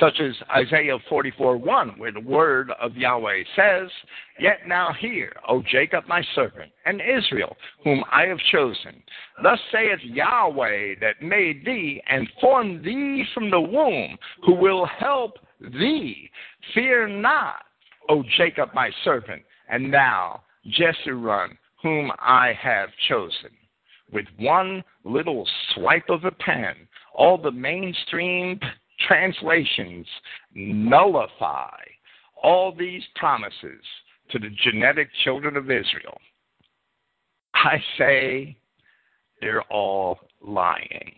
such 0.00 0.20
as 0.20 0.34
Isaiah 0.50 0.98
44:1, 1.10 1.98
where 1.98 2.12
the 2.12 2.20
word 2.20 2.70
of 2.80 2.96
Yahweh 2.96 3.44
says, 3.54 3.90
Yet 4.38 4.66
now 4.66 4.92
hear, 4.92 5.32
O 5.48 5.62
Jacob 5.62 6.06
my 6.08 6.22
servant, 6.34 6.72
and 6.84 7.00
Israel, 7.00 7.56
whom 7.82 8.04
I 8.10 8.26
have 8.26 8.38
chosen. 8.50 9.02
Thus 9.42 9.60
saith 9.70 10.00
Yahweh 10.02 10.96
that 11.00 11.22
made 11.22 11.64
thee 11.64 12.02
and 12.08 12.28
formed 12.40 12.84
thee 12.84 13.24
from 13.32 13.50
the 13.50 13.60
womb, 13.60 14.18
who 14.44 14.54
will 14.54 14.86
help 14.86 15.38
thee. 15.60 16.30
Fear 16.74 17.08
not, 17.08 17.64
O 18.08 18.22
Jacob 18.36 18.70
my 18.74 18.90
servant, 19.04 19.42
and 19.68 19.92
thou, 19.92 20.42
Jeshurun, 20.66 21.56
whom 21.82 22.10
I 22.18 22.52
have 22.60 22.88
chosen. 23.08 23.50
With 24.12 24.26
one 24.38 24.84
little 25.04 25.48
swipe 25.74 26.08
of 26.08 26.24
a 26.24 26.30
pen, 26.30 26.74
all 27.14 27.38
the 27.38 27.50
mainstream 27.50 28.60
translations 29.06 30.06
nullify 30.54 31.76
all 32.42 32.74
these 32.74 33.02
promises 33.16 33.82
to 34.30 34.38
the 34.38 34.50
genetic 34.62 35.08
children 35.24 35.56
of 35.56 35.64
Israel. 35.64 36.18
I 37.54 37.82
say 37.98 38.56
they're 39.40 39.62
all 39.62 40.18
lying. 40.42 41.14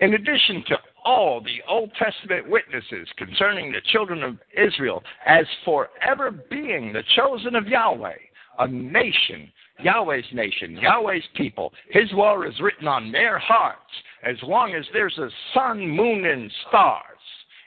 In 0.00 0.14
addition 0.14 0.64
to 0.68 0.78
all 1.04 1.40
the 1.40 1.60
Old 1.68 1.90
Testament 1.98 2.48
witnesses 2.48 3.08
concerning 3.16 3.72
the 3.72 3.80
children 3.92 4.22
of 4.22 4.38
Israel 4.56 5.02
as 5.26 5.46
forever 5.64 6.30
being 6.30 6.92
the 6.92 7.02
chosen 7.16 7.56
of 7.56 7.66
Yahweh, 7.66 8.16
a 8.58 8.68
nation, 8.68 9.50
Yahweh's 9.80 10.24
nation, 10.32 10.76
Yahweh's 10.76 11.22
people, 11.34 11.72
His 11.90 12.10
law 12.12 12.42
is 12.42 12.60
written 12.60 12.86
on 12.86 13.10
their 13.10 13.38
hearts, 13.38 13.90
as 14.24 14.36
long 14.42 14.74
as 14.74 14.84
there's 14.92 15.16
a 15.18 15.28
sun, 15.54 15.86
moon, 15.86 16.24
and 16.24 16.50
stars. 16.68 17.04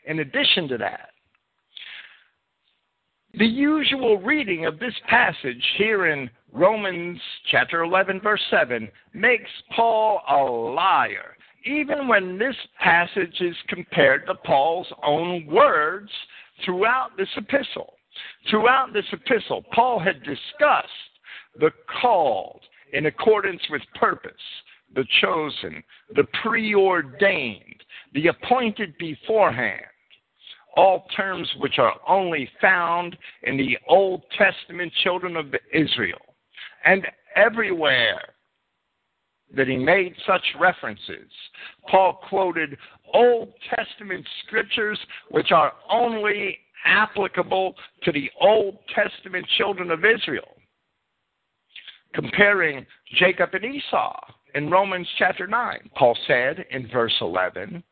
In 0.05 0.19
addition 0.19 0.67
to 0.69 0.77
that, 0.79 1.09
the 3.33 3.45
usual 3.45 4.17
reading 4.17 4.65
of 4.65 4.79
this 4.79 4.93
passage 5.07 5.63
here 5.77 6.07
in 6.07 6.29
Romans 6.51 7.19
chapter 7.49 7.83
11, 7.83 8.19
verse 8.19 8.41
7, 8.49 8.89
makes 9.13 9.49
Paul 9.73 10.21
a 10.29 10.43
liar, 10.43 11.37
even 11.65 12.09
when 12.09 12.37
this 12.37 12.55
passage 12.79 13.39
is 13.39 13.55
compared 13.69 14.25
to 14.25 14.35
Paul's 14.35 14.91
own 15.03 15.45
words 15.45 16.09
throughout 16.65 17.11
this 17.17 17.29
epistle. 17.37 17.93
Throughout 18.49 18.91
this 18.91 19.05
epistle, 19.13 19.63
Paul 19.73 19.99
had 19.99 20.23
discussed 20.23 20.89
the 21.57 21.71
called 22.01 22.61
in 22.91 23.05
accordance 23.05 23.61
with 23.69 23.81
purpose, 23.95 24.33
the 24.95 25.05
chosen, 25.21 25.83
the 26.15 26.25
preordained, 26.41 27.83
the 28.13 28.27
appointed 28.27 28.97
beforehand. 28.97 29.81
All 30.77 31.05
terms 31.17 31.49
which 31.59 31.79
are 31.79 31.95
only 32.07 32.49
found 32.61 33.17
in 33.43 33.57
the 33.57 33.77
Old 33.89 34.23
Testament 34.37 34.91
children 35.03 35.35
of 35.35 35.53
Israel. 35.73 36.21
And 36.85 37.05
everywhere 37.35 38.21
that 39.55 39.67
he 39.67 39.75
made 39.75 40.15
such 40.25 40.41
references, 40.59 41.29
Paul 41.89 42.21
quoted 42.29 42.77
Old 43.13 43.51
Testament 43.75 44.25
scriptures 44.45 44.97
which 45.29 45.51
are 45.51 45.73
only 45.89 46.57
applicable 46.85 47.75
to 48.03 48.11
the 48.13 48.31
Old 48.39 48.77
Testament 48.95 49.45
children 49.57 49.91
of 49.91 50.05
Israel. 50.05 50.55
Comparing 52.13 52.85
Jacob 53.17 53.53
and 53.53 53.65
Esau 53.65 54.19
in 54.55 54.69
Romans 54.69 55.07
chapter 55.17 55.47
9. 55.47 55.89
Paul 55.95 56.17
said 56.27 56.65
in 56.71 56.87
verse 56.89 57.15
11 57.21 57.83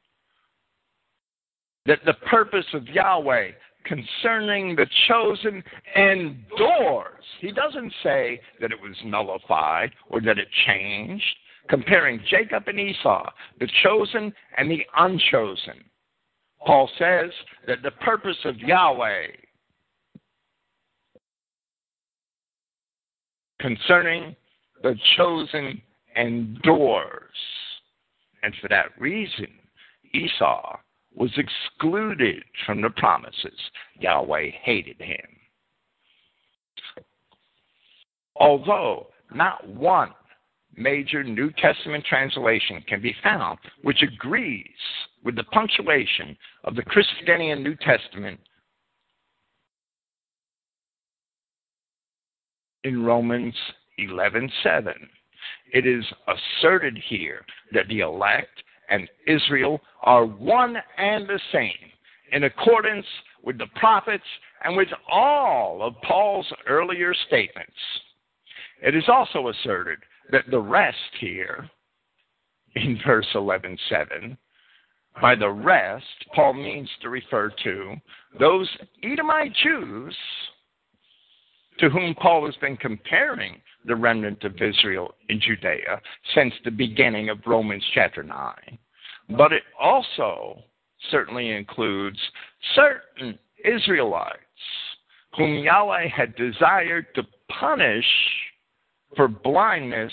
that 1.85 1.99
the 2.05 2.13
purpose 2.29 2.65
of 2.73 2.87
Yahweh 2.87 3.51
concerning 3.85 4.75
the 4.75 4.85
chosen 5.07 5.63
endures. 5.95 7.23
He 7.39 7.51
doesn't 7.51 7.93
say 8.03 8.39
that 8.61 8.71
it 8.71 8.79
was 8.79 8.95
nullified 9.05 9.91
or 10.09 10.21
that 10.21 10.37
it 10.37 10.47
changed. 10.65 11.23
Comparing 11.69 12.19
Jacob 12.27 12.63
and 12.67 12.79
Esau, 12.79 13.29
the 13.59 13.69
chosen 13.83 14.33
and 14.57 14.71
the 14.71 14.83
unchosen. 14.97 15.83
Paul 16.65 16.89
says 16.97 17.29
that 17.67 17.83
the 17.83 17.91
purpose 17.91 18.37
of 18.43 18.57
Yahweh 18.57 19.27
concerning 23.59 24.35
the 24.81 24.95
chosen 25.15 25.81
endures. 26.19 27.21
And 28.43 28.53
for 28.61 28.67
that 28.69 28.99
reason, 28.99 29.47
Esau 30.13 30.77
was 31.15 31.31
excluded 31.37 32.43
from 32.65 32.81
the 32.81 32.89
promises. 32.91 33.59
Yahweh 33.99 34.49
hated 34.63 35.01
him. 35.01 35.25
Although 38.35 39.07
not 39.33 39.67
one 39.67 40.11
major 40.75 41.23
New 41.23 41.51
Testament 41.51 42.05
translation 42.05 42.81
can 42.87 43.01
be 43.01 43.15
found 43.21 43.59
which 43.83 44.01
agrees 44.01 44.65
with 45.23 45.35
the 45.35 45.43
punctuation 45.45 46.37
of 46.63 46.75
the 46.75 46.83
Christogenea 46.83 47.61
New 47.61 47.75
Testament 47.75 48.39
in 52.83 53.03
Romans 53.03 53.55
11:7 53.99 55.09
it 55.73 55.85
is 55.85 56.03
asserted 56.27 56.97
here 57.07 57.45
that 57.71 57.87
the 57.87 57.99
elect 57.99 58.63
and 58.89 59.07
Israel 59.27 59.81
are 60.01 60.25
one 60.25 60.77
and 60.97 61.27
the 61.27 61.39
same 61.51 61.71
in 62.31 62.43
accordance 62.43 63.05
with 63.43 63.57
the 63.57 63.67
prophets 63.75 64.23
and 64.63 64.75
with 64.75 64.89
all 65.09 65.81
of 65.81 65.93
Paul's 66.01 66.51
earlier 66.67 67.13
statements. 67.27 67.71
It 68.81 68.95
is 68.95 69.05
also 69.07 69.49
asserted 69.49 69.99
that 70.31 70.49
the 70.49 70.59
rest 70.59 70.97
here 71.19 71.69
in 72.75 72.99
verse 73.05 73.27
11:7 73.33 74.37
by 75.21 75.35
the 75.35 75.49
rest 75.49 76.05
Paul 76.33 76.53
means 76.53 76.89
to 77.01 77.09
refer 77.09 77.49
to 77.63 77.95
those 78.39 78.69
Edomite 79.03 79.53
Jews 79.53 80.15
to 81.79 81.89
whom 81.89 82.13
Paul 82.15 82.45
has 82.45 82.55
been 82.57 82.77
comparing 82.77 83.61
the 83.85 83.95
remnant 83.95 84.43
of 84.43 84.61
Israel 84.61 85.15
in 85.29 85.39
Judea 85.39 86.01
since 86.35 86.53
the 86.63 86.71
beginning 86.71 87.29
of 87.29 87.39
Romans 87.45 87.83
chapter 87.93 88.23
9. 88.23 88.53
But 89.37 89.53
it 89.53 89.63
also 89.79 90.59
certainly 91.11 91.51
includes 91.51 92.19
certain 92.75 93.39
Israelites 93.63 94.37
whom 95.37 95.59
Yahweh 95.59 96.07
had 96.09 96.35
desired 96.35 97.07
to 97.15 97.23
punish 97.59 98.05
for 99.15 99.27
blindness 99.27 100.11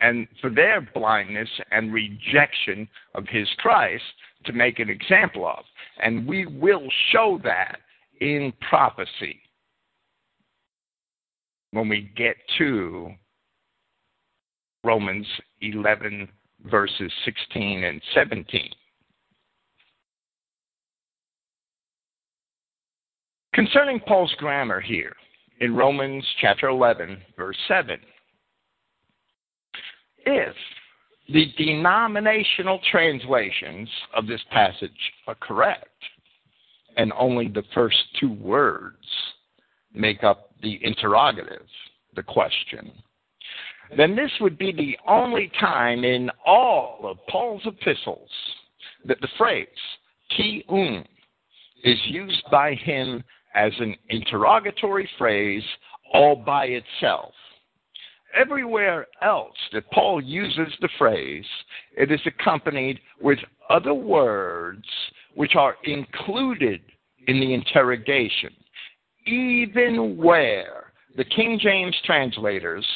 and 0.00 0.26
for 0.40 0.50
their 0.50 0.80
blindness 0.80 1.48
and 1.70 1.92
rejection 1.92 2.88
of 3.14 3.26
his 3.28 3.48
Christ 3.58 4.02
to 4.46 4.52
make 4.52 4.78
an 4.78 4.88
example 4.88 5.46
of. 5.46 5.64
And 6.02 6.26
we 6.26 6.46
will 6.46 6.88
show 7.12 7.38
that 7.44 7.78
in 8.20 8.52
prophecy 8.68 9.40
when 11.72 11.88
we 11.88 12.10
get 12.16 12.36
to 12.58 13.10
Romans 14.84 15.26
11, 15.60 16.28
verses 16.64 17.12
16 17.24 17.84
and 17.84 18.00
17. 18.14 18.70
Concerning 23.54 24.00
Paul's 24.00 24.34
grammar 24.38 24.80
here 24.80 25.14
in 25.60 25.74
Romans 25.74 26.24
chapter 26.40 26.68
11, 26.68 27.18
verse 27.36 27.56
7, 27.68 27.98
if 30.26 30.54
the 31.32 31.46
denominational 31.58 32.80
translations 32.90 33.88
of 34.14 34.26
this 34.26 34.40
passage 34.50 34.90
are 35.26 35.36
correct, 35.36 35.88
and 36.96 37.12
only 37.18 37.48
the 37.48 37.62
first 37.74 37.96
two 38.18 38.32
words 38.32 38.96
make 39.94 40.22
up 40.24 40.50
the 40.62 40.78
interrogative, 40.82 41.66
the 42.14 42.22
question, 42.22 42.92
then 43.96 44.14
this 44.14 44.30
would 44.40 44.56
be 44.58 44.72
the 44.72 44.96
only 45.08 45.50
time 45.58 46.04
in 46.04 46.30
all 46.46 47.00
of 47.04 47.18
Paul's 47.28 47.62
epistles 47.64 48.30
that 49.04 49.20
the 49.20 49.28
phrase 49.36 49.66
tiun 50.38 51.04
is 51.82 51.98
used 52.06 52.44
by 52.50 52.74
him 52.74 53.24
as 53.54 53.72
an 53.80 53.96
interrogatory 54.10 55.08
phrase 55.18 55.62
all 56.12 56.36
by 56.36 56.66
itself. 56.66 57.32
Everywhere 58.34 59.08
else 59.22 59.56
that 59.72 59.90
Paul 59.90 60.22
uses 60.22 60.72
the 60.80 60.88
phrase, 60.98 61.44
it 61.96 62.12
is 62.12 62.20
accompanied 62.26 63.00
with 63.20 63.38
other 63.68 63.94
words 63.94 64.84
which 65.34 65.56
are 65.56 65.76
included 65.84 66.80
in 67.26 67.40
the 67.40 67.54
interrogation 67.54 68.52
even 69.26 70.16
where 70.16 70.92
the 71.16 71.24
King 71.24 71.58
James 71.60 71.96
translators 72.04 72.86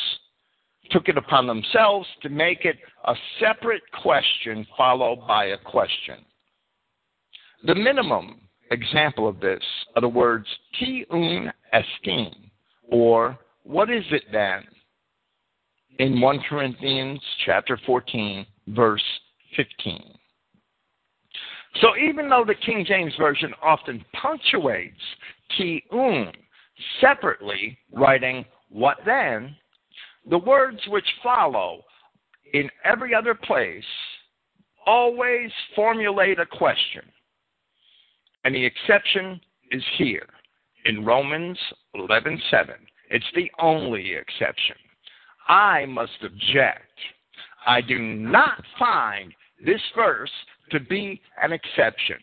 took 0.91 1.09
it 1.09 1.17
upon 1.17 1.47
themselves 1.47 2.07
to 2.23 2.29
make 2.29 2.65
it 2.65 2.77
a 3.07 3.15
separate 3.41 3.83
question 4.03 4.67
followed 4.77 5.27
by 5.27 5.47
a 5.47 5.59
question. 5.59 6.19
The 7.65 7.75
minimum 7.75 8.41
example 8.71 9.29
of 9.29 9.41
this 9.41 9.63
are 9.97 10.03
the 10.03 10.09
words 10.09 10.47
"ti 10.79 11.07
un 11.11 11.53
estin," 11.73 12.51
or 12.89 13.39
"What 13.63 13.91
is 13.91 14.05
it 14.11 14.25
then?" 14.33 14.65
in 15.99 16.21
1 16.21 16.41
Corinthians 16.49 17.21
chapter 17.47 17.79
14, 17.87 18.47
verse 18.69 19.03
15. 19.57 20.19
So 21.81 21.97
even 21.97 22.29
though 22.29 22.45
the 22.47 22.55
King 22.55 22.85
James 22.87 23.15
Version 23.17 23.53
often 23.63 24.05
punctuates 24.21 25.01
"ti 25.57 25.85
un" 25.91 26.33
separately, 27.01 27.79
writing 27.93 28.45
"What 28.69 28.99
then?" 29.05 29.57
the 30.27 30.39
words 30.39 30.81
which 30.89 31.05
follow 31.23 31.85
in 32.53 32.71
every 32.85 33.15
other 33.15 33.35
place 33.35 33.85
always 34.87 35.51
formulate 35.75 36.39
a 36.39 36.47
question. 36.47 37.03
And 38.45 38.55
the 38.55 38.65
exception 38.65 39.41
is 39.71 39.83
here 39.97 40.29
in 40.85 41.05
Romans 41.05 41.59
11:7. 41.95 42.87
It's 43.11 43.31
the 43.35 43.51
only 43.59 44.15
exception. 44.15 44.77
I 45.49 45.87
must 45.87 46.23
object. 46.23 46.99
I 47.67 47.81
do 47.81 47.99
not 47.99 48.65
find 48.79 49.35
this 49.65 49.81
verse 49.95 50.33
to 50.71 50.81
be 50.81 51.21
an 51.43 51.53
exception. 51.53 52.19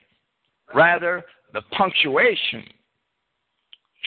Rather, 0.73 1.23
the 1.53 1.61
punctuation 1.77 2.63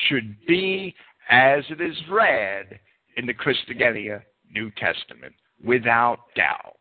should 0.09 0.37
be 0.47 0.95
as 1.31 1.65
it 1.71 1.81
is 1.81 1.97
read 2.11 2.79
in 3.17 3.27
the 3.27 3.35
Christogenea 3.35 4.23
New 4.51 4.71
Testament, 4.73 5.35
without 5.65 6.19
doubt. 6.37 6.77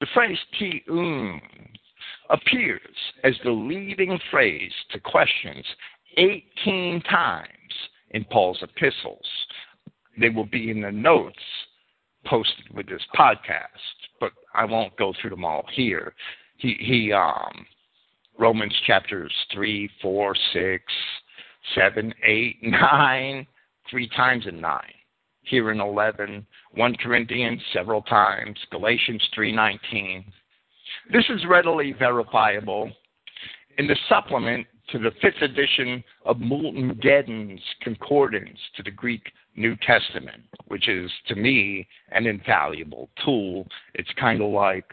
The 0.00 0.06
phrase 0.14 0.38
ti 0.58 0.82
un 0.88 1.40
appears 2.30 2.80
as 3.24 3.34
the 3.42 3.50
leading 3.50 4.18
phrase 4.30 4.72
to 4.92 5.00
questions 5.00 5.64
18 6.16 7.02
times 7.02 7.48
in 8.10 8.24
Paul's 8.24 8.62
epistles. 8.62 9.26
They 10.20 10.28
will 10.28 10.46
be 10.46 10.70
in 10.70 10.82
the 10.82 10.92
notes 10.92 11.38
posted 12.26 12.74
with 12.74 12.86
this 12.88 13.02
podcast, 13.16 13.66
but 14.20 14.32
I 14.54 14.64
won't 14.64 14.96
go 14.96 15.14
through 15.20 15.30
them 15.30 15.44
all 15.44 15.64
here. 15.72 16.14
He, 16.56 16.76
he 16.80 17.12
um, 17.12 17.66
Romans 18.38 18.74
chapters 18.86 19.32
3, 19.52 19.88
4, 20.02 20.36
6, 20.52 20.82
7, 21.74 22.12
8, 22.24 22.56
9, 22.62 23.46
three 23.90 24.08
times 24.08 24.46
in 24.46 24.60
9. 24.60 24.80
Here 25.42 25.70
in 25.70 25.80
11, 25.80 26.46
1 26.72 26.96
Corinthians 26.96 27.60
several 27.72 28.02
times, 28.02 28.58
Galatians 28.70 29.22
3:19, 29.34 30.24
this 31.10 31.24
is 31.30 31.46
readily 31.46 31.92
verifiable 31.92 32.90
in 33.78 33.86
the 33.86 33.96
supplement 34.08 34.66
to 34.90 34.98
the 34.98 35.12
fifth 35.22 35.40
edition 35.42 36.02
of 36.24 36.38
Moulton 36.38 36.98
Geden's 37.02 37.62
Concordance 37.82 38.58
to 38.76 38.82
the 38.82 38.90
Greek 38.90 39.32
New 39.56 39.76
Testament, 39.76 40.42
which 40.66 40.88
is, 40.88 41.10
to 41.28 41.34
me, 41.34 41.86
an 42.10 42.26
invaluable 42.26 43.08
tool. 43.24 43.66
It's 43.94 44.12
kind 44.18 44.40
of 44.40 44.50
like 44.50 44.86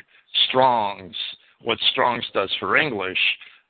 Strong's, 0.47 1.15
what 1.61 1.79
Strong's 1.91 2.25
does 2.33 2.51
for 2.59 2.77
English, 2.77 3.19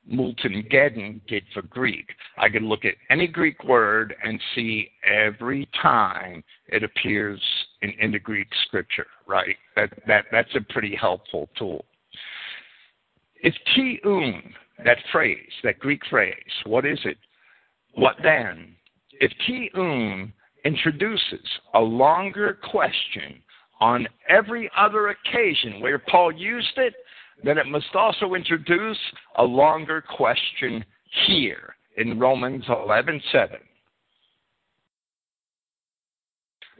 Moulton 0.08 0.64
Geden 0.70 1.20
did 1.28 1.44
for 1.54 1.64
Greek. 1.64 2.10
I 2.38 2.50
can 2.50 2.68
look 2.68 2.86
at 2.86 2.96
any 3.10 3.28
Greek 3.28 3.64
word 3.64 4.16
and 4.24 4.40
see 4.54 4.90
every 5.04 5.68
time 5.82 6.44
it 6.68 6.84
appears 6.84 7.42
in, 7.82 7.92
in 8.00 8.12
the 8.12 8.20
Greek 8.20 8.48
scripture, 8.68 9.08
right? 9.28 9.56
That, 9.76 9.92
that, 10.08 10.26
that's 10.32 10.54
a 10.56 10.74
pretty 10.74 10.96
helpful 10.96 11.50
tool. 11.58 11.86
If 13.42 13.54
ti 13.76 14.00
un, 14.06 14.54
that 14.84 14.98
phrase, 15.12 15.38
that 15.64 15.80
Greek 15.80 16.02
phrase, 16.10 16.36
what 16.66 16.86
is 16.86 17.00
it? 17.04 17.18
What 17.94 18.16
then? 18.24 18.76
If 19.20 19.32
ti 19.48 19.72
un 19.76 20.34
introduces 20.66 21.48
a 21.74 21.80
longer 21.80 22.58
question 22.72 23.42
on 23.80 24.08
every 24.30 24.70
other 24.78 25.10
occasion 25.10 25.80
where 25.80 26.00
Paul 26.00 26.32
used 26.32 26.78
it, 26.78 26.94
then 27.44 27.58
it 27.58 27.68
must 27.68 27.94
also 27.96 28.34
introduce 28.34 28.98
a 29.38 29.44
longer 29.44 30.02
question 30.02 30.84
here 31.28 31.76
in 31.98 32.20
Romans 32.20 32.66
11:7. 32.68 33.60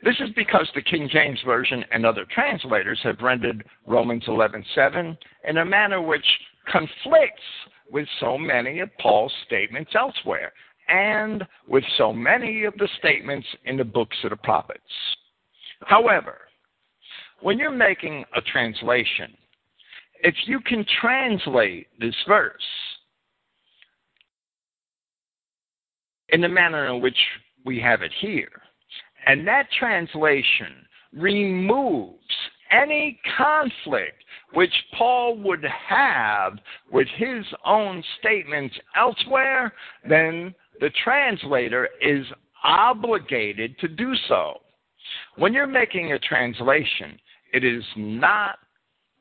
This 0.04 0.20
is 0.20 0.30
because 0.36 0.70
the 0.76 0.82
King 0.82 1.10
James 1.10 1.42
Version 1.42 1.84
and 1.92 2.06
other 2.06 2.26
translators 2.26 3.00
have 3.04 3.22
rendered 3.22 3.66
Romans 3.88 4.26
11:7 4.28 5.18
in 5.46 5.58
a 5.58 5.66
manner 5.66 6.02
which 6.02 6.26
conflicts 6.68 7.42
with 7.90 8.08
so 8.20 8.38
many 8.38 8.80
of 8.80 8.96
Paul's 8.98 9.34
statements 9.46 9.96
elsewhere 9.96 10.54
and 10.88 11.48
with 11.68 11.84
so 11.98 12.14
many 12.14 12.64
of 12.66 12.78
the 12.78 12.88
statements 13.00 13.48
in 13.66 13.78
the 13.78 13.84
books 13.84 14.18
of 14.24 14.30
the 14.30 14.36
prophets. 14.38 14.82
However, 15.86 16.42
when 17.42 17.58
you're 17.58 17.72
making 17.72 18.26
a 18.36 18.42
translation, 18.42 19.36
if 20.22 20.36
you 20.46 20.60
can 20.60 20.86
translate 21.02 21.88
this 22.00 22.16
verse 22.28 22.54
in 26.30 26.42
the 26.42 26.50
manner 26.50 26.88
in 26.88 27.02
which 27.02 27.18
we 27.66 27.80
have 27.80 28.02
it 28.02 28.12
here, 28.20 28.62
and 29.28 29.48
that 29.48 29.68
translation 29.78 30.86
removes 31.14 32.20
any 32.72 33.20
conflict 33.38 34.24
which 34.54 34.74
Paul 34.98 35.38
would 35.38 35.64
have 35.64 36.58
with 36.92 37.08
his 37.18 37.46
own 37.66 38.04
statements 38.20 38.76
elsewhere, 38.96 39.74
then 40.08 40.54
the 40.80 40.92
translator 41.04 41.90
is 42.02 42.26
obligated 42.64 43.78
to 43.80 43.88
do 43.88 44.14
so. 44.28 44.62
When 45.38 45.54
you're 45.54 45.68
making 45.68 46.12
a 46.12 46.20
translation, 46.20 47.20
it 47.54 47.64
is 47.64 47.84
not 47.96 48.60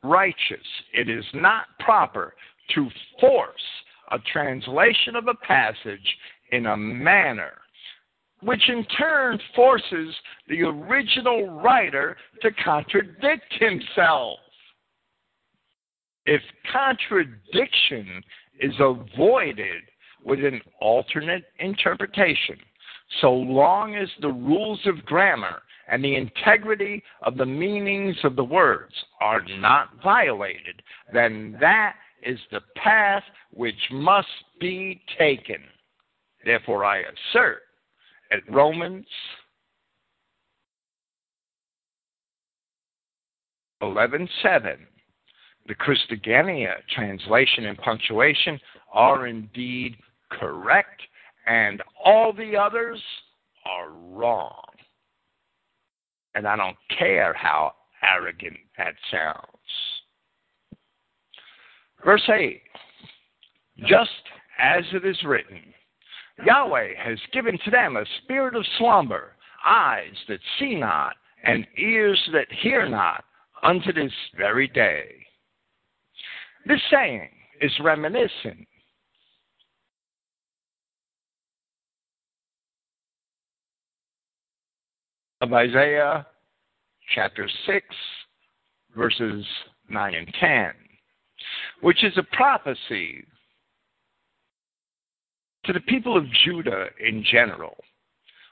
righteous, 0.05 0.67
it 0.93 1.09
is 1.09 1.25
not 1.35 1.67
proper 1.81 2.35
to 2.75 2.89
force 3.21 3.55
a 4.13 4.19
translation 4.33 5.17
of 5.17 5.27
a 5.29 5.35
passage 5.35 6.17
in 6.53 6.67
a 6.67 6.77
manner 6.77 7.53
which 8.45 8.69
in 8.69 8.85
turn 8.99 9.41
forces 9.57 10.15
the 10.49 10.61
original 10.63 11.49
writer 11.61 12.17
to 12.43 12.51
contradict 12.63 13.53
himself. 13.59 14.39
If 16.27 16.43
contradiction 16.71 18.23
is 18.61 18.75
avoided 18.79 19.83
with 20.25 20.41
an 20.45 20.61
alternate 20.81 21.45
interpretation, 21.59 22.57
so 23.21 23.33
long 23.33 23.95
as 23.95 24.09
the 24.21 24.33
rules 24.33 24.81
of 24.87 25.05
grammar 25.05 25.63
and 25.89 26.03
the 26.03 26.17
integrity 26.17 27.03
of 27.23 27.37
the 27.37 27.47
meanings 27.47 28.17
of 28.25 28.37
the 28.37 28.45
words 28.45 28.95
are 29.21 29.43
not 29.59 29.91
violated, 30.03 30.83
then 31.13 31.57
that 31.61 31.95
is 32.23 32.39
the 32.51 32.61
path 32.77 33.23
which 33.53 33.91
must 33.91 34.29
be 34.61 35.03
taken. 35.19 35.63
Therefore, 36.45 36.85
I 36.85 36.99
assert 37.01 37.63
at 38.33 38.41
Romans 38.51 39.07
11:7, 43.83 44.87
the 45.67 45.75
Christogenea 45.75 46.75
translation 46.95 47.67
and 47.67 47.79
punctuation 47.79 48.59
are 48.93 49.27
indeed 49.27 49.97
correct, 50.31 51.03
and 51.47 51.83
all 52.03 52.33
the 52.33 52.57
others 52.57 53.03
are 53.67 53.91
wrong. 53.91 54.64
And 56.35 56.47
I 56.47 56.57
don't 56.57 56.77
care 56.99 57.33
how 57.35 57.75
arrogant 58.03 58.57
that 58.77 58.95
sounds. 59.11 59.49
Verse 62.05 62.29
8 62.29 62.61
Just 63.87 64.11
as 64.59 64.85
it 64.93 65.05
is 65.05 65.23
written, 65.25 65.73
Yahweh 66.45 66.95
has 66.97 67.19
given 67.33 67.59
to 67.65 67.71
them 67.71 67.97
a 67.97 68.05
spirit 68.23 68.57
of 68.57 68.65
slumber, 68.79 69.37
eyes 69.65 70.15
that 70.29 70.41
see 70.59 70.75
not, 70.75 71.15
and 71.45 71.67
ears 71.79 72.21
that 72.33 72.49
hear 72.63 72.89
not, 72.89 73.25
unto 73.63 73.93
this 73.93 74.13
very 74.37 74.69
day. 74.69 75.27
This 76.67 76.81
saying 76.91 77.31
is 77.61 77.73
reminiscent 77.81 78.67
of 85.45 85.53
Isaiah 85.53 86.27
chapter 87.15 87.47
6, 87.67 87.87
verses 88.97 89.45
9 89.91 90.15
and 90.15 90.35
10, 90.41 90.71
which 91.83 92.03
is 92.03 92.15
a 92.17 92.23
prophecy 92.35 93.27
to 95.67 95.75
the 95.75 95.81
people 95.81 96.17
of 96.17 96.25
Judah 96.47 96.87
in 96.99 97.23
general, 97.31 97.77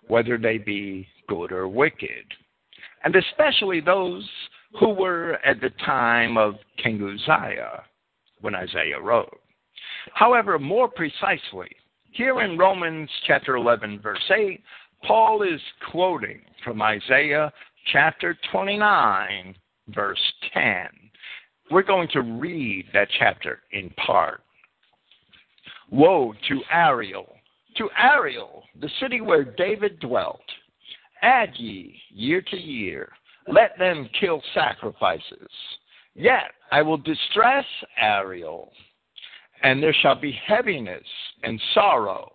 whether 0.09 0.37
they 0.37 0.59
be 0.59 1.09
good 1.29 1.51
or 1.51 1.67
wicked, 1.67 2.27
and 3.05 3.17
especially 3.17 3.81
those 3.81 4.29
who 4.79 4.91
were 4.91 5.39
at 5.47 5.63
the 5.63 5.71
time 5.87 6.37
of 6.37 6.57
King 6.83 7.03
Uzziah 7.03 7.85
when 8.43 8.55
Isaiah 8.55 9.01
wrote. 9.01 9.41
However, 10.13 10.59
more 10.59 10.89
precisely, 10.89 11.71
here 12.11 12.43
in 12.43 12.59
Romans 12.59 13.09
chapter 13.27 13.57
11, 13.57 14.01
verse 14.01 14.31
8, 14.31 14.63
Paul 15.07 15.43
is 15.43 15.61
quoting 15.91 16.41
from 16.65 16.81
Isaiah 16.81 17.53
chapter 17.93 18.37
29, 18.53 19.55
verse 19.89 20.33
10. 20.55 20.87
We're 21.71 21.83
going 21.83 22.09
to 22.13 22.21
read 22.21 22.87
that 22.93 23.09
chapter 23.19 23.61
in 23.73 23.91
part. 23.91 24.43
Woe 25.91 26.35
to 26.49 26.61
Ariel, 26.71 27.35
to 27.77 27.89
Ariel, 27.99 28.63
the 28.81 28.91
city 29.01 29.21
where 29.21 29.45
David 29.45 29.99
dwelt. 29.99 30.41
Add 31.23 31.51
ye 31.57 32.01
year 32.11 32.43
to 32.51 32.57
year, 32.57 33.11
let 33.49 33.79
them 33.79 34.09
kill 34.21 34.43
sacrifices. 34.55 35.49
Yet 36.15 36.53
I 36.71 36.83
will 36.83 36.99
distress 36.99 37.65
Ariel, 38.01 38.73
and 39.63 39.83
there 39.83 39.95
shall 40.01 40.21
be 40.21 40.39
heaviness 40.47 41.05
and 41.43 41.61
sorrow, 41.75 42.33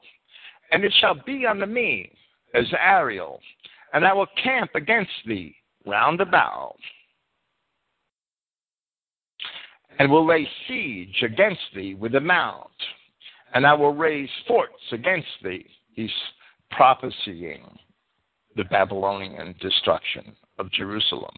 and 0.71 0.83
it 0.83 0.93
shall 0.99 1.15
be 1.25 1.45
unto 1.45 1.65
me 1.65 2.11
as 2.57 2.65
Ariel, 2.79 3.39
and 3.93 4.05
I 4.05 4.13
will 4.13 4.27
camp 4.43 4.71
against 4.75 5.11
thee 5.25 5.55
round 5.85 6.21
about, 6.21 6.75
and 9.99 10.11
will 10.11 10.25
lay 10.25 10.47
siege 10.67 11.23
against 11.23 11.61
thee 11.75 11.93
with 11.93 12.15
a 12.15 12.19
mount, 12.19 12.69
and 13.53 13.65
I 13.65 13.73
will 13.73 13.93
raise 13.93 14.29
forts 14.47 14.83
against 14.91 15.27
thee. 15.43 15.65
He's 15.93 16.11
prophesying 16.71 17.65
the 18.55 18.65
Babylonian 18.65 19.55
destruction 19.61 20.35
of 20.59 20.71
Jerusalem. 20.71 21.33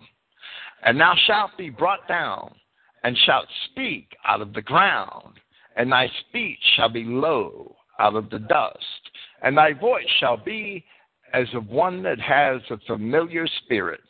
And 0.83 0.99
thou 0.99 1.13
shalt 1.27 1.51
be 1.57 1.69
brought 1.69 2.07
down, 2.07 2.55
and 3.03 3.17
shalt 3.25 3.47
speak 3.71 4.15
out 4.25 4.41
of 4.41 4.53
the 4.53 4.61
ground, 4.61 5.35
and 5.75 5.91
thy 5.91 6.09
speech 6.27 6.59
shall 6.75 6.89
be 6.89 7.03
low 7.03 7.75
out 7.99 8.15
of 8.15 8.29
the 8.29 8.39
dust, 8.39 9.11
and 9.41 9.57
thy 9.57 9.73
voice 9.73 10.07
shall 10.19 10.37
be 10.37 10.85
as 11.33 11.47
of 11.53 11.67
one 11.67 12.03
that 12.03 12.19
has 12.19 12.61
a 12.69 12.77
familiar 12.87 13.47
spirit. 13.63 14.01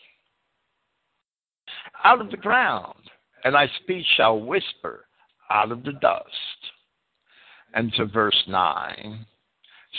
Out 2.03 2.21
of 2.21 2.31
the 2.31 2.37
ground, 2.37 2.95
and 3.43 3.55
thy 3.55 3.67
speech 3.81 4.05
shall 4.15 4.39
whisper 4.39 5.05
out 5.49 5.71
of 5.71 5.83
the 5.83 5.93
dust. 5.93 6.25
And 7.73 7.93
to 7.93 8.05
verse 8.05 8.43
9 8.47 9.25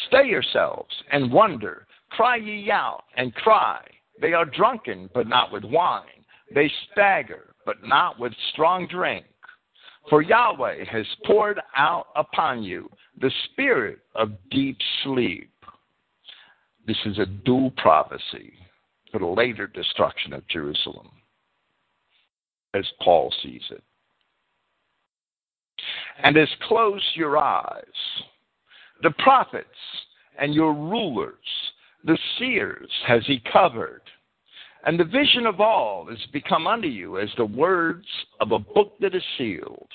Stay 0.08 0.26
yourselves 0.26 0.94
and 1.10 1.32
wonder, 1.32 1.86
cry 2.10 2.36
ye 2.36 2.70
out 2.70 3.04
and 3.16 3.34
cry. 3.34 3.84
They 4.20 4.32
are 4.32 4.44
drunken, 4.44 5.10
but 5.14 5.26
not 5.26 5.52
with 5.52 5.64
wine. 5.64 6.24
They 6.54 6.70
stagger, 6.92 7.54
but 7.64 7.82
not 7.84 8.18
with 8.18 8.32
strong 8.52 8.86
drink. 8.86 9.24
For 10.08 10.22
Yahweh 10.22 10.84
has 10.90 11.06
poured 11.26 11.60
out 11.76 12.06
upon 12.16 12.62
you 12.62 12.90
the 13.20 13.30
spirit 13.44 13.98
of 14.14 14.32
deep 14.50 14.78
sleep. 15.02 15.49
This 16.90 17.12
is 17.12 17.18
a 17.20 17.26
dual 17.26 17.70
prophecy 17.76 18.52
for 19.12 19.20
the 19.20 19.26
later 19.26 19.68
destruction 19.68 20.32
of 20.32 20.48
Jerusalem, 20.48 21.08
as 22.74 22.84
Paul 23.00 23.32
sees 23.44 23.62
it. 23.70 23.84
And 26.24 26.36
as 26.36 26.48
close 26.66 27.00
your 27.14 27.38
eyes. 27.38 27.84
The 29.04 29.12
prophets 29.20 29.68
and 30.36 30.52
your 30.52 30.74
rulers, 30.74 31.36
the 32.02 32.18
seers, 32.36 32.90
has 33.06 33.22
he 33.24 33.40
covered. 33.52 34.02
And 34.84 34.98
the 34.98 35.04
vision 35.04 35.46
of 35.46 35.60
all 35.60 36.08
is 36.08 36.18
become 36.32 36.66
unto 36.66 36.88
you 36.88 37.20
as 37.20 37.28
the 37.36 37.44
words 37.44 38.08
of 38.40 38.50
a 38.50 38.58
book 38.58 38.94
that 38.98 39.14
is 39.14 39.22
sealed, 39.38 39.90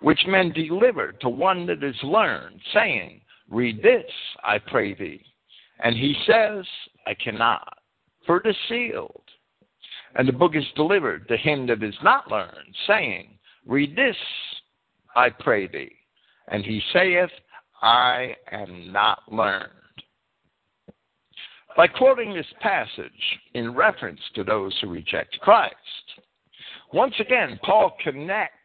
which 0.00 0.26
men 0.26 0.50
deliver 0.50 1.12
to 1.12 1.28
one 1.28 1.64
that 1.66 1.84
is 1.84 1.94
learned, 2.02 2.60
saying, 2.74 3.20
Read 3.48 3.80
this, 3.84 4.10
I 4.42 4.58
pray 4.58 4.94
thee. 4.94 5.24
And 5.82 5.96
he 5.96 6.14
says, 6.26 6.64
I 7.06 7.14
cannot, 7.14 7.78
for 8.26 8.38
it 8.38 8.46
is 8.46 8.56
sealed. 8.68 9.22
And 10.16 10.28
the 10.28 10.32
book 10.32 10.52
is 10.54 10.64
delivered 10.76 11.28
to 11.28 11.36
him 11.36 11.66
that 11.68 11.82
is 11.82 11.94
not 12.02 12.30
learned, 12.30 12.74
saying, 12.86 13.38
Read 13.66 13.94
this, 13.96 14.16
I 15.14 15.30
pray 15.30 15.66
thee. 15.66 15.92
And 16.48 16.64
he 16.64 16.82
saith, 16.92 17.30
I 17.82 18.34
am 18.50 18.92
not 18.92 19.20
learned. 19.30 19.70
By 21.76 21.86
quoting 21.86 22.34
this 22.34 22.52
passage 22.60 23.38
in 23.54 23.74
reference 23.74 24.20
to 24.34 24.44
those 24.44 24.76
who 24.80 24.88
reject 24.88 25.38
Christ, 25.40 25.74
once 26.92 27.14
again, 27.20 27.58
Paul 27.62 27.96
connects 28.02 28.56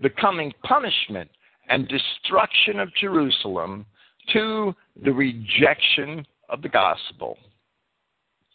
the 0.00 0.10
coming 0.10 0.52
punishment 0.64 1.30
and 1.68 1.88
destruction 1.88 2.80
of 2.80 2.94
Jerusalem 2.94 3.84
to 4.32 4.74
the 5.04 5.12
rejection 5.12 6.26
of 6.48 6.62
the 6.62 6.68
gospel, 6.68 7.38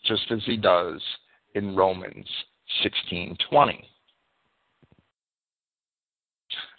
just 0.06 0.32
as 0.32 0.44
he 0.46 0.58
does 0.58 1.02
in 1.56 1.76
Romans 1.76 2.28
16:20. 2.84 3.86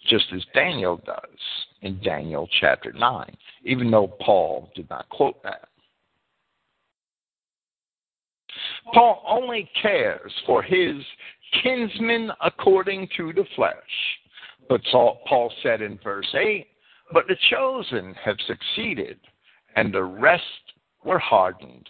Just 0.08 0.32
as 0.32 0.44
Daniel 0.54 0.96
does 0.96 1.66
in 1.82 2.00
Daniel 2.00 2.48
chapter 2.60 2.92
9, 2.92 3.36
even 3.64 3.90
though 3.90 4.08
Paul 4.08 4.70
did 4.74 4.90
not 4.90 5.08
quote 5.08 5.42
that. 5.42 5.68
Paul 8.92 9.22
only 9.26 9.70
cares 9.80 10.32
for 10.44 10.62
his 10.62 10.96
kinsmen 11.62 12.32
according 12.40 13.08
to 13.16 13.32
the 13.32 13.44
flesh. 13.54 13.74
But 14.68 14.82
Paul 14.90 15.52
said 15.62 15.82
in 15.82 15.98
verse 16.02 16.34
8, 16.34 16.66
but 17.12 17.26
the 17.28 17.36
chosen 17.50 18.14
have 18.24 18.36
succeeded, 18.46 19.18
and 19.76 19.92
the 19.92 20.02
rest 20.02 20.42
were 21.04 21.18
hardened. 21.18 21.88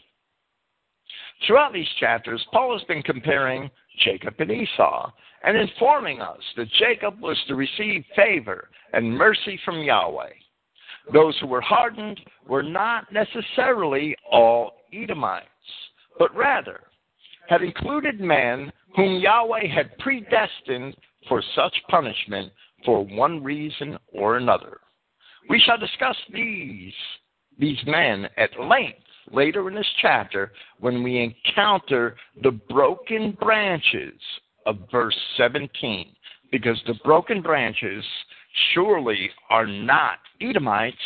Throughout 1.46 1.72
these 1.72 1.88
chapters, 1.98 2.44
Paul 2.52 2.76
has 2.78 2.86
been 2.86 3.02
comparing 3.02 3.70
Jacob 4.04 4.34
and 4.38 4.50
Esau 4.50 5.10
and 5.44 5.56
informing 5.56 6.20
us 6.20 6.40
that 6.56 6.70
Jacob 6.78 7.20
was 7.20 7.36
to 7.48 7.54
receive 7.54 8.04
favor 8.14 8.68
and 8.92 9.16
mercy 9.16 9.58
from 9.64 9.82
Yahweh. 9.82 10.30
Those 11.12 11.36
who 11.40 11.48
were 11.48 11.60
hardened 11.60 12.20
were 12.46 12.62
not 12.62 13.12
necessarily 13.12 14.16
all 14.30 14.82
Edomites, 14.92 15.46
but 16.18 16.34
rather 16.34 16.80
had 17.48 17.62
included 17.62 18.20
men 18.20 18.72
whom 18.94 19.20
Yahweh 19.20 19.66
had 19.66 19.98
predestined 19.98 20.96
for 21.28 21.42
such 21.56 21.74
punishment 21.88 22.52
for 22.84 23.04
one 23.04 23.42
reason 23.42 23.98
or 24.12 24.36
another. 24.36 24.78
We 25.48 25.60
shall 25.60 25.78
discuss 25.78 26.16
these, 26.32 26.92
these 27.58 27.78
men 27.86 28.28
at 28.36 28.58
length 28.58 28.98
later 29.30 29.68
in 29.68 29.74
this 29.74 29.86
chapter 30.00 30.52
when 30.78 31.02
we 31.02 31.18
encounter 31.18 32.16
the 32.42 32.50
broken 32.50 33.36
branches 33.40 34.18
of 34.66 34.78
verse 34.90 35.16
17, 35.36 36.14
because 36.50 36.80
the 36.86 36.94
broken 37.04 37.42
branches 37.42 38.04
surely 38.74 39.30
are 39.50 39.66
not 39.66 40.18
Edomites. 40.40 40.96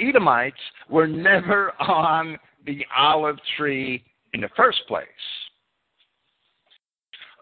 Edomites 0.00 0.56
were 0.88 1.06
never 1.06 1.72
on 1.80 2.38
the 2.66 2.84
olive 2.96 3.38
tree 3.56 4.04
in 4.32 4.40
the 4.40 4.48
first 4.56 4.80
place. 4.88 5.06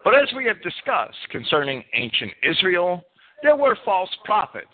But 0.03 0.15
as 0.15 0.27
we 0.35 0.45
have 0.45 0.61
discussed 0.63 1.17
concerning 1.29 1.83
ancient 1.93 2.31
Israel, 2.43 3.03
there 3.43 3.55
were 3.55 3.77
false 3.85 4.09
prophets 4.25 4.67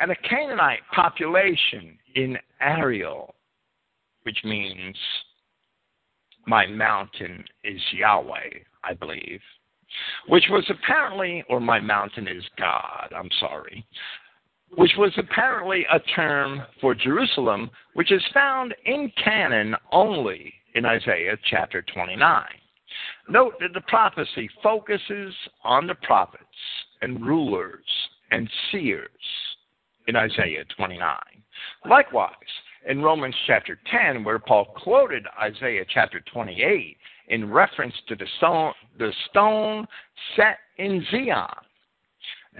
and 0.00 0.10
a 0.10 0.16
Canaanite 0.16 0.80
population 0.94 1.98
in 2.14 2.38
Ariel, 2.60 3.34
which 4.22 4.38
means 4.44 4.96
my 6.46 6.66
mountain 6.66 7.44
is 7.62 7.80
Yahweh, 7.92 8.50
I 8.82 8.94
believe, 8.94 9.40
which 10.26 10.44
was 10.48 10.64
apparently, 10.70 11.44
or 11.50 11.60
my 11.60 11.80
mountain 11.80 12.26
is 12.26 12.42
God, 12.56 13.12
I'm 13.14 13.28
sorry, 13.38 13.86
which 14.76 14.92
was 14.96 15.12
apparently 15.18 15.84
a 15.92 16.00
term 16.14 16.62
for 16.80 16.94
Jerusalem, 16.94 17.70
which 17.92 18.10
is 18.10 18.22
found 18.32 18.74
in 18.86 19.12
canon 19.22 19.76
only 19.92 20.54
in 20.74 20.86
Isaiah 20.86 21.36
chapter 21.50 21.82
29. 21.82 22.44
Note 23.28 23.54
that 23.60 23.74
the 23.74 23.82
prophecy 23.82 24.48
focuses 24.62 25.34
on 25.62 25.86
the 25.86 25.94
prophets 25.96 26.44
and 27.02 27.24
rulers 27.24 27.84
and 28.30 28.48
seers 28.70 29.10
in 30.10 30.16
Isaiah 30.16 30.64
29. 30.76 31.16
Likewise, 31.88 32.34
in 32.88 33.00
Romans 33.00 33.34
chapter 33.46 33.78
10, 33.88 34.24
where 34.24 34.40
Paul 34.40 34.64
quoted 34.82 35.24
Isaiah 35.40 35.84
chapter 35.88 36.20
28 36.32 36.96
in 37.28 37.48
reference 37.48 37.94
to 38.08 38.16
the 38.16 38.26
stone, 38.38 38.72
the 38.98 39.12
stone 39.30 39.86
set 40.34 40.58
in 40.78 41.06
Zion, 41.12 41.46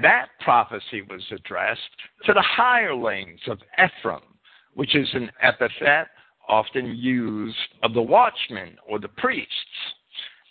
that 0.01 0.27
prophecy 0.39 1.03
was 1.11 1.25
addressed 1.33 1.81
to 2.25 2.33
the 2.33 2.43
hirelings 2.43 3.41
of 3.49 3.59
Ephraim, 3.75 4.23
which 4.75 4.95
is 4.95 5.09
an 5.15 5.29
epithet 5.43 6.07
often 6.49 6.95
used 6.97 7.57
of 7.83 7.95
the 7.95 8.03
watchmen 8.03 8.77
or 8.89 9.01
the 9.01 9.09
priests. 9.09 9.51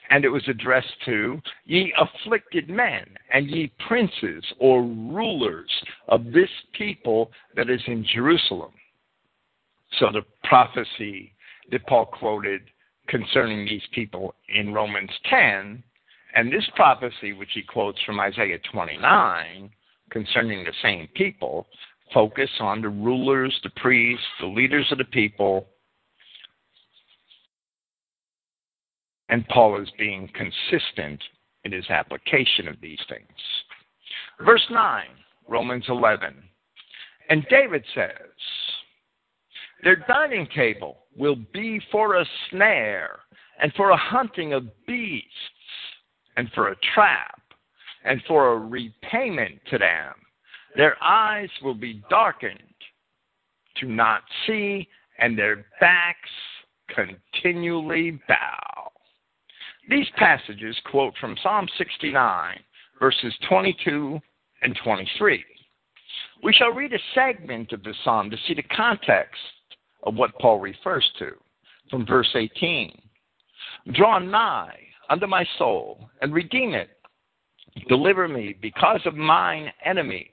And 0.10 0.26
it 0.26 0.30
was 0.30 0.48
addressed 0.48 0.94
to 1.06 1.40
ye 1.66 1.94
afflicted 2.00 2.70
men 2.70 3.06
and 3.32 3.48
ye 3.48 3.72
princes 3.88 4.44
or 4.60 4.82
rulers 4.82 5.70
of 6.08 6.32
this 6.32 6.50
people 6.74 7.32
that 7.56 7.70
is 7.70 7.82
in 7.88 8.06
Jerusalem. 8.14 8.72
So 10.00 10.08
the 10.12 10.24
prophecy 10.44 11.34
that 11.72 11.86
Paul 11.88 12.06
quoted 12.06 12.62
concerning 13.08 13.66
these 13.66 13.86
people 13.94 14.36
in 14.50 14.74
Romans 14.74 15.12
10, 15.30 15.84
and 16.36 16.54
this 16.54 16.68
prophecy, 16.76 17.34
which 17.34 17.50
he 17.54 17.64
quotes 17.64 18.00
from 18.04 18.20
Isaiah 18.20 18.60
29, 18.72 19.70
concerning 20.12 20.64
the 20.64 20.74
same 20.82 21.08
people, 21.16 21.68
focus 22.14 22.50
on 22.60 22.82
the 22.82 22.90
rulers, 22.90 23.58
the 23.64 23.72
priests, 23.78 24.26
the 24.40 24.48
leaders 24.48 24.86
of 24.92 25.00
the 25.00 25.06
people. 25.06 25.68
And 29.30 29.48
Paul 29.48 29.82
is 29.82 29.90
being 29.98 30.30
consistent 30.34 31.22
in 31.64 31.72
his 31.72 31.90
application 31.90 32.68
of 32.68 32.82
these 32.82 33.00
things. 33.08 33.28
Verse 34.44 34.66
9, 34.72 35.06
Romans 35.48 35.86
11. 35.88 36.34
And 37.30 37.46
David 37.50 37.84
says, 37.94 38.12
Their 39.84 39.98
dining 40.08 40.48
table 40.56 41.06
will 41.16 41.38
be 41.54 41.80
for 41.92 42.16
a 42.16 42.26
snare, 42.50 43.20
and 43.62 43.72
for 43.74 43.92
a 43.92 43.98
hunting 43.98 44.54
of 44.54 44.64
beasts, 44.88 45.28
and 46.38 46.50
for 46.56 46.70
a 46.70 46.76
trap, 46.96 47.42
and 48.06 48.22
for 48.28 48.54
a 48.54 48.58
repayment 48.58 49.60
to 49.70 49.78
them. 49.78 50.14
Their 50.76 51.02
eyes 51.04 51.50
will 51.62 51.76
be 51.76 52.02
darkened 52.10 52.60
to 53.78 53.88
not 53.88 54.22
see, 54.48 54.88
and 55.20 55.38
their 55.38 55.66
backs 55.80 56.30
continually 56.88 58.20
bow. 58.28 58.79
These 59.90 60.08
passages 60.18 60.78
quote 60.92 61.16
from 61.20 61.36
Psalm 61.42 61.68
69, 61.78 62.60
verses 63.00 63.34
22 63.50 64.20
and 64.62 64.80
23. 64.84 65.44
We 66.44 66.54
shall 66.54 66.72
read 66.72 66.94
a 66.94 67.00
segment 67.16 67.74
of 67.74 67.82
the 67.84 67.96
psalm 68.04 68.30
to 68.30 68.38
see 68.48 68.54
the 68.54 68.64
context 68.64 69.42
of 70.04 70.16
what 70.16 70.38
Paul 70.40 70.60
refers 70.60 71.10
to 71.18 71.32
from 71.90 72.06
verse 72.06 72.30
18. 72.36 72.92
Draw 73.94 74.20
nigh 74.20 74.78
unto 75.10 75.26
my 75.26 75.44
soul 75.58 76.08
and 76.22 76.34
redeem 76.34 76.74
it. 76.76 76.90
Deliver 77.88 78.28
me 78.28 78.56
because 78.62 79.02
of 79.06 79.16
mine 79.16 79.72
enemies. 79.84 80.28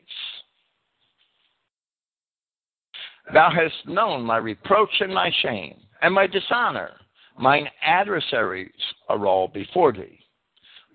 Thou 3.33 3.51
hast 3.51 3.89
known 3.89 4.23
my 4.23 4.37
reproach 4.37 5.01
and 5.01 5.15
my 5.15 5.31
shame, 5.43 5.77
and 6.03 6.15
my 6.15 6.27
dishonor. 6.27 6.91
Mine 7.39 7.69
adversaries 7.83 8.73
are 9.09 9.27
all 9.27 9.49
before 9.49 9.93
thee. 9.93 10.19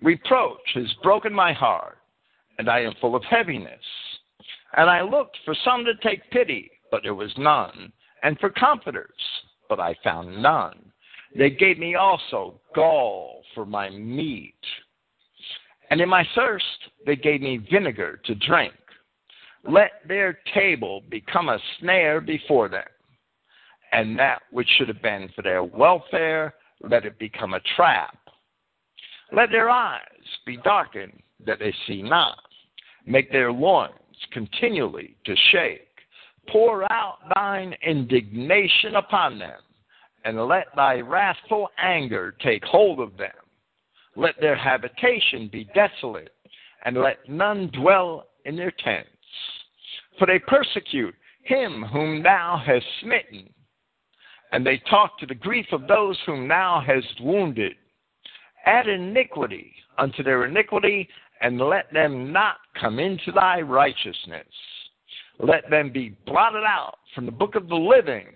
Reproach 0.02 0.60
has 0.74 0.92
broken 1.02 1.32
my 1.32 1.52
heart, 1.52 1.98
and 2.58 2.68
I 2.68 2.80
am 2.80 2.94
full 3.00 3.14
of 3.14 3.22
heaviness. 3.24 3.80
And 4.76 4.90
I 4.90 5.02
looked 5.02 5.36
for 5.44 5.54
some 5.64 5.84
to 5.84 5.94
take 6.02 6.30
pity, 6.30 6.70
but 6.90 7.02
there 7.02 7.14
was 7.14 7.32
none, 7.38 7.92
and 8.22 8.38
for 8.40 8.50
comforters, 8.50 9.10
but 9.68 9.78
I 9.78 9.94
found 10.02 10.42
none. 10.42 10.92
They 11.36 11.50
gave 11.50 11.78
me 11.78 11.94
also 11.94 12.60
gall 12.74 13.42
for 13.54 13.64
my 13.64 13.88
meat. 13.90 14.54
And 15.90 16.00
in 16.00 16.08
my 16.08 16.26
thirst, 16.34 16.64
they 17.06 17.16
gave 17.16 17.40
me 17.40 17.58
vinegar 17.70 18.20
to 18.24 18.34
drink. 18.34 18.74
Let 19.68 19.92
their 20.08 20.38
table 20.52 21.02
become 21.08 21.48
a 21.48 21.58
snare 21.78 22.20
before 22.20 22.68
them. 22.68 22.84
And 23.92 24.18
that 24.18 24.42
which 24.50 24.68
should 24.76 24.88
have 24.88 25.02
been 25.02 25.28
for 25.36 25.42
their 25.42 25.62
welfare, 25.62 26.54
let 26.80 27.04
it 27.04 27.18
become 27.18 27.54
a 27.54 27.60
trap. 27.76 28.16
Let 29.30 29.50
their 29.50 29.70
eyes 29.70 30.00
be 30.46 30.56
darkened 30.58 31.22
that 31.46 31.58
they 31.58 31.74
see 31.86 32.02
not. 32.02 32.38
Make 33.06 33.30
their 33.30 33.52
loins 33.52 33.92
continually 34.32 35.16
to 35.24 35.34
shake. 35.50 35.88
Pour 36.48 36.90
out 36.92 37.18
thine 37.34 37.74
indignation 37.86 38.96
upon 38.96 39.38
them, 39.38 39.60
and 40.24 40.46
let 40.46 40.66
thy 40.74 41.00
wrathful 41.00 41.68
anger 41.78 42.34
take 42.42 42.64
hold 42.64 43.00
of 43.00 43.16
them. 43.16 43.30
Let 44.16 44.34
their 44.40 44.56
habitation 44.56 45.48
be 45.50 45.68
desolate, 45.74 46.34
and 46.84 46.96
let 46.96 47.28
none 47.28 47.68
dwell 47.68 48.26
in 48.44 48.56
their 48.56 48.72
tents. 48.72 49.08
For 50.18 50.26
they 50.26 50.38
persecute 50.38 51.14
him 51.42 51.84
whom 51.92 52.22
thou 52.22 52.60
hast 52.64 52.84
smitten, 53.00 53.48
and 54.52 54.66
they 54.66 54.80
talk 54.90 55.18
to 55.18 55.26
the 55.26 55.34
grief 55.34 55.66
of 55.72 55.88
those 55.88 56.18
whom 56.24 56.46
thou 56.46 56.82
hast 56.86 57.20
wounded. 57.20 57.72
Add 58.66 58.86
iniquity 58.86 59.72
unto 59.98 60.22
their 60.22 60.44
iniquity, 60.44 61.08
and 61.40 61.58
let 61.58 61.92
them 61.92 62.32
not 62.32 62.56
come 62.80 62.98
into 62.98 63.32
thy 63.32 63.60
righteousness. 63.60 64.46
Let 65.38 65.68
them 65.70 65.90
be 65.90 66.16
blotted 66.26 66.64
out 66.64 66.98
from 67.14 67.26
the 67.26 67.32
book 67.32 67.56
of 67.56 67.68
the 67.68 67.74
living 67.74 68.26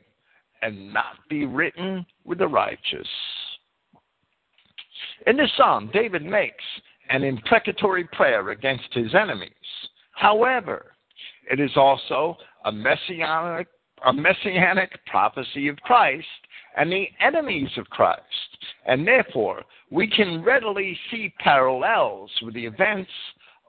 and 0.63 0.93
not 0.93 1.17
be 1.29 1.47
written 1.47 2.05
with 2.25 2.39
the 2.39 2.49
righteous. 2.49 3.07
In 5.27 5.37
this 5.37 5.51
psalm, 5.57 5.91
David 5.93 6.25
makes 6.25 6.65
an 7.11 7.23
imprecatory 7.23 8.05
prayer 8.13 8.51
against 8.51 8.93
his 8.93 9.15
enemies. 9.15 9.51
However, 10.13 10.93
it 11.51 11.61
is 11.61 11.71
also 11.77 12.37
a 12.65 12.73
messianic, 12.73 13.69
a 14.05 14.13
messianic 14.13 14.93
prophecy 15.07 15.69
of 15.69 15.77
Christ 15.79 16.27
and 16.77 16.91
the 16.91 17.09
enemies 17.21 17.71
of 17.77 17.89
Christ. 17.89 18.23
And 18.87 19.07
therefore, 19.07 19.65
we 19.91 20.07
can 20.09 20.43
readily 20.45 20.99
see 21.11 21.33
parallels 21.39 22.31
with 22.43 22.55
the 22.55 22.67
events 22.67 23.11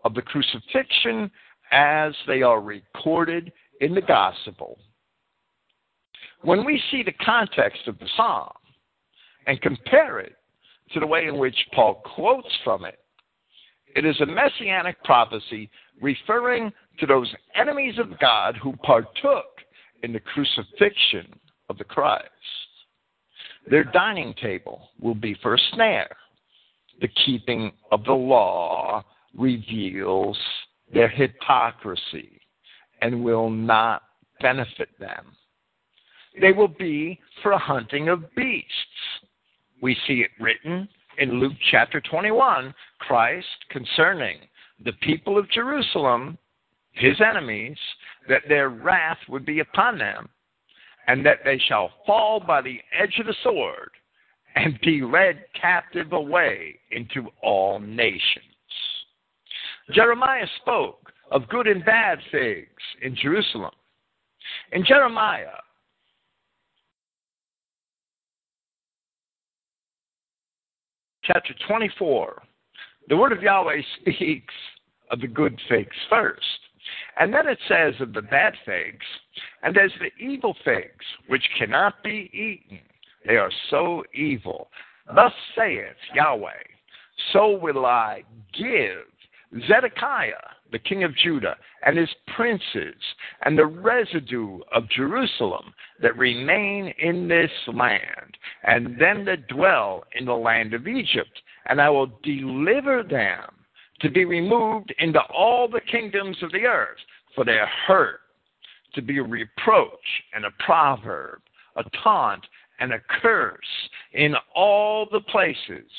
of 0.03 0.13
the 0.13 0.21
crucifixion 0.21 1.31
as 1.71 2.13
they 2.27 2.41
are 2.41 2.61
recorded 2.61 3.51
in 3.81 3.93
the 3.93 4.01
gospel. 4.01 4.77
When 6.41 6.65
we 6.65 6.81
see 6.91 7.03
the 7.03 7.13
context 7.13 7.87
of 7.87 7.97
the 7.99 8.07
psalm 8.15 8.51
and 9.47 9.61
compare 9.61 10.19
it 10.19 10.35
to 10.93 10.99
the 10.99 11.07
way 11.07 11.27
in 11.27 11.37
which 11.37 11.57
Paul 11.73 12.01
quotes 12.15 12.53
from 12.63 12.85
it, 12.85 12.99
it 13.95 14.05
is 14.05 14.19
a 14.21 14.25
messianic 14.25 15.03
prophecy 15.03 15.69
referring 16.01 16.71
to 16.99 17.05
those 17.05 17.33
enemies 17.55 17.97
of 17.97 18.19
God 18.19 18.55
who 18.61 18.73
partook 18.83 19.45
in 20.03 20.13
the 20.13 20.19
crucifixion 20.19 21.39
of 21.69 21.77
the 21.77 21.83
Christ. 21.83 22.29
Their 23.69 23.83
dining 23.83 24.33
table 24.41 24.89
will 24.99 25.15
be 25.15 25.35
for 25.41 25.55
a 25.55 25.59
snare. 25.73 26.15
The 27.01 27.09
keeping 27.25 27.71
of 27.91 28.03
the 28.05 28.13
law 28.13 29.03
reveals 29.37 30.37
their 30.93 31.09
hypocrisy 31.09 32.39
and 33.01 33.23
will 33.23 33.49
not 33.49 34.03
benefit 34.41 34.89
them. 34.99 35.35
They 36.39 36.51
will 36.51 36.67
be 36.67 37.19
for 37.41 37.51
a 37.51 37.57
hunting 37.57 38.09
of 38.09 38.33
beasts. 38.35 38.71
We 39.81 39.97
see 40.07 40.21
it 40.21 40.31
written 40.39 40.87
in 41.17 41.39
Luke 41.39 41.53
chapter 41.71 41.99
21, 41.99 42.73
Christ 42.99 43.47
concerning 43.69 44.37
the 44.83 44.93
people 45.01 45.37
of 45.37 45.49
Jerusalem, 45.49 46.37
his 46.97 47.19
enemies, 47.21 47.77
that 48.27 48.43
their 48.47 48.69
wrath 48.69 49.19
would 49.29 49.45
be 49.45 49.59
upon 49.59 49.97
them, 49.97 50.29
and 51.07 51.25
that 51.25 51.39
they 51.45 51.59
shall 51.67 51.91
fall 52.05 52.39
by 52.39 52.61
the 52.61 52.79
edge 52.97 53.17
of 53.19 53.27
the 53.27 53.35
sword 53.43 53.91
and 54.55 54.79
be 54.81 55.01
led 55.01 55.45
captive 55.59 56.13
away 56.13 56.79
into 56.91 57.29
all 57.41 57.79
nations. 57.79 58.43
Jeremiah 59.93 60.47
spoke 60.61 61.11
of 61.31 61.47
good 61.49 61.67
and 61.67 61.85
bad 61.85 62.19
things 62.31 62.67
in 63.01 63.15
Jerusalem. 63.15 63.71
In 64.71 64.83
Jeremiah, 64.83 65.59
chapter 71.23 71.53
24, 71.67 72.41
the 73.09 73.17
word 73.17 73.31
of 73.31 73.41
Yahweh 73.41 73.81
speaks 74.01 74.53
of 75.11 75.21
the 75.21 75.27
good 75.27 75.59
figs 75.69 75.95
first. 76.09 76.41
And 77.19 77.33
then 77.33 77.47
it 77.47 77.59
says 77.67 77.95
of 77.99 78.13
the 78.13 78.21
bad 78.21 78.53
figs, 78.65 79.05
and 79.63 79.77
as 79.77 79.91
the 79.99 80.11
evil 80.23 80.55
figs, 80.63 81.05
which 81.27 81.43
cannot 81.57 82.03
be 82.03 82.29
eaten, 82.31 82.79
they 83.25 83.37
are 83.37 83.51
so 83.69 84.03
evil. 84.13 84.69
Thus 85.13 85.33
saith 85.55 85.95
Yahweh, 86.13 86.51
so 87.33 87.57
will 87.57 87.85
I 87.85 88.23
give 88.53 89.05
Zedekiah, 89.67 90.33
the 90.71 90.79
king 90.79 91.03
of 91.03 91.15
Judah, 91.15 91.55
and 91.85 91.97
his 91.97 92.09
princes, 92.35 93.01
and 93.43 93.57
the 93.57 93.65
residue 93.65 94.59
of 94.73 94.89
Jerusalem 94.89 95.73
that 96.01 96.17
remain 96.17 96.93
in 96.99 97.27
this 97.27 97.51
land, 97.67 98.37
and 98.63 98.99
them 98.99 99.25
that 99.25 99.47
dwell 99.47 100.03
in 100.19 100.25
the 100.25 100.35
land 100.35 100.73
of 100.73 100.87
Egypt, 100.87 101.41
and 101.65 101.81
I 101.81 101.89
will 101.89 102.11
deliver 102.23 103.03
them 103.03 103.56
to 104.01 104.09
be 104.09 104.25
removed 104.25 104.93
into 104.99 105.19
all 105.33 105.67
the 105.67 105.81
kingdoms 105.81 106.37
of 106.41 106.51
the 106.51 106.65
earth 106.65 106.97
for 107.35 107.43
their 107.43 107.67
hurt, 107.87 108.19
to 108.93 109.01
be 109.01 109.17
a 109.17 109.23
reproach 109.23 109.91
and 110.33 110.45
a 110.45 110.51
proverb, 110.65 111.41
a 111.75 111.83
taunt, 112.03 112.45
and 112.79 112.93
a 112.93 112.99
curse 113.21 113.57
in 114.13 114.35
all 114.55 115.07
the 115.11 115.21
places 115.21 115.89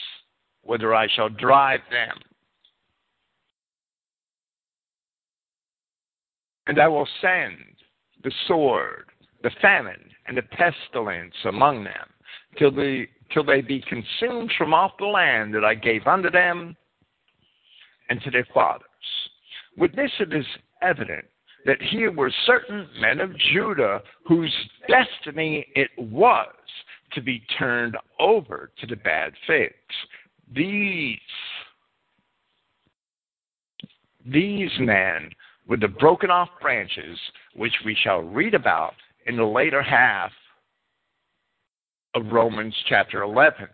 whither 0.62 0.94
I 0.94 1.08
shall 1.14 1.28
drive 1.28 1.80
them. 1.90 2.16
And 6.66 6.78
I 6.78 6.86
will 6.86 7.08
send 7.20 7.56
the 8.22 8.32
sword, 8.46 9.06
the 9.42 9.50
famine, 9.62 10.10
and 10.26 10.36
the 10.36 10.42
pestilence 10.42 11.34
among 11.46 11.84
them, 11.84 11.94
till 12.58 12.70
they, 12.70 13.08
till 13.32 13.44
they 13.44 13.62
be 13.62 13.82
consumed 13.88 14.52
from 14.58 14.74
off 14.74 14.92
the 14.98 15.06
land 15.06 15.54
that 15.54 15.64
I 15.64 15.74
gave 15.74 16.06
unto 16.06 16.30
them 16.30 16.76
and 18.08 18.20
to 18.22 18.30
their 18.30 18.46
fathers. 18.52 18.84
With 19.76 19.94
this 19.94 20.10
it 20.20 20.32
is 20.32 20.46
evident 20.82 21.24
that 21.66 21.82
here 21.82 22.12
were 22.12 22.32
certain 22.46 22.88
men 23.00 23.20
of 23.20 23.30
Judah 23.52 24.00
whose 24.26 24.54
destiny 24.88 25.66
it 25.74 25.90
was 25.98 26.46
to 27.12 27.20
be 27.20 27.42
turned 27.58 27.96
over 28.18 28.70
to 28.80 28.86
the 28.86 28.96
bad 28.96 29.32
figs. 29.46 29.74
These, 30.54 31.18
these 34.24 34.70
men 34.78 35.30
with 35.68 35.80
the 35.80 35.88
broken 35.88 36.30
off 36.30 36.48
branches, 36.60 37.18
which 37.54 37.74
we 37.84 37.96
shall 38.02 38.20
read 38.20 38.54
about 38.54 38.94
in 39.26 39.36
the 39.36 39.44
later 39.44 39.82
half 39.82 40.32
of 42.14 42.32
Romans 42.32 42.74
chapter 42.88 43.22
11. 43.22 43.68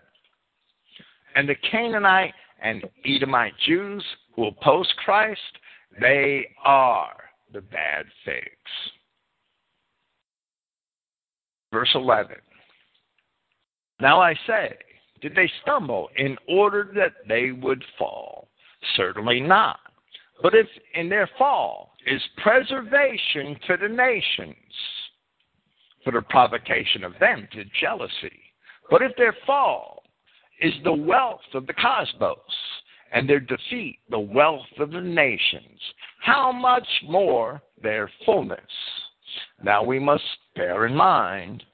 And 1.36 1.48
the 1.48 1.54
Canaanite 1.70 2.34
and 2.64 2.82
Edomite 3.06 3.52
Jews 3.64 4.04
who 4.34 4.46
oppose 4.46 4.92
Christ, 5.04 5.40
they 6.00 6.48
are 6.64 7.14
the 7.52 7.60
bad 7.60 8.06
figs. 8.24 8.48
Verse 11.72 11.90
11. 11.94 12.34
Now 14.00 14.20
I 14.20 14.34
say, 14.46 14.74
did 15.20 15.36
they 15.36 15.50
stumble 15.62 16.08
in 16.16 16.36
order 16.48 16.90
that 16.96 17.12
they 17.28 17.52
would 17.52 17.84
fall? 17.96 18.48
Certainly 18.96 19.40
not. 19.40 19.78
But 20.42 20.54
if 20.54 20.66
in 20.94 21.08
their 21.08 21.30
fall 21.38 21.92
is 22.06 22.20
preservation 22.42 23.56
to 23.68 23.76
the 23.80 23.88
nations, 23.88 24.56
for 26.04 26.12
the 26.12 26.22
provocation 26.22 27.02
of 27.02 27.14
them 27.18 27.48
to 27.52 27.64
jealousy. 27.80 28.42
But 28.90 29.02
if 29.02 29.16
their 29.16 29.34
fall 29.46 30.03
is 30.60 30.72
the 30.84 30.92
wealth 30.92 31.40
of 31.54 31.66
the 31.66 31.74
cosmos, 31.74 32.36
and 33.12 33.28
their 33.28 33.40
defeat 33.40 33.98
the 34.10 34.18
wealth 34.18 34.66
of 34.78 34.90
the 34.90 35.00
nations, 35.00 35.80
how 36.20 36.50
much 36.50 36.86
more 37.06 37.62
their 37.82 38.10
fullness? 38.24 38.60
Now 39.62 39.82
we 39.82 39.98
must 39.98 40.24
bear 40.54 40.86
in 40.86 40.94
mind 40.94 41.64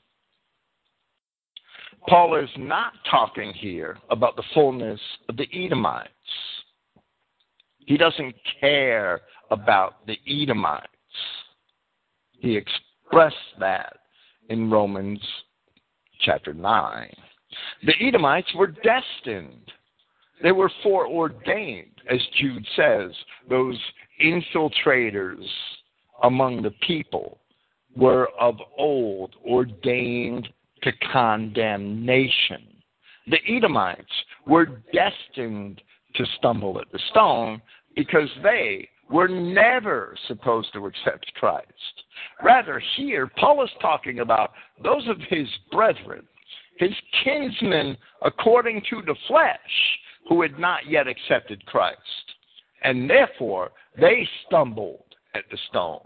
Paul 2.09 2.37
is 2.37 2.51
not 2.57 2.93
talking 3.11 3.53
here 3.53 3.99
about 4.11 4.37
the 4.37 4.43
fullness 4.55 5.01
of 5.29 5.37
the 5.37 5.47
Edomites. 5.53 6.09
He 7.79 7.97
doesn't 7.97 8.35
care 8.61 9.21
about 9.51 10.07
the 10.07 10.17
Edomites. 10.27 10.87
He 12.33 12.57
expressed 12.57 13.37
that 13.59 13.97
in 14.49 14.71
Romans 14.71 15.21
chapter 16.21 16.55
9. 16.55 17.09
The 17.85 17.95
Edomites 18.01 18.53
were 18.55 18.69
destined, 18.69 19.73
they 20.43 20.53
were 20.53 20.71
foreordained, 20.83 22.01
as 22.09 22.21
Jude 22.39 22.67
says. 22.77 23.13
Those 23.49 23.79
infiltrators 24.23 25.45
among 26.23 26.63
the 26.63 26.73
people 26.87 27.39
were 27.97 28.29
of 28.39 28.57
old 28.79 29.35
ordained 29.45 30.49
to 30.83 30.93
condemnation. 31.13 32.67
The 33.27 33.39
Edomites 33.49 34.13
were 34.47 34.67
destined 34.93 35.83
to 36.15 36.27
stumble 36.39 36.81
at 36.81 36.91
the 36.91 37.01
stone 37.11 37.61
because 37.95 38.29
they 38.43 38.89
were 39.11 39.29
never 39.29 40.17
supposed 40.29 40.73
to 40.73 40.87
accept 40.87 41.33
Christ. 41.35 41.67
Rather, 42.43 42.81
here, 42.97 43.31
Paul 43.37 43.63
is 43.65 43.71
talking 43.81 44.21
about 44.21 44.53
those 44.83 45.07
of 45.09 45.19
his 45.29 45.49
brethren, 45.71 46.27
his 46.81 46.95
kinsmen 47.23 47.97
according 48.23 48.83
to 48.91 49.03
the 49.07 49.15
flesh, 49.29 49.59
who 50.29 50.43
had 50.43 50.59
not 50.59 50.89
yet 50.89 51.07
accepted 51.07 51.65
Christ. 51.67 51.99
And 52.83 53.09
therefore, 53.09 53.71
they 53.99 54.27
stumbled 54.47 55.05
at 55.35 55.45
the 55.51 55.59
stone. 55.69 56.01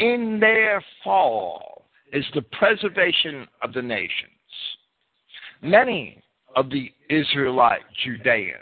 In 0.00 0.38
their 0.40 0.84
fall, 1.02 1.86
is 2.12 2.24
the 2.34 2.42
preservation 2.42 3.46
of 3.62 3.72
the 3.72 3.82
nations. 3.82 4.30
Many 5.62 6.22
of 6.54 6.70
the 6.70 6.92
Israelite 7.10 7.82
Judeans 8.04 8.60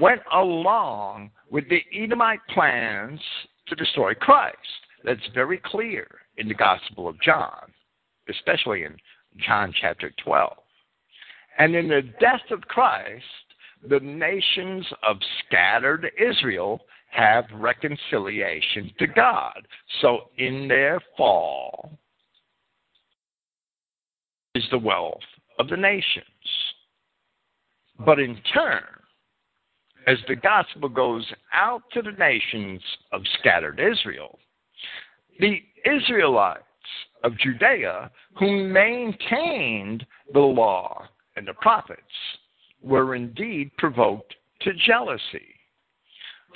went 0.00 0.20
along 0.32 1.30
with 1.50 1.64
the 1.68 1.82
Edomite 1.94 2.40
plans 2.52 3.20
to 3.68 3.76
destroy 3.76 4.14
Christ. 4.14 4.56
That's 5.04 5.20
very 5.32 5.60
clear 5.64 6.06
in 6.38 6.48
the 6.48 6.54
Gospel 6.54 7.08
of 7.08 7.20
John, 7.20 7.72
especially 8.28 8.82
in 8.82 8.96
John 9.44 9.72
chapter 9.80 10.12
12. 10.24 10.56
And 11.58 11.74
in 11.74 11.88
the 11.88 12.02
death 12.20 12.50
of 12.50 12.62
Christ, 12.62 13.24
the 13.88 14.00
nations 14.00 14.86
of 15.06 15.16
scattered 15.46 16.10
Israel 16.18 16.80
have 17.10 17.44
reconciliation 17.54 18.92
to 18.98 19.06
God. 19.06 19.66
So 20.00 20.30
in 20.38 20.68
their 20.68 21.00
fall 21.16 21.98
is 24.54 24.64
the 24.70 24.78
wealth 24.78 25.20
of 25.58 25.68
the 25.68 25.76
nations. 25.76 26.24
But 28.04 28.18
in 28.18 28.38
turn, 28.52 28.84
as 30.06 30.18
the 30.28 30.36
gospel 30.36 30.88
goes 30.88 31.26
out 31.52 31.82
to 31.92 32.02
the 32.02 32.12
nations 32.12 32.82
of 33.12 33.22
scattered 33.38 33.80
Israel, 33.80 34.38
the 35.40 35.62
Israelites 35.84 36.62
of 37.24 37.38
Judea 37.38 38.10
who 38.38 38.68
maintained 38.68 40.06
the 40.32 40.40
law 40.40 41.08
and 41.36 41.46
the 41.46 41.54
prophets 41.54 42.00
were 42.82 43.14
indeed 43.14 43.70
provoked 43.76 44.34
to 44.60 44.72
jealousy 44.86 45.56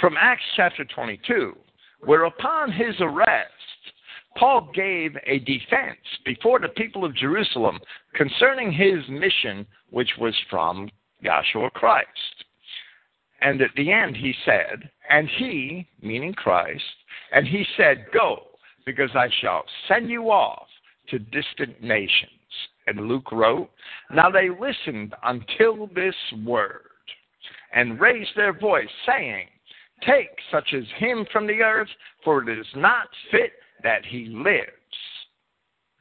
from 0.00 0.16
Acts 0.18 0.42
chapter 0.56 0.84
22, 0.84 1.54
where 2.04 2.24
upon 2.24 2.72
his 2.72 2.94
arrest, 3.00 3.52
Paul 4.36 4.70
gave 4.74 5.16
a 5.26 5.40
defense 5.40 5.98
before 6.24 6.58
the 6.58 6.68
people 6.68 7.04
of 7.04 7.14
Jerusalem 7.14 7.78
concerning 8.14 8.72
his 8.72 9.06
mission, 9.08 9.66
which 9.90 10.10
was 10.18 10.34
from 10.48 10.88
Yahshua 11.22 11.72
Christ. 11.72 12.08
And 13.42 13.60
at 13.60 13.70
the 13.76 13.92
end 13.92 14.16
he 14.16 14.34
said, 14.44 14.88
And 15.10 15.28
he, 15.36 15.86
meaning 16.00 16.32
Christ, 16.32 16.84
and 17.32 17.46
he 17.46 17.66
said, 17.76 18.06
Go, 18.12 18.44
because 18.86 19.10
I 19.14 19.28
shall 19.40 19.64
send 19.88 20.08
you 20.08 20.30
off 20.30 20.66
to 21.08 21.18
distant 21.18 21.82
nations. 21.82 22.30
And 22.86 23.08
Luke 23.08 23.30
wrote, 23.32 23.70
Now 24.12 24.30
they 24.30 24.48
listened 24.48 25.14
until 25.24 25.88
this 25.94 26.14
word, 26.44 26.82
and 27.72 28.00
raised 28.00 28.30
their 28.36 28.52
voice, 28.52 28.88
saying, 29.06 29.46
take 30.06 30.30
such 30.50 30.72
as 30.74 30.84
him 30.98 31.26
from 31.32 31.46
the 31.46 31.62
earth, 31.62 31.88
for 32.24 32.42
it 32.42 32.58
is 32.58 32.66
not 32.74 33.08
fit 33.30 33.52
that 33.82 34.04
he 34.04 34.26
lives. 34.26 34.66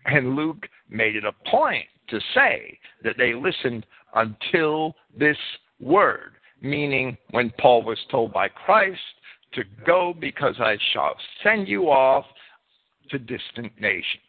And 0.06 0.36
Luke 0.36 0.68
made 0.90 1.16
it 1.16 1.26
a 1.26 1.50
point 1.50 1.86
to 2.10 2.20
say 2.34 2.80
that 3.04 3.16
they 3.18 3.34
listened 3.34 3.86
until 4.16 4.96
this 5.18 5.38
word, 5.80 6.34
meaning 6.62 7.18
when 7.32 7.52
Paul 7.60 7.84
was 7.84 8.00
told 8.10 8.34
by 8.34 8.48
Christ 8.48 9.00
to 9.54 9.64
go 9.86 10.14
because 10.20 10.56
I 10.60 10.78
shall 10.94 11.16
send 11.44 11.68
you 11.68 11.90
off 11.90 12.26
to 13.10 13.20
distant 13.20 13.72
nations. 13.80 14.24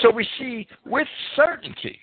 So 0.00 0.10
we 0.10 0.26
see 0.38 0.66
with 0.84 1.08
certainty 1.36 1.98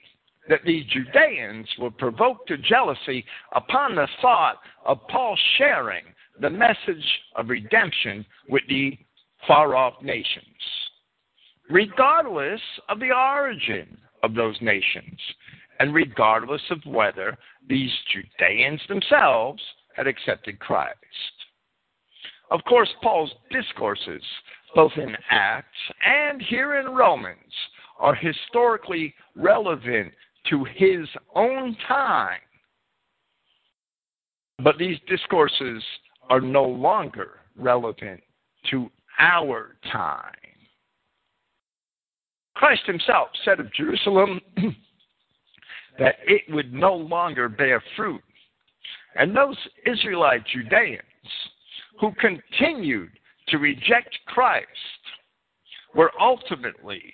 that 0.48 0.64
the 0.66 0.84
Judeans 0.90 1.68
were 1.78 1.92
provoked 1.92 2.48
to 2.48 2.58
jealousy 2.58 3.26
upon 3.54 3.96
the 3.96 4.08
thought 4.22 4.58
of 4.86 5.00
Paul 5.10 5.38
sharing 5.58 6.04
the 6.42 6.50
message 6.50 7.06
of 7.36 7.50
redemption 7.50 8.26
with 8.48 8.64
the 8.70 8.98
far 9.48 9.76
off 9.76 10.02
nations, 10.02 10.46
regardless 11.70 12.62
of 12.88 13.00
the 13.00 13.12
origin 13.12 13.98
of 14.24 14.34
those 14.34 14.58
nations, 14.62 15.20
and 15.80 15.94
regardless 15.94 16.62
of 16.72 16.80
whether 16.86 17.38
these 17.68 17.92
Judeans 18.12 18.82
themselves 18.88 19.62
had 19.96 20.08
accepted 20.08 20.60
Christ. 20.60 20.96
Of 22.52 22.64
course, 22.68 22.90
Paul's 23.04 23.32
discourses, 23.52 24.24
both 24.76 24.92
in 24.98 25.16
Acts 25.30 25.68
and 26.06 26.42
here 26.42 26.80
in 26.80 26.90
Romans, 26.90 27.54
are 28.00 28.16
historically 28.16 29.14
relevant 29.36 30.14
to 30.50 30.64
his 30.76 31.08
own 31.36 31.76
time. 31.88 32.40
But 34.64 34.78
these 34.78 34.98
discourses 35.08 35.84
are 36.30 36.42
no 36.42 36.64
longer 36.64 37.40
relevant 37.58 38.22
to 38.72 38.90
our 39.20 39.76
time. 39.92 40.34
Christ 42.56 42.82
himself 42.86 43.30
said 43.46 43.60
of 43.60 43.74
Jerusalem 43.74 44.40
that 46.00 46.16
it 46.26 46.42
would 46.50 46.74
no 46.74 46.94
longer 46.94 47.48
bear 47.48 47.82
fruit. 47.96 48.22
And 49.16 49.36
those 49.36 49.58
Israelite 49.86 50.46
Judeans 50.46 51.02
who 52.00 52.12
continued 52.20 53.12
to 53.50 53.58
reject 53.58 54.18
Christ 54.28 54.68
were 55.96 56.12
ultimately 56.20 57.14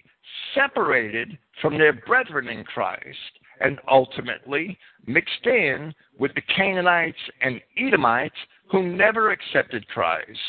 separated 0.53 1.37
from 1.61 1.77
their 1.77 1.93
brethren 1.93 2.47
in 2.47 2.63
Christ 2.63 3.17
and 3.61 3.79
ultimately 3.89 4.77
mixed 5.05 5.45
in 5.45 5.93
with 6.19 6.33
the 6.35 6.41
Canaanites 6.41 7.17
and 7.41 7.61
Edomites 7.77 8.35
who 8.71 8.83
never 8.95 9.31
accepted 9.31 9.87
Christ 9.87 10.39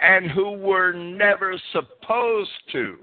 and 0.00 0.30
who 0.30 0.52
were 0.52 0.92
never 0.92 1.56
supposed 1.72 2.50
to. 2.72 2.96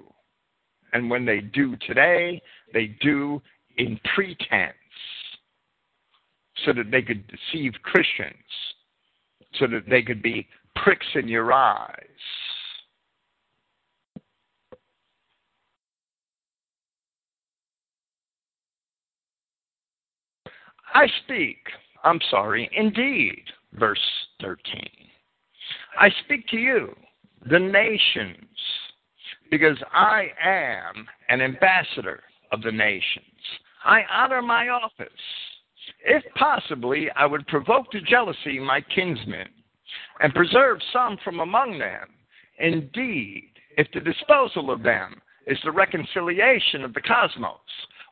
And 0.92 1.10
when 1.10 1.26
they 1.26 1.40
do 1.40 1.78
today, 1.88 2.42
they 2.74 2.96
do 3.02 3.42
in 3.78 4.00
pretense 4.16 4.74
so 6.66 6.74
that 6.74 6.92
they 6.92 7.02
could 7.02 7.24
deceive 7.28 7.74
Christians, 7.84 8.34
so 9.58 9.68
that 9.68 9.90
they 9.90 10.02
could 10.02 10.22
be 10.22 10.48
pricks 10.76 11.08
in 11.16 11.28
your 11.28 11.52
eyes. 11.54 11.96
I 20.94 21.08
speak, 21.24 21.58
I'm 22.04 22.20
sorry, 22.32 22.70
indeed, 22.74 23.44
verse 23.74 24.00
13. 24.42 24.90
I 26.00 26.10
speak 26.26 26.48
to 26.48 26.58
you, 26.58 26.96
the 27.50 27.60
nations, 27.60 28.48
because 29.52 29.78
I 29.94 30.28
am 30.44 31.08
an 31.30 31.42
ambassador 31.42 32.22
of 32.52 32.62
the 32.64 32.72
nations. 32.72 33.26
I 33.86 34.02
honor 34.12 34.42
my 34.42 34.70
office. 34.70 35.08
If 36.04 36.24
possibly, 36.36 37.10
I 37.16 37.26
would 37.26 37.48
provoke 37.48 37.92
to 37.92 38.02
jealousy 38.02 38.60
my 38.60 38.82
kinsmen 38.82 39.50
and 40.20 40.34
preserve 40.34 40.80
some 40.92 41.18
from 41.24 41.40
among 41.40 41.80
them. 41.80 42.10
Indeed, 42.60 43.52
if 43.78 43.88
the 43.94 44.02
disposal 44.02 44.72
of 44.72 44.84
them 44.84 45.22
is 45.48 45.58
the 45.64 45.72
reconciliation 45.72 46.84
of 46.84 46.94
the 46.94 47.02
cosmos, 47.02 47.60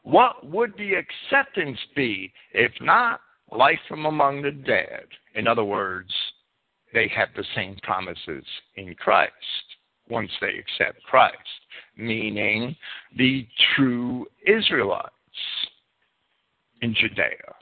what 0.03 0.45
would 0.47 0.73
the 0.77 0.93
acceptance 0.93 1.79
be 1.95 2.31
if 2.53 2.71
not 2.79 3.19
life 3.51 3.79
from 3.87 4.05
among 4.05 4.41
the 4.41 4.51
dead? 4.51 5.05
In 5.35 5.47
other 5.47 5.65
words, 5.65 6.11
they 6.93 7.09
have 7.09 7.29
the 7.35 7.43
same 7.55 7.75
promises 7.83 8.45
in 8.75 8.95
Christ 8.95 9.33
once 10.09 10.31
they 10.39 10.57
accept 10.57 11.03
Christ, 11.03 11.35
meaning 11.97 12.75
the 13.17 13.45
true 13.75 14.25
Israelites 14.45 15.11
in 16.81 16.93
Judea. 16.93 17.53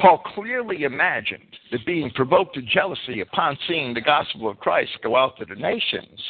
Paul 0.00 0.18
clearly 0.34 0.82
imagined 0.82 1.56
that 1.70 1.86
being 1.86 2.10
provoked 2.10 2.54
to 2.54 2.62
jealousy 2.62 3.20
upon 3.20 3.58
seeing 3.68 3.94
the 3.94 4.00
gospel 4.00 4.48
of 4.48 4.58
Christ 4.58 4.90
go 5.02 5.16
out 5.16 5.36
to 5.38 5.44
the 5.44 5.54
nations, 5.54 6.20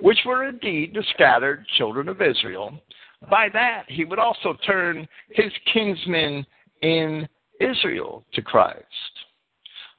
which 0.00 0.18
were 0.26 0.48
indeed 0.48 0.94
the 0.94 1.04
scattered 1.14 1.66
children 1.76 2.08
of 2.08 2.20
Israel, 2.20 2.80
by 3.30 3.48
that, 3.52 3.84
he 3.88 4.04
would 4.04 4.18
also 4.18 4.56
turn 4.66 5.08
his 5.30 5.52
kinsmen 5.72 6.46
in 6.82 7.28
Israel 7.60 8.24
to 8.34 8.42
Christ. 8.42 8.84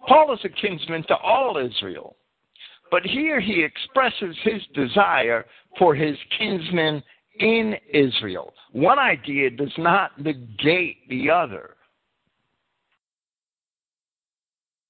Paul 0.07 0.33
is 0.33 0.39
a 0.43 0.49
kinsman 0.49 1.03
to 1.07 1.17
all 1.17 1.57
Israel, 1.57 2.15
but 2.91 3.03
here 3.03 3.39
he 3.39 3.63
expresses 3.63 4.35
his 4.43 4.61
desire 4.73 5.45
for 5.77 5.95
his 5.95 6.17
kinsmen 6.37 7.03
in 7.39 7.75
Israel. 7.93 8.53
One 8.71 8.99
idea 8.99 9.49
does 9.49 9.73
not 9.77 10.19
negate 10.21 11.07
the 11.09 11.29
other. 11.29 11.76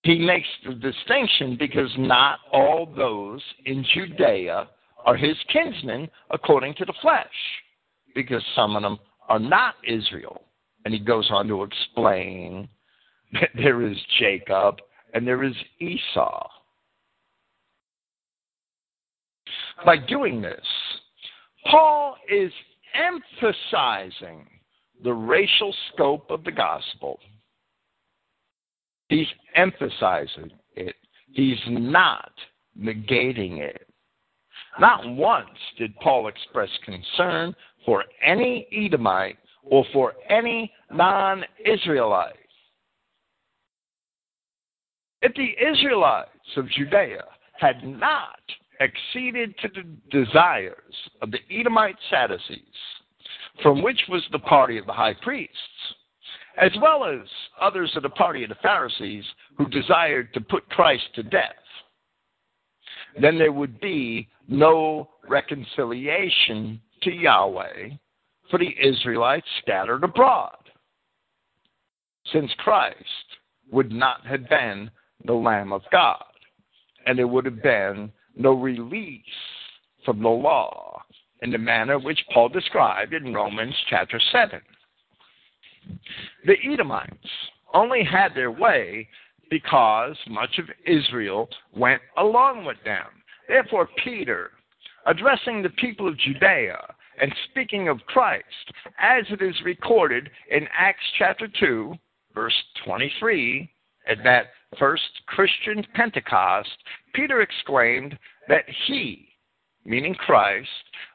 He 0.08 0.20
makes 0.20 0.48
the 0.66 0.74
distinction 0.74 1.58
because 1.60 1.92
not 1.98 2.40
all 2.54 2.86
those 2.96 3.42
in 3.66 3.86
Judea 3.94 4.70
are 5.06 5.18
his 5.18 5.36
kinsmen 5.52 6.08
according 6.32 6.76
to 6.76 6.86
the 6.86 6.94
flesh 7.02 7.28
because 8.16 8.42
some 8.56 8.78
of 8.78 8.84
them 8.84 9.00
are 9.28 9.38
not 9.38 9.76
Israel. 9.86 10.44
And 10.86 10.94
he 10.94 11.02
goes 11.02 11.28
on 11.30 11.50
to 11.50 11.64
explain 11.64 12.70
that 13.34 13.50
there 13.54 13.82
is 13.82 13.98
Jacob 14.18 14.78
and 15.14 15.28
there 15.28 15.44
is 15.44 15.56
Esau. 15.82 16.48
By 19.84 19.98
doing 19.98 20.42
this, 20.42 20.66
Paul 21.70 22.16
is 22.32 22.54
emphasizing 22.96 24.48
the 25.04 25.14
racial 25.14 25.76
scope 25.92 26.32
of 26.32 26.46
the 26.46 26.52
gospel. 26.54 27.20
He's 29.10 29.28
emphasizing 29.56 30.52
it. 30.76 30.96
He's 31.32 31.60
not 31.68 32.32
negating 32.80 33.60
it. 33.60 33.88
Not 34.80 35.08
once 35.08 35.50
did 35.78 35.96
Paul 35.98 36.28
express 36.28 36.70
concern 36.84 37.56
for 37.86 38.04
any 38.24 38.68
Edomite 38.72 39.38
or 39.64 39.86
for 39.94 40.14
any 40.30 40.72
non 40.92 41.44
Israelite. 41.66 42.36
If 45.22 45.34
the 45.34 45.56
Israelites 45.66 46.30
of 46.58 46.70
Judea 46.70 47.24
had 47.60 47.84
not 47.84 48.40
acceded 48.80 49.58
to 49.60 49.70
the 49.70 49.84
desires 50.12 50.94
of 51.22 51.32
the 51.32 51.40
Edomite 51.50 51.98
Sadducees, 52.10 52.60
from 53.64 53.82
which 53.82 54.00
was 54.10 54.24
the 54.32 54.40
party 54.40 54.78
of 54.78 54.86
the 54.86 54.94
high 54.94 55.16
priests, 55.24 55.56
as 56.58 56.72
well 56.82 57.06
as 57.06 57.28
others 57.62 57.92
of 57.96 58.04
the 58.04 58.10
party 58.10 58.44
of 58.44 58.50
the 58.50 58.56
Pharisees 58.56 59.24
who 59.58 59.68
desired 59.70 60.34
to 60.34 60.42
put 60.42 60.68
Christ 60.70 61.04
to 61.16 61.24
death, 61.24 61.54
then 63.22 63.38
there 63.38 63.52
would 63.52 63.80
be 63.80 64.28
no 64.48 65.10
reconciliation 65.28 66.82
to 67.04 67.12
Yahweh 67.12 67.90
for 68.50 68.60
the 68.60 68.76
Israelites 68.82 69.48
scattered 69.62 70.04
abroad, 70.04 70.56
since 72.32 72.52
Christ 72.58 72.98
would 73.72 73.92
not 73.92 74.26
have 74.26 74.48
been 74.50 74.90
the 75.26 75.34
Lamb 75.34 75.74
of 75.74 75.82
God, 75.92 76.24
and 77.06 77.18
there 77.18 77.28
would 77.28 77.46
have 77.46 77.62
been 77.62 78.12
no 78.36 78.54
release 78.54 79.24
from 80.06 80.22
the 80.22 80.30
law 80.30 81.02
in 81.42 81.52
the 81.52 81.58
manner 81.58 82.00
which 82.00 82.24
Paul 82.34 82.50
described 82.50 83.14
in 83.14 83.34
Romans 83.34 83.76
chapter 83.90 84.20
7. 84.32 84.62
The 86.46 86.56
Edomites 86.64 87.16
only 87.74 88.04
had 88.04 88.34
their 88.34 88.52
way 88.52 89.08
because 89.50 90.16
much 90.28 90.60
of 90.60 90.66
Israel 90.86 91.50
went 91.76 92.02
along 92.18 92.66
with 92.66 92.78
them. 92.84 93.06
Therefore, 93.48 93.88
Peter 94.04 94.52
addressing 95.06 95.62
the 95.62 95.70
people 95.70 96.08
of 96.08 96.18
Judea 96.18 96.78
and 97.20 97.34
speaking 97.50 97.88
of 97.88 98.06
Christ, 98.06 98.46
as 99.00 99.24
it 99.30 99.42
is 99.42 99.56
recorded 99.64 100.30
in 100.52 100.68
Acts 100.78 101.04
chapter 101.18 101.48
2, 101.60 101.96
verse 102.36 102.54
23, 102.86 103.70
at 104.08 104.18
that 104.24 104.48
first 104.78 105.04
Christian 105.26 105.86
Pentecost, 105.96 106.70
Peter 107.14 107.42
exclaimed 107.42 108.18
that 108.48 108.66
he, 108.86 109.30
meaning 109.86 110.14
Christ, 110.14 110.70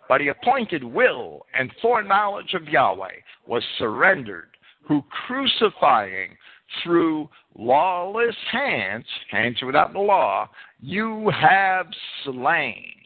by 0.09 0.19
the 0.19 0.29
appointed 0.29 0.83
will 0.83 1.47
and 1.57 1.71
foreknowledge 1.81 2.55
of 2.55 2.69
Yahweh, 2.69 3.21
was 3.47 3.63
surrendered, 3.79 4.49
who 4.83 5.03
crucifying 5.27 6.37
through 6.83 7.29
lawless 7.57 8.37
hands, 8.51 9.05
hands 9.31 9.59
without 9.65 9.93
the 9.93 9.99
law, 9.99 10.49
you 10.81 11.31
have 11.31 11.87
slain 12.25 13.03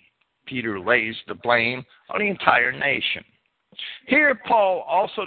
Peter 0.47 0.81
lays 0.81 1.17
the 1.29 1.35
blame 1.35 1.85
on 2.11 2.21
the 2.21 2.29
entire 2.29 2.73
nation. 2.73 3.25
Here, 4.07 4.35
Paul 4.47 4.85
also 4.89 5.27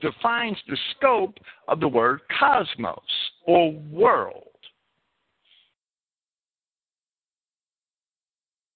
defines 0.00 0.56
the 0.68 0.76
scope 0.96 1.36
of 1.66 1.80
the 1.80 1.88
word 1.88 2.20
cosmos 2.38 2.98
or 3.44 3.72
world. 3.90 4.44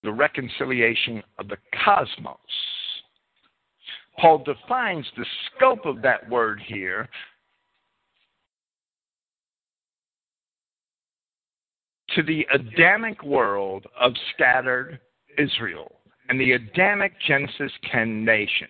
The 0.03 0.13
reconciliation 0.13 1.23
of 1.39 1.47
the 1.47 1.59
cosmos. 1.85 2.37
Paul 4.19 4.39
defines 4.45 5.07
the 5.17 5.27
scope 5.57 5.87
of 5.87 6.03
that 6.03 6.29
word 6.29 6.61
here 6.67 7.09
to 12.15 12.23
the 12.23 12.47
Adamic 12.53 13.23
world 13.23 13.87
of 13.99 14.13
scattered 14.35 15.01
Israel 15.39 15.93
and 16.29 16.39
the 16.39 16.53
Adamic 16.53 17.13
Genesis 17.27 17.73
10 17.91 18.25
nations. 18.25 18.69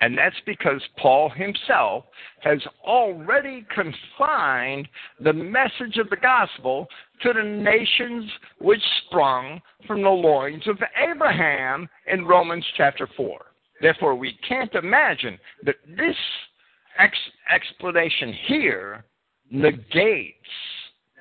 And 0.00 0.18
that's 0.18 0.36
because 0.44 0.82
Paul 0.98 1.30
himself 1.30 2.04
has 2.40 2.58
already 2.84 3.66
confined 3.74 4.88
the 5.20 5.32
message 5.32 5.96
of 5.96 6.10
the 6.10 6.16
gospel 6.16 6.86
to 7.22 7.32
the 7.32 7.42
nations 7.42 8.30
which 8.58 8.82
sprung 9.06 9.60
from 9.86 10.02
the 10.02 10.08
loins 10.08 10.68
of 10.68 10.76
Abraham 10.96 11.88
in 12.06 12.26
Romans 12.26 12.66
chapter 12.76 13.08
4. 13.16 13.40
Therefore, 13.80 14.14
we 14.14 14.38
can't 14.48 14.74
imagine 14.74 15.38
that 15.64 15.76
this 15.96 16.16
ex- 16.98 17.18
explanation 17.52 18.32
here 18.46 19.04
negates 19.50 20.34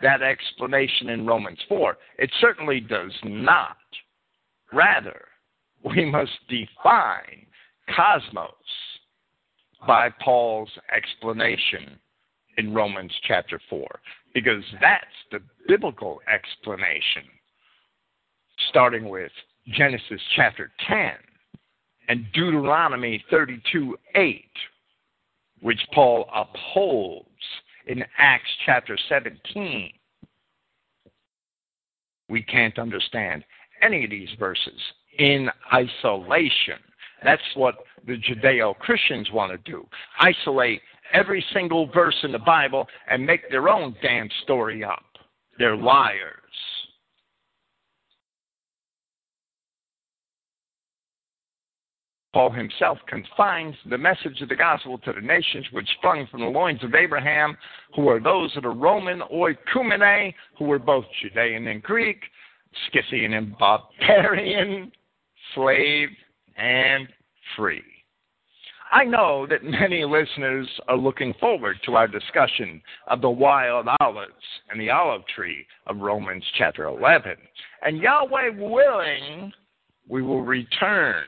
that 0.02 0.22
explanation 0.22 1.10
in 1.10 1.26
Romans 1.26 1.60
4. 1.68 1.98
It 2.18 2.32
certainly 2.40 2.80
does 2.80 3.11
not. 3.23 3.77
Rather, 4.73 5.26
we 5.84 6.06
must 6.06 6.32
define 6.49 7.45
cosmos 7.95 8.52
by 9.86 10.10
Paul's 10.23 10.72
explanation 10.95 11.99
in 12.57 12.73
Romans 12.73 13.11
chapter 13.27 13.60
4, 13.69 13.88
because 14.34 14.64
that's 14.82 15.06
the 15.32 15.40
biblical 15.68 16.22
explanation, 16.34 17.23
starting 18.69 19.10
with 19.10 19.32
Genesis 19.68 20.22
chapter 20.36 20.72
10 20.88 21.11
and 22.07 22.26
Deuteronomy 22.34 23.23
32 23.30 23.98
8, 24.15 24.45
which 25.61 25.80
Paul 25.94 26.30
upholds 26.34 27.30
in 27.88 28.03
Acts 28.18 28.49
chapter 28.65 28.98
17. 29.10 29.91
We 32.30 32.41
can't 32.41 32.80
understand 32.80 33.44
any 33.82 34.03
of 34.03 34.10
these 34.10 34.30
verses 34.40 34.80
in 35.19 35.49
isolation. 35.73 36.80
That's 37.23 37.41
what 37.56 37.76
the 38.06 38.18
Judeo 38.18 38.77
Christians 38.77 39.30
want 39.32 39.52
to 39.52 39.72
do 39.72 39.88
isolate 40.19 40.82
every 41.14 41.44
single 41.53 41.88
verse 41.94 42.15
in 42.23 42.32
the 42.32 42.40
Bible 42.40 42.88
and 43.10 43.26
make 43.26 43.49
their 43.49 43.69
own 43.69 43.95
damn 44.02 44.30
story 44.44 44.84
up. 44.84 45.06
They're 45.57 45.77
liars. 45.77 46.44
Paul 52.35 52.51
himself 52.51 52.97
confines 53.07 53.75
the 53.89 53.97
message 53.97 54.41
of 54.41 54.49
the 54.49 54.57
gospel 54.57 54.97
to 54.97 55.13
the 55.13 55.21
nations 55.21 55.67
which 55.71 55.87
sprung 55.97 56.27
from 56.27 56.41
the 56.41 56.47
loins 56.47 56.83
of 56.83 56.93
Abraham, 56.93 57.55
who 57.95 58.09
are 58.09 58.19
those 58.19 58.53
of 58.57 58.63
the 58.63 58.69
Roman 58.69 59.21
oikumene, 59.33 60.33
who 60.59 60.65
were 60.65 60.77
both 60.77 61.05
Judean 61.21 61.65
and 61.67 61.81
Greek, 61.81 62.19
Scythian 62.91 63.35
and 63.35 63.57
barbarian, 63.57 64.91
slave 65.53 66.09
and 66.57 67.07
free. 67.55 67.81
I 68.91 69.05
know 69.05 69.47
that 69.49 69.63
many 69.63 70.03
listeners 70.03 70.67
are 70.89 70.97
looking 70.97 71.33
forward 71.39 71.77
to 71.85 71.95
our 71.95 72.09
discussion 72.09 72.81
of 73.07 73.21
the 73.21 73.29
wild 73.29 73.87
olives 74.01 74.33
and 74.69 74.81
the 74.81 74.89
olive 74.89 75.25
tree 75.33 75.65
of 75.87 75.99
Romans 75.99 76.43
chapter 76.57 76.83
11. 76.83 77.37
And 77.81 77.99
Yahweh 77.99 78.49
willing, 78.57 79.53
we 80.09 80.21
will 80.21 80.41
return 80.41 81.23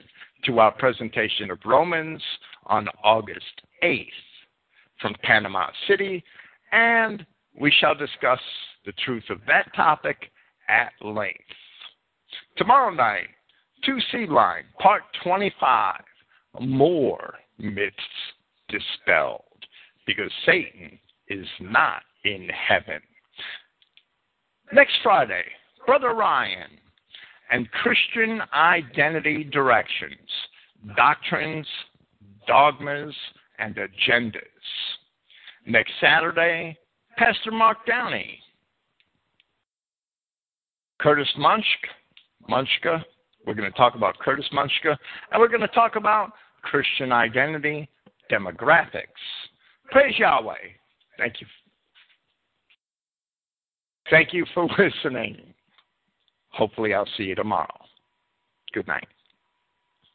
to 0.45 0.59
our 0.59 0.71
presentation 0.71 1.51
of 1.51 1.59
Romans 1.65 2.21
on 2.65 2.87
August 3.03 3.61
8th 3.83 4.07
from 5.01 5.15
Panama 5.23 5.67
City, 5.87 6.23
and 6.71 7.25
we 7.59 7.71
shall 7.79 7.95
discuss 7.95 8.39
the 8.85 8.93
truth 9.03 9.23
of 9.29 9.39
that 9.47 9.73
topic 9.75 10.31
at 10.69 10.91
length. 11.05 11.39
Tomorrow 12.57 12.93
night, 12.93 13.27
2C 13.87 14.27
Line, 14.27 14.63
Part 14.79 15.03
25, 15.23 16.01
more 16.61 17.35
myths 17.57 17.95
dispelled, 18.69 19.43
because 20.05 20.31
Satan 20.45 20.99
is 21.29 21.45
not 21.59 22.01
in 22.23 22.49
heaven. 22.49 23.01
Next 24.73 24.93
Friday, 25.03 25.43
Brother 25.85 26.13
Ryan 26.13 26.71
and 27.51 27.69
Christian 27.71 28.41
identity 28.53 29.43
directions, 29.43 30.29
doctrines, 30.95 31.67
dogmas, 32.47 33.15
and 33.59 33.75
agendas. 33.75 34.41
Next 35.65 35.91
Saturday, 35.99 36.77
Pastor 37.17 37.51
Mark 37.51 37.85
Downey, 37.85 38.39
Curtis 40.99 41.27
Munch, 41.37 41.65
Munchka. 42.49 43.03
We're 43.45 43.53
going 43.53 43.71
to 43.71 43.77
talk 43.77 43.95
about 43.95 44.17
Curtis 44.19 44.45
Munchka, 44.53 44.97
and 45.31 45.39
we're 45.39 45.47
going 45.47 45.61
to 45.61 45.67
talk 45.69 45.95
about 45.95 46.31
Christian 46.63 47.11
identity, 47.11 47.89
demographics. 48.31 49.03
Praise 49.91 50.17
Yahweh. 50.17 50.55
Thank 51.17 51.39
you. 51.39 51.47
Thank 54.09 54.33
you 54.33 54.45
for 54.53 54.67
listening. 54.77 55.53
Hopefully, 56.57 56.93
I'll 56.95 57.07
see 57.17 57.23
you 57.23 57.35
tomorrow. 57.35 57.67
Good 58.73 58.87
night. 58.87 59.07